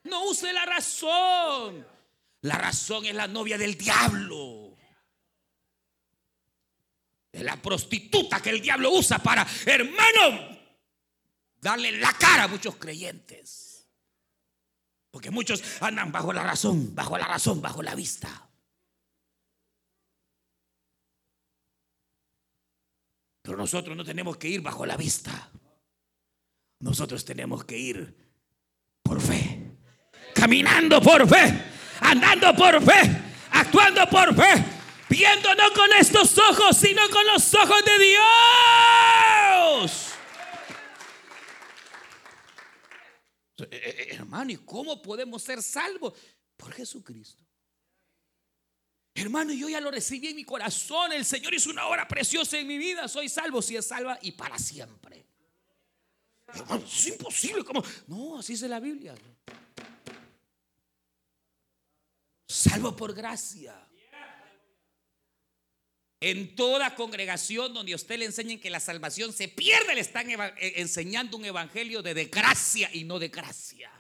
No 0.05 0.25
use 0.25 0.51
la 0.53 0.65
razón. 0.65 1.87
La 2.41 2.57
razón 2.57 3.05
es 3.05 3.15
la 3.15 3.29
novia 3.29 3.59
del 3.59 3.77
diablo. 3.77 4.77
Es 7.31 7.43
la 7.43 7.61
prostituta 7.61 8.41
que 8.41 8.51
el 8.51 8.63
diablo 8.63 8.91
usa 8.91 9.19
para, 9.19 9.47
hermano, 9.67 10.59
darle 11.61 11.93
la 11.93 12.15
cara 12.15 12.45
a 12.45 12.49
muchos 12.49 12.77
creyentes. 12.77 13.87
Porque 15.11 15.31
muchos 15.31 15.63
andan 15.81 16.11
bajo 16.11 16.33
la 16.33 16.43
razón, 16.43 16.95
bajo 16.95 17.19
la 17.19 17.27
razón, 17.27 17.61
bajo 17.61 17.83
la 17.83 17.95
vista. 17.95 18.47
Pero 23.49 23.57
nosotros 23.57 23.96
no 23.96 24.05
tenemos 24.05 24.36
que 24.36 24.46
ir 24.46 24.61
bajo 24.61 24.84
la 24.84 24.94
vista. 24.94 25.51
Nosotros 26.80 27.24
tenemos 27.24 27.64
que 27.64 27.78
ir 27.78 28.14
por 29.03 29.22
fe. 29.22 29.78
Caminando 30.34 31.01
por 31.01 31.26
fe. 31.26 31.64
Andando 32.01 32.55
por 32.55 32.84
fe. 32.84 33.22
Actuando 33.53 34.07
por 34.11 34.34
fe. 34.34 34.62
Viendo 35.09 35.55
no 35.55 35.72
con 35.72 35.90
estos 35.99 36.36
ojos, 36.36 36.76
sino 36.76 37.09
con 37.09 37.26
los 37.26 37.55
ojos 37.55 37.82
de 37.86 37.99
Dios. 38.05 38.18
Eh, 43.61 43.68
eh, 43.70 44.09
hermano, 44.11 44.53
¿y 44.53 44.59
cómo 44.59 45.01
podemos 45.01 45.42
ser 45.42 45.62
salvos? 45.62 46.12
Por 46.55 46.74
Jesucristo. 46.74 47.47
Hermano, 49.21 49.53
yo 49.53 49.69
ya 49.69 49.81
lo 49.81 49.91
recibí 49.91 50.29
en 50.29 50.37
mi 50.37 50.45
corazón. 50.45 51.12
El 51.12 51.25
Señor 51.25 51.53
hizo 51.53 51.71
una 51.71 51.87
obra 51.87 52.07
preciosa 52.07 52.57
en 52.59 52.66
mi 52.66 52.79
vida. 52.79 53.09
Soy 53.09 53.29
salvo, 53.29 53.61
si 53.61 53.77
es 53.77 53.87
salva 53.87 54.19
y 54.23 54.33
para 54.33 54.59
siempre. 54.59 55.25
Hermano, 56.47 56.85
es 56.85 57.07
imposible. 57.09 57.64
¿Cómo? 57.64 57.83
No, 58.07 58.39
así 58.39 58.53
dice 58.53 58.69
la 58.69 58.79
Biblia. 58.79 59.14
Salvo 62.47 62.95
por 62.97 63.12
gracia. 63.12 63.75
En 66.21 66.57
toda 66.57 66.95
congregación 66.95 67.75
donde 67.75 67.95
usted 67.95 68.19
le 68.19 68.25
enseñen 68.25 68.61
que 68.61 68.71
la 68.71 68.81
salvación 68.81 69.33
se 69.33 69.49
pierde, 69.49 69.95
le 69.95 70.01
están 70.01 70.27
enseñando 70.59 71.37
un 71.37 71.45
evangelio 71.45 72.03
de 72.03 72.14
desgracia 72.14 72.91
y 72.93 73.05
no 73.05 73.19
de 73.19 73.29
gracia. 73.29 73.91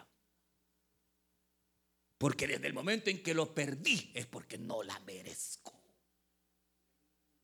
Porque 2.18 2.48
desde 2.48 2.66
el 2.66 2.74
momento 2.74 3.10
en 3.10 3.22
que 3.22 3.32
lo 3.32 3.54
perdí 3.54 4.10
es 4.12 4.26
porque 4.26 4.58
no 4.58 4.82
la 4.82 4.98
merezco. 5.00 5.72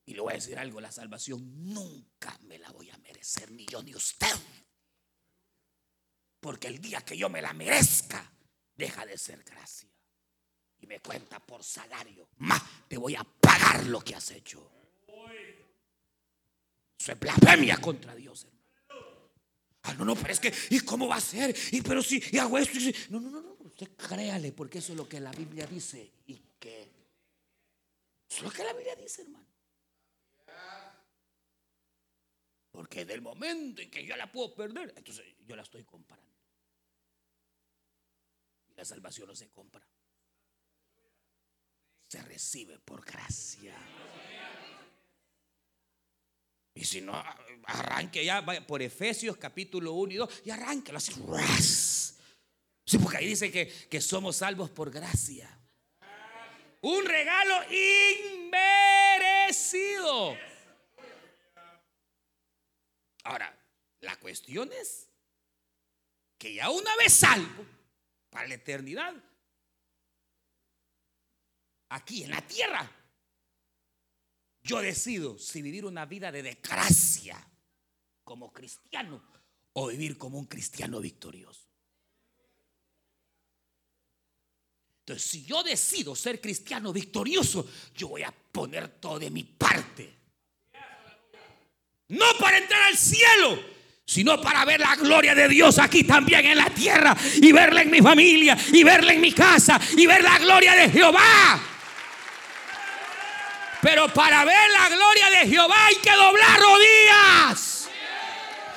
Y 0.06 0.14
le 0.14 0.20
voy 0.20 0.32
a 0.32 0.36
decir 0.36 0.58
algo, 0.58 0.80
la 0.80 0.92
salvación 0.92 1.72
nunca 1.72 2.36
me 2.42 2.58
la 2.58 2.70
voy 2.72 2.90
a 2.90 2.98
merecer, 2.98 3.50
ni 3.52 3.64
yo 3.66 3.82
ni 3.82 3.94
usted. 3.94 4.34
Porque 6.40 6.66
el 6.66 6.80
día 6.80 7.00
que 7.02 7.16
yo 7.16 7.30
me 7.30 7.40
la 7.40 7.54
merezca, 7.54 8.30
deja 8.74 9.06
de 9.06 9.16
ser 9.16 9.42
gracia. 9.44 9.88
Y 10.80 10.86
me 10.86 11.00
cuenta 11.00 11.38
por 11.40 11.62
salario. 11.62 12.28
Más 12.38 12.62
te 12.88 12.98
voy 12.98 13.14
a 13.14 13.24
pagar 13.24 13.86
lo 13.86 14.00
que 14.00 14.14
has 14.14 14.30
hecho. 14.32 14.70
Eso 16.98 17.12
es 17.12 17.20
blasfemia 17.20 17.78
contra 17.78 18.14
Dios, 18.14 18.44
hermano. 18.44 18.64
Ah, 19.82 19.94
no, 19.94 20.04
no, 20.04 20.16
pero 20.16 20.32
es 20.32 20.40
que, 20.40 20.52
¿y 20.70 20.80
cómo 20.80 21.06
va 21.06 21.16
a 21.16 21.20
ser? 21.20 21.54
Y 21.70 21.82
pero 21.82 22.02
si, 22.02 22.22
y 22.32 22.38
hago 22.38 22.56
esto. 22.58 22.78
Y, 22.78 22.94
no, 23.10 23.20
no, 23.20 23.30
no, 23.30 23.40
no. 23.42 23.53
Usted 23.74 23.96
créale, 23.96 24.52
porque 24.52 24.78
eso 24.78 24.92
es 24.92 24.96
lo 24.96 25.08
que 25.08 25.18
la 25.18 25.32
Biblia 25.32 25.66
dice. 25.66 26.12
Y 26.28 26.36
que 26.60 26.82
eso 28.28 28.38
es 28.38 28.42
lo 28.42 28.50
que 28.52 28.62
la 28.62 28.72
Biblia 28.72 28.94
dice, 28.94 29.22
hermano. 29.22 29.48
Porque 32.70 33.04
del 33.04 33.20
momento 33.20 33.82
en 33.82 33.90
que 33.90 34.04
yo 34.04 34.16
la 34.16 34.30
puedo 34.30 34.54
perder, 34.54 34.94
entonces 34.96 35.24
yo 35.44 35.56
la 35.56 35.62
estoy 35.62 35.82
comparando. 35.82 36.30
Y 38.68 38.74
la 38.74 38.84
salvación 38.84 39.26
no 39.26 39.34
se 39.34 39.50
compra. 39.50 39.84
Se 42.08 42.22
recibe 42.22 42.78
por 42.78 43.04
gracia. 43.04 43.76
Y 46.74 46.84
si 46.84 47.00
no, 47.00 47.20
arranque 47.64 48.24
ya 48.24 48.44
por 48.66 48.82
Efesios 48.82 49.36
capítulo 49.36 49.94
1 49.94 50.12
y 50.12 50.16
2 50.16 50.42
y 50.44 50.50
arranque 50.50 50.92
así. 50.92 51.12
Sí, 52.84 52.98
porque 52.98 53.16
ahí 53.18 53.26
dice 53.26 53.50
que, 53.50 53.66
que 53.66 54.00
somos 54.00 54.36
salvos 54.36 54.70
por 54.70 54.90
gracia. 54.90 55.58
Un 56.82 57.04
regalo 57.06 57.62
inmerecido. 59.52 60.36
Ahora, 63.24 63.58
la 64.00 64.16
cuestión 64.16 64.70
es 64.72 65.08
que 66.36 66.54
ya 66.54 66.68
una 66.68 66.94
vez 66.96 67.12
salvo 67.14 67.64
para 68.28 68.46
la 68.48 68.54
eternidad, 68.54 69.14
aquí 71.88 72.24
en 72.24 72.30
la 72.30 72.46
tierra, 72.46 72.90
yo 74.62 74.80
decido 74.80 75.38
si 75.38 75.62
vivir 75.62 75.86
una 75.86 76.04
vida 76.04 76.30
de 76.30 76.42
desgracia 76.42 77.36
como 78.24 78.52
cristiano 78.52 79.22
o 79.72 79.88
vivir 79.88 80.18
como 80.18 80.38
un 80.38 80.46
cristiano 80.46 81.00
victorioso. 81.00 81.63
Entonces, 85.06 85.30
si 85.30 85.44
yo 85.44 85.62
decido 85.62 86.16
ser 86.16 86.40
cristiano 86.40 86.90
victorioso, 86.90 87.68
yo 87.94 88.08
voy 88.08 88.22
a 88.22 88.32
poner 88.32 88.88
todo 88.88 89.18
de 89.18 89.28
mi 89.28 89.44
parte. 89.44 90.14
No 92.08 92.24
para 92.40 92.56
entrar 92.56 92.84
al 92.84 92.96
cielo, 92.96 93.62
sino 94.06 94.40
para 94.40 94.64
ver 94.64 94.80
la 94.80 94.96
gloria 94.96 95.34
de 95.34 95.46
Dios 95.46 95.78
aquí 95.78 96.04
también 96.04 96.46
en 96.46 96.56
la 96.56 96.70
tierra 96.70 97.14
y 97.34 97.52
verla 97.52 97.82
en 97.82 97.90
mi 97.90 98.00
familia 98.00 98.56
y 98.72 98.82
verla 98.82 99.12
en 99.12 99.20
mi 99.20 99.32
casa 99.32 99.78
y 99.94 100.06
ver 100.06 100.24
la 100.24 100.38
gloria 100.38 100.74
de 100.74 100.88
Jehová. 100.88 101.60
Pero 103.82 104.08
para 104.08 104.42
ver 104.46 104.70
la 104.70 104.88
gloria 104.88 105.30
de 105.38 105.48
Jehová 105.50 105.86
hay 105.86 105.96
que 105.96 106.12
doblar 106.12 106.60
rodillas. 106.60 107.90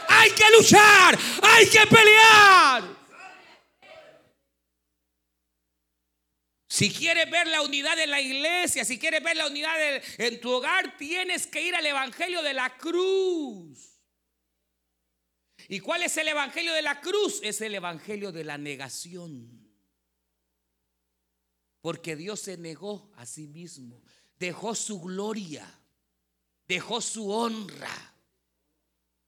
Hay 0.10 0.32
que 0.32 0.44
luchar, 0.58 1.18
hay 1.42 1.70
que 1.70 1.88
pelear. 1.88 2.97
Si 6.78 6.94
quieres 6.94 7.28
ver 7.32 7.48
la 7.48 7.64
unidad 7.64 7.98
de 7.98 8.06
la 8.06 8.22
iglesia, 8.22 8.86
si 8.86 9.00
quieres 9.00 9.24
ver 9.24 9.36
la 9.36 9.48
unidad 9.48 9.74
en 10.20 10.40
tu 10.40 10.52
hogar, 10.52 10.96
tienes 10.96 11.48
que 11.48 11.60
ir 11.60 11.74
al 11.74 11.84
Evangelio 11.84 12.44
de 12.44 12.54
la 12.54 12.78
cruz. 12.78 14.00
¿Y 15.70 15.80
cuál 15.80 16.04
es 16.04 16.16
el 16.18 16.28
Evangelio 16.28 16.72
de 16.76 16.84
la 16.84 17.02
cruz? 17.02 17.40
Es 17.42 17.62
el 17.62 17.74
Evangelio 17.74 18.32
de 18.32 18.44
la 18.44 18.60
negación. 18.60 19.68
Porque 21.82 22.16
Dios 22.16 22.42
se 22.42 22.58
negó 22.58 23.12
a 23.16 23.26
sí 23.26 23.48
mismo, 23.48 24.04
dejó 24.38 24.76
su 24.76 25.02
gloria, 25.02 25.68
dejó 26.68 27.02
su 27.02 27.32
honra. 27.32 28.14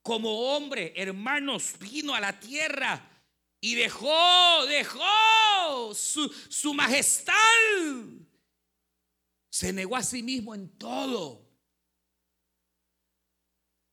Como 0.03 0.53
hombre, 0.53 0.93
hermanos, 0.95 1.79
vino 1.79 2.13
a 2.13 2.19
la 2.19 2.39
tierra 2.39 3.08
y 3.61 3.75
dejó, 3.75 4.65
dejó 4.67 5.93
su, 5.93 6.73
majestad. 6.73 7.33
Se 9.49 9.73
negó 9.73 9.95
a 9.95 10.03
sí 10.03 10.23
mismo 10.23 10.55
en 10.55 10.69
todo. 10.77 11.45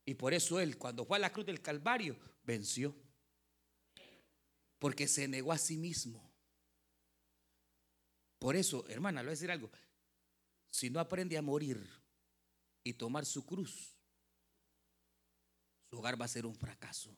Y 0.05 0.15
por 0.15 0.35
eso 0.35 0.61
él, 0.61 0.79
cuando 0.79 1.05
fue 1.05 1.17
a 1.17 1.21
la 1.21 1.33
cruz 1.33 1.47
del 1.47 1.61
Calvario, 1.61 2.17
venció. 2.45 2.95
Porque 4.79 5.09
se 5.09 5.27
negó 5.27 5.53
a 5.53 5.59
sí 5.59 5.77
mismo. 5.77 6.31
Por 8.39 8.55
eso, 8.55 8.87
hermana, 8.89 9.23
le 9.23 9.27
voy 9.27 9.31
a 9.31 9.37
decir 9.37 9.51
algo. 9.51 9.71
Si 10.69 10.91
no 10.91 11.01
aprende 11.01 11.37
a 11.37 11.43
morir 11.43 11.85
y 12.85 12.93
tomar 12.93 13.25
su 13.25 13.45
cruz, 13.45 13.97
su 15.91 15.99
hogar 15.99 16.21
va 16.21 16.27
a 16.27 16.29
ser 16.29 16.47
un 16.47 16.55
fracaso. 16.55 17.17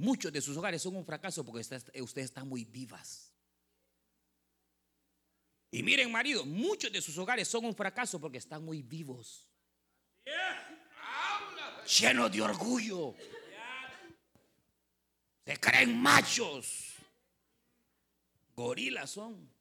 Muchos 0.00 0.32
de 0.32 0.40
sus 0.40 0.56
hogares 0.56 0.80
son 0.80 0.96
un 0.96 1.04
fracaso 1.04 1.44
porque 1.44 1.60
ustedes 1.60 2.24
están 2.24 2.48
muy 2.48 2.64
vivas. 2.64 3.34
Y 5.70 5.82
miren, 5.82 6.10
marido, 6.10 6.46
muchos 6.46 6.90
de 6.90 7.02
sus 7.02 7.18
hogares 7.18 7.46
son 7.46 7.66
un 7.66 7.74
fracaso 7.74 8.18
porque 8.18 8.38
están 8.38 8.64
muy 8.64 8.80
vivos. 8.80 9.46
Llenos 11.98 12.32
de 12.32 12.40
orgullo. 12.40 13.14
Se 15.44 15.60
creen 15.60 16.00
machos. 16.00 16.94
Gorilas 18.56 19.10
son. 19.10 19.52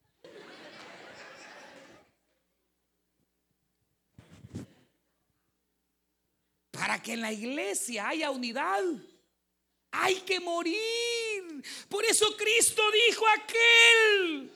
Para 6.72 7.02
que 7.04 7.12
en 7.12 7.20
la 7.20 7.34
iglesia 7.34 8.08
haya 8.08 8.32
unidad, 8.32 8.82
hay 9.92 10.16
que 10.22 10.40
morir. 10.40 11.64
Por 11.88 12.06
eso 12.06 12.36
Cristo 12.38 12.82
dijo 13.08 13.26
aquel. 13.28 14.52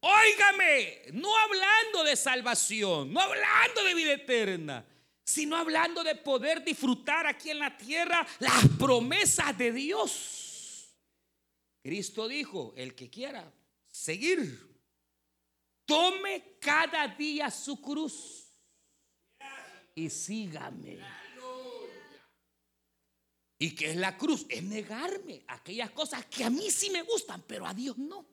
Óigame, 0.00 1.02
no 1.12 1.36
hablando 1.36 2.04
de 2.04 2.16
salvación, 2.16 3.12
no 3.12 3.20
hablando 3.20 3.82
de 3.82 3.94
vida 3.94 4.12
eterna, 4.12 4.86
sino 5.24 5.56
hablando 5.56 6.04
de 6.04 6.14
poder 6.14 6.64
disfrutar 6.64 7.26
aquí 7.26 7.50
en 7.50 7.58
la 7.58 7.76
tierra 7.76 8.26
las 8.38 8.68
promesas 8.78 9.58
de 9.58 9.72
Dios. 9.72 10.94
Cristo 11.82 12.28
dijo, 12.28 12.72
el 12.76 12.94
que 12.94 13.10
quiera 13.10 13.52
seguir, 13.90 14.68
tome 15.84 16.56
cada 16.60 17.08
día 17.08 17.50
su 17.50 17.80
cruz 17.80 18.46
y 19.94 20.08
sígame. 20.08 20.98
¿Y 23.58 23.74
qué 23.74 23.90
es 23.90 23.96
la 23.96 24.16
cruz? 24.16 24.46
Es 24.48 24.62
negarme 24.62 25.42
aquellas 25.48 25.90
cosas 25.90 26.24
que 26.26 26.44
a 26.44 26.50
mí 26.50 26.70
sí 26.70 26.90
me 26.90 27.02
gustan, 27.02 27.42
pero 27.46 27.66
a 27.66 27.74
Dios 27.74 27.98
no. 27.98 28.24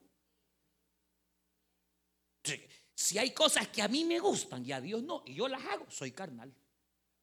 Si 2.93 3.17
hay 3.17 3.33
cosas 3.33 3.67
que 3.69 3.81
a 3.81 3.87
mí 3.87 4.05
me 4.05 4.19
gustan 4.19 4.63
y 4.65 4.71
a 4.71 4.79
Dios 4.79 5.01
no, 5.01 5.23
y 5.25 5.33
yo 5.33 5.47
las 5.47 5.65
hago, 5.65 5.89
soy 5.89 6.11
carnal. 6.11 6.53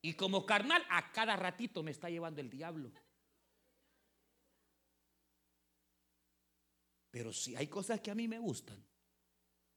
Y 0.03 0.15
como 0.15 0.45
carnal, 0.45 0.85
a 0.91 1.13
cada 1.13 1.37
ratito 1.37 1.83
me 1.83 1.93
está 1.93 2.11
llevando 2.11 2.41
el 2.41 2.51
diablo. 2.51 2.91
Pero 7.13 7.33
si 7.33 7.55
hay 7.55 7.69
cosas 7.69 8.01
que 8.01 8.11
a 8.11 8.15
mí 8.17 8.27
me 8.27 8.41
gustan, 8.41 8.85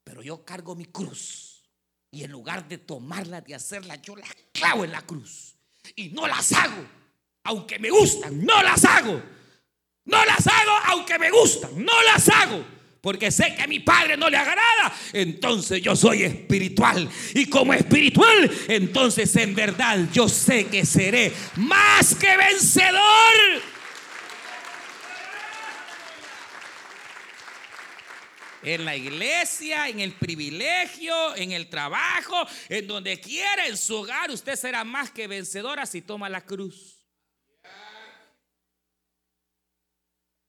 pero 0.03 0.23
yo 0.23 0.43
cargo 0.43 0.75
mi 0.75 0.85
cruz 0.85 1.69
y 2.09 2.23
en 2.23 2.31
lugar 2.31 2.67
de 2.67 2.79
tomarla, 2.79 3.41
de 3.41 3.53
hacerla, 3.53 3.97
yo 3.97 4.15
las 4.15 4.33
clavo 4.51 4.83
en 4.83 4.91
la 4.91 5.05
cruz 5.05 5.55
y 5.95 6.09
no 6.09 6.27
las 6.27 6.51
hago 6.53 7.04
aunque 7.45 7.79
me 7.79 7.89
gustan, 7.89 8.45
no 8.45 8.61
las 8.61 8.83
hago. 8.83 9.21
No 10.05 10.23
las 10.25 10.45
hago 10.45 10.71
aunque 10.87 11.17
me 11.17 11.31
gustan, 11.31 11.83
no 11.83 12.03
las 12.03 12.27
hago. 12.29 12.63
Porque 13.01 13.31
sé 13.31 13.53
que 13.55 13.61
a 13.61 13.67
mi 13.67 13.79
padre 13.79 14.17
no 14.17 14.29
le 14.29 14.37
agrada. 14.37 14.93
Entonces 15.13 15.81
yo 15.81 15.95
soy 15.95 16.23
espiritual. 16.23 17.07
Y 17.35 17.45
como 17.45 17.73
espiritual, 17.73 18.51
entonces 18.67 19.35
en 19.35 19.53
verdad 19.53 20.09
yo 20.11 20.27
sé 20.27 20.65
que 20.67 20.85
seré 20.85 21.31
más 21.55 22.15
que 22.15 22.35
vencedor. 22.35 23.61
en 28.63 28.83
la 28.83 28.95
iglesia, 28.95 29.87
en 29.89 29.99
el 29.99 30.13
privilegio, 30.13 31.35
en 31.35 31.51
el 31.51 31.69
trabajo, 31.69 32.47
en 32.67 32.87
donde 32.87 33.19
quiera, 33.19 33.67
en 33.67 33.77
su 33.77 33.95
hogar, 33.97 34.31
usted 34.31 34.55
será 34.55 34.83
más 34.83 35.11
que 35.11 35.27
vencedora 35.27 35.85
si 35.85 36.01
toma 36.01 36.29
la 36.29 36.41
cruz. 36.41 36.94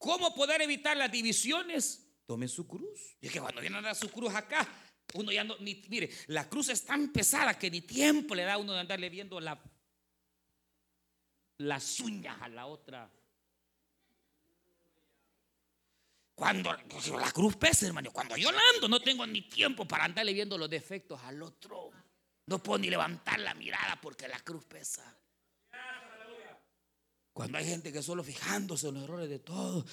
¿Cómo 0.07 0.33
poder 0.33 0.61
evitar 0.61 0.95
las 0.95 1.11
divisiones? 1.11 2.01
Tome 2.25 2.47
su 2.47 2.65
cruz. 2.65 3.17
Y 3.19 3.27
es 3.27 3.33
que 3.33 3.41
cuando 3.41 3.59
viene 3.59 3.75
a 3.75 3.81
dar 3.81 3.93
su 3.93 4.09
cruz 4.09 4.33
acá, 4.33 4.65
uno 5.15 5.33
ya 5.33 5.43
no, 5.43 5.57
ni, 5.59 5.83
mire, 5.89 6.09
la 6.27 6.47
cruz 6.47 6.69
es 6.69 6.85
tan 6.85 7.11
pesada 7.11 7.59
que 7.59 7.69
ni 7.69 7.81
tiempo 7.81 8.33
le 8.33 8.43
da 8.43 8.57
uno 8.57 8.71
de 8.71 8.79
andarle 8.79 9.09
viendo 9.09 9.37
la, 9.41 9.61
las 11.57 11.99
uñas 11.99 12.41
a 12.41 12.47
la 12.47 12.67
otra. 12.67 13.11
Cuando 16.35 16.71
la 16.71 17.31
cruz 17.33 17.57
pesa, 17.57 17.87
hermano, 17.87 18.09
cuando 18.13 18.37
yo 18.37 18.49
la 18.49 18.61
ando, 18.75 18.87
no 18.87 19.01
tengo 19.01 19.27
ni 19.27 19.41
tiempo 19.41 19.85
para 19.85 20.05
andarle 20.05 20.31
viendo 20.31 20.57
los 20.57 20.69
defectos 20.69 21.19
al 21.23 21.43
otro. 21.43 21.91
No 22.45 22.63
puedo 22.63 22.79
ni 22.79 22.89
levantar 22.89 23.41
la 23.41 23.53
mirada 23.55 23.99
porque 23.99 24.29
la 24.29 24.39
cruz 24.39 24.63
pesa. 24.63 25.19
Cuando 27.37 27.59
hay 27.59 27.65
gente 27.65 27.93
que 27.93 28.01
solo 28.01 28.23
fijándose 28.23 28.87
en 28.87 28.95
los 28.95 29.03
errores 29.03 29.29
de 29.29 29.37
todos, 29.37 29.85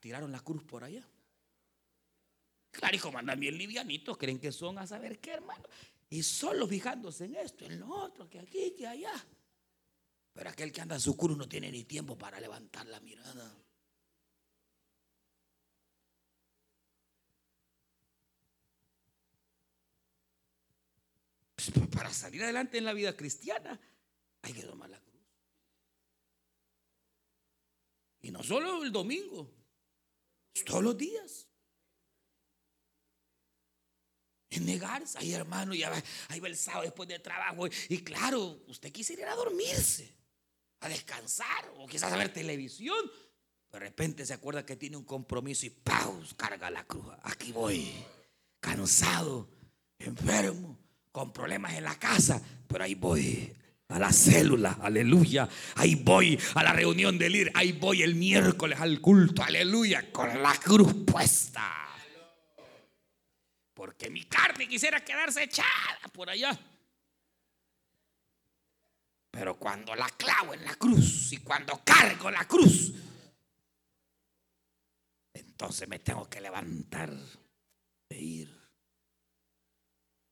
tiraron 0.00 0.32
la 0.32 0.40
cruz 0.40 0.62
por 0.64 0.82
allá. 0.82 1.06
Claro, 2.70 2.96
y 2.96 2.98
como 2.98 3.18
andan 3.18 3.38
bien 3.38 3.58
livianitos, 3.58 4.16
creen 4.16 4.38
que 4.38 4.50
son 4.50 4.78
a 4.78 4.86
saber 4.86 5.18
qué, 5.18 5.32
hermano. 5.32 5.68
Y 6.08 6.22
solo 6.22 6.66
fijándose 6.66 7.26
en 7.26 7.34
esto, 7.34 7.66
en 7.66 7.80
lo 7.80 7.90
otro, 7.90 8.26
que 8.26 8.38
aquí, 8.40 8.74
que 8.74 8.86
allá. 8.86 9.12
Pero 10.32 10.48
aquel 10.48 10.72
que 10.72 10.80
anda 10.80 10.94
en 10.94 11.02
su 11.02 11.14
cruz 11.14 11.36
no 11.36 11.46
tiene 11.46 11.70
ni 11.70 11.84
tiempo 11.84 12.16
para 12.16 12.40
levantar 12.40 12.86
la 12.86 13.00
mirada. 13.00 13.54
Pues, 21.54 21.70
para 21.90 22.14
salir 22.14 22.44
adelante 22.44 22.78
en 22.78 22.86
la 22.86 22.94
vida 22.94 23.14
cristiana, 23.14 23.78
hay 24.40 24.54
que 24.54 24.62
tomar 24.62 24.88
la 24.88 24.98
cruz. 24.98 25.07
Y 28.20 28.30
no 28.30 28.42
solo 28.42 28.82
el 28.82 28.92
domingo, 28.92 29.50
todos 30.64 30.82
los 30.82 30.96
días. 30.96 31.46
En 34.50 34.64
negarse, 34.64 35.18
ay 35.18 35.34
hermano, 35.34 35.74
ya 35.74 35.90
va, 35.90 36.02
ahí 36.28 36.40
va 36.40 36.48
el 36.48 36.56
sábado 36.56 36.84
después 36.84 37.08
del 37.08 37.20
trabajo. 37.20 37.66
Y 37.88 37.98
claro, 37.98 38.62
usted 38.66 38.90
quisiera 38.90 39.22
ir 39.22 39.28
a 39.28 39.34
dormirse, 39.34 40.16
a 40.80 40.88
descansar 40.88 41.72
o 41.76 41.86
quizás 41.86 42.12
a 42.12 42.16
ver 42.16 42.32
televisión. 42.32 42.98
De 43.70 43.78
repente 43.78 44.24
se 44.24 44.32
acuerda 44.32 44.64
que 44.64 44.76
tiene 44.76 44.96
un 44.96 45.04
compromiso 45.04 45.66
y 45.66 45.70
¡paus! 45.70 46.32
carga 46.34 46.70
la 46.70 46.84
cruz. 46.84 47.04
Aquí 47.24 47.52
voy, 47.52 47.92
cansado, 48.58 49.50
enfermo, 49.98 50.78
con 51.12 51.30
problemas 51.32 51.74
en 51.74 51.84
la 51.84 51.98
casa, 51.98 52.40
pero 52.66 52.84
ahí 52.84 52.94
voy 52.94 53.54
a 53.88 53.98
la 53.98 54.12
célula, 54.12 54.78
aleluya. 54.82 55.48
Ahí 55.76 55.94
voy 55.94 56.38
a 56.54 56.62
la 56.62 56.72
reunión 56.72 57.18
del 57.18 57.34
ir, 57.34 57.50
ahí 57.54 57.72
voy 57.72 58.02
el 58.02 58.14
miércoles 58.14 58.80
al 58.80 59.00
culto, 59.00 59.42
aleluya, 59.42 60.12
con 60.12 60.42
la 60.42 60.54
cruz 60.56 60.94
puesta. 61.06 61.86
Porque 63.74 64.10
mi 64.10 64.24
carne 64.24 64.68
quisiera 64.68 65.04
quedarse 65.04 65.44
echada 65.44 66.00
por 66.12 66.28
allá. 66.28 66.58
Pero 69.30 69.56
cuando 69.58 69.94
la 69.94 70.08
clavo 70.10 70.52
en 70.52 70.64
la 70.64 70.74
cruz 70.74 71.32
y 71.32 71.38
cuando 71.38 71.82
cargo 71.84 72.30
la 72.30 72.46
cruz, 72.46 72.92
entonces 75.32 75.88
me 75.88 76.00
tengo 76.00 76.28
que 76.28 76.40
levantar 76.40 77.14
e 78.08 78.18
ir. 78.18 78.58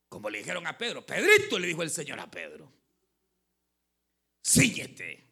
Como 0.09 0.29
le 0.29 0.39
dijeron 0.39 0.67
a 0.67 0.77
Pedro, 0.77 1.07
Pedrito 1.07 1.59
le 1.59 1.69
dijo 1.69 1.83
el 1.83 1.91
Señor 1.91 2.19
a 2.19 2.31
Pedro, 2.31 2.73
síguete. 4.47 5.25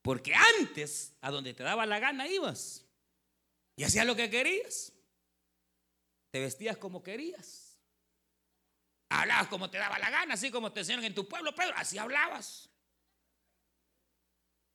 Porque 0.00 0.34
antes, 0.34 1.16
a 1.20 1.30
donde 1.30 1.54
te 1.54 1.62
daba 1.62 1.86
la 1.86 1.98
gana 1.98 2.26
ibas 2.26 2.84
y 3.76 3.84
hacías 3.84 4.06
lo 4.06 4.16
que 4.16 4.30
querías. 4.30 4.92
Te 6.30 6.40
vestías 6.40 6.76
como 6.76 7.02
querías. 7.02 7.78
Hablabas 9.10 9.48
como 9.48 9.70
te 9.70 9.78
daba 9.78 9.98
la 9.98 10.10
gana, 10.10 10.34
así 10.34 10.50
como 10.50 10.72
te 10.72 10.80
enseñaron 10.80 11.04
en 11.04 11.14
tu 11.14 11.28
pueblo, 11.28 11.54
Pedro, 11.54 11.74
así 11.76 11.98
hablabas. 11.98 12.70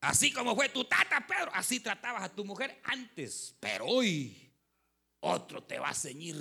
Así 0.01 0.31
como 0.31 0.55
fue 0.55 0.69
tu 0.69 0.85
tata, 0.85 1.25
Pedro, 1.25 1.51
así 1.53 1.79
tratabas 1.79 2.23
a 2.23 2.35
tu 2.35 2.45
mujer 2.45 2.79
antes. 2.83 3.55
Pero 3.59 3.85
hoy 3.85 4.53
otro 5.21 5.63
te 5.63 5.79
va 5.79 5.89
a 5.89 5.95
ceñir 5.95 6.35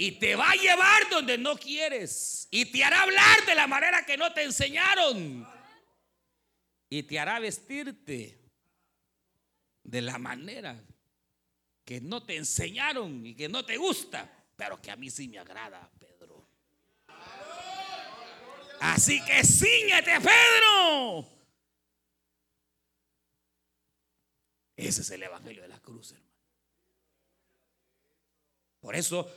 y 0.00 0.12
te 0.12 0.34
va 0.34 0.52
a 0.52 0.54
llevar 0.54 1.10
donde 1.10 1.36
no 1.36 1.58
quieres. 1.58 2.48
Y 2.50 2.64
te 2.64 2.82
hará 2.82 3.02
hablar 3.02 3.44
de 3.44 3.54
la 3.54 3.66
manera 3.66 4.06
que 4.06 4.16
no 4.16 4.32
te 4.32 4.44
enseñaron. 4.44 5.46
Y 6.88 7.02
te 7.02 7.18
hará 7.18 7.38
vestirte 7.38 8.40
de 9.84 10.00
la 10.00 10.16
manera 10.16 10.82
que 11.84 12.00
no 12.00 12.24
te 12.24 12.36
enseñaron 12.36 13.26
y 13.26 13.34
que 13.34 13.50
no 13.50 13.62
te 13.66 13.76
gusta, 13.76 14.26
pero 14.56 14.80
que 14.80 14.90
a 14.90 14.96
mí 14.96 15.10
sí 15.10 15.28
me 15.28 15.38
agrada, 15.38 15.90
Pedro. 15.98 16.48
Así 18.80 19.22
que 19.22 19.44
síñete, 19.44 20.18
Pedro. 20.18 21.28
Ese 24.76 25.02
es 25.02 25.10
el 25.10 25.24
Evangelio 25.24 25.60
de 25.60 25.68
la 25.68 25.78
cruz, 25.78 26.12
hermano. 26.12 26.30
Por 28.80 28.96
eso 28.96 29.30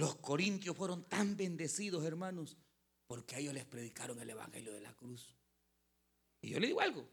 los 0.00 0.16
corintios 0.16 0.74
fueron 0.74 1.04
tan 1.04 1.36
bendecidos, 1.36 2.02
hermanos, 2.06 2.56
porque 3.06 3.34
a 3.34 3.38
ellos 3.38 3.52
les 3.52 3.66
predicaron 3.66 4.18
el 4.18 4.30
Evangelio 4.30 4.72
de 4.72 4.80
la 4.80 4.94
cruz. 4.94 5.36
Y 6.40 6.48
yo 6.48 6.58
le 6.58 6.68
digo 6.68 6.80
algo, 6.80 7.06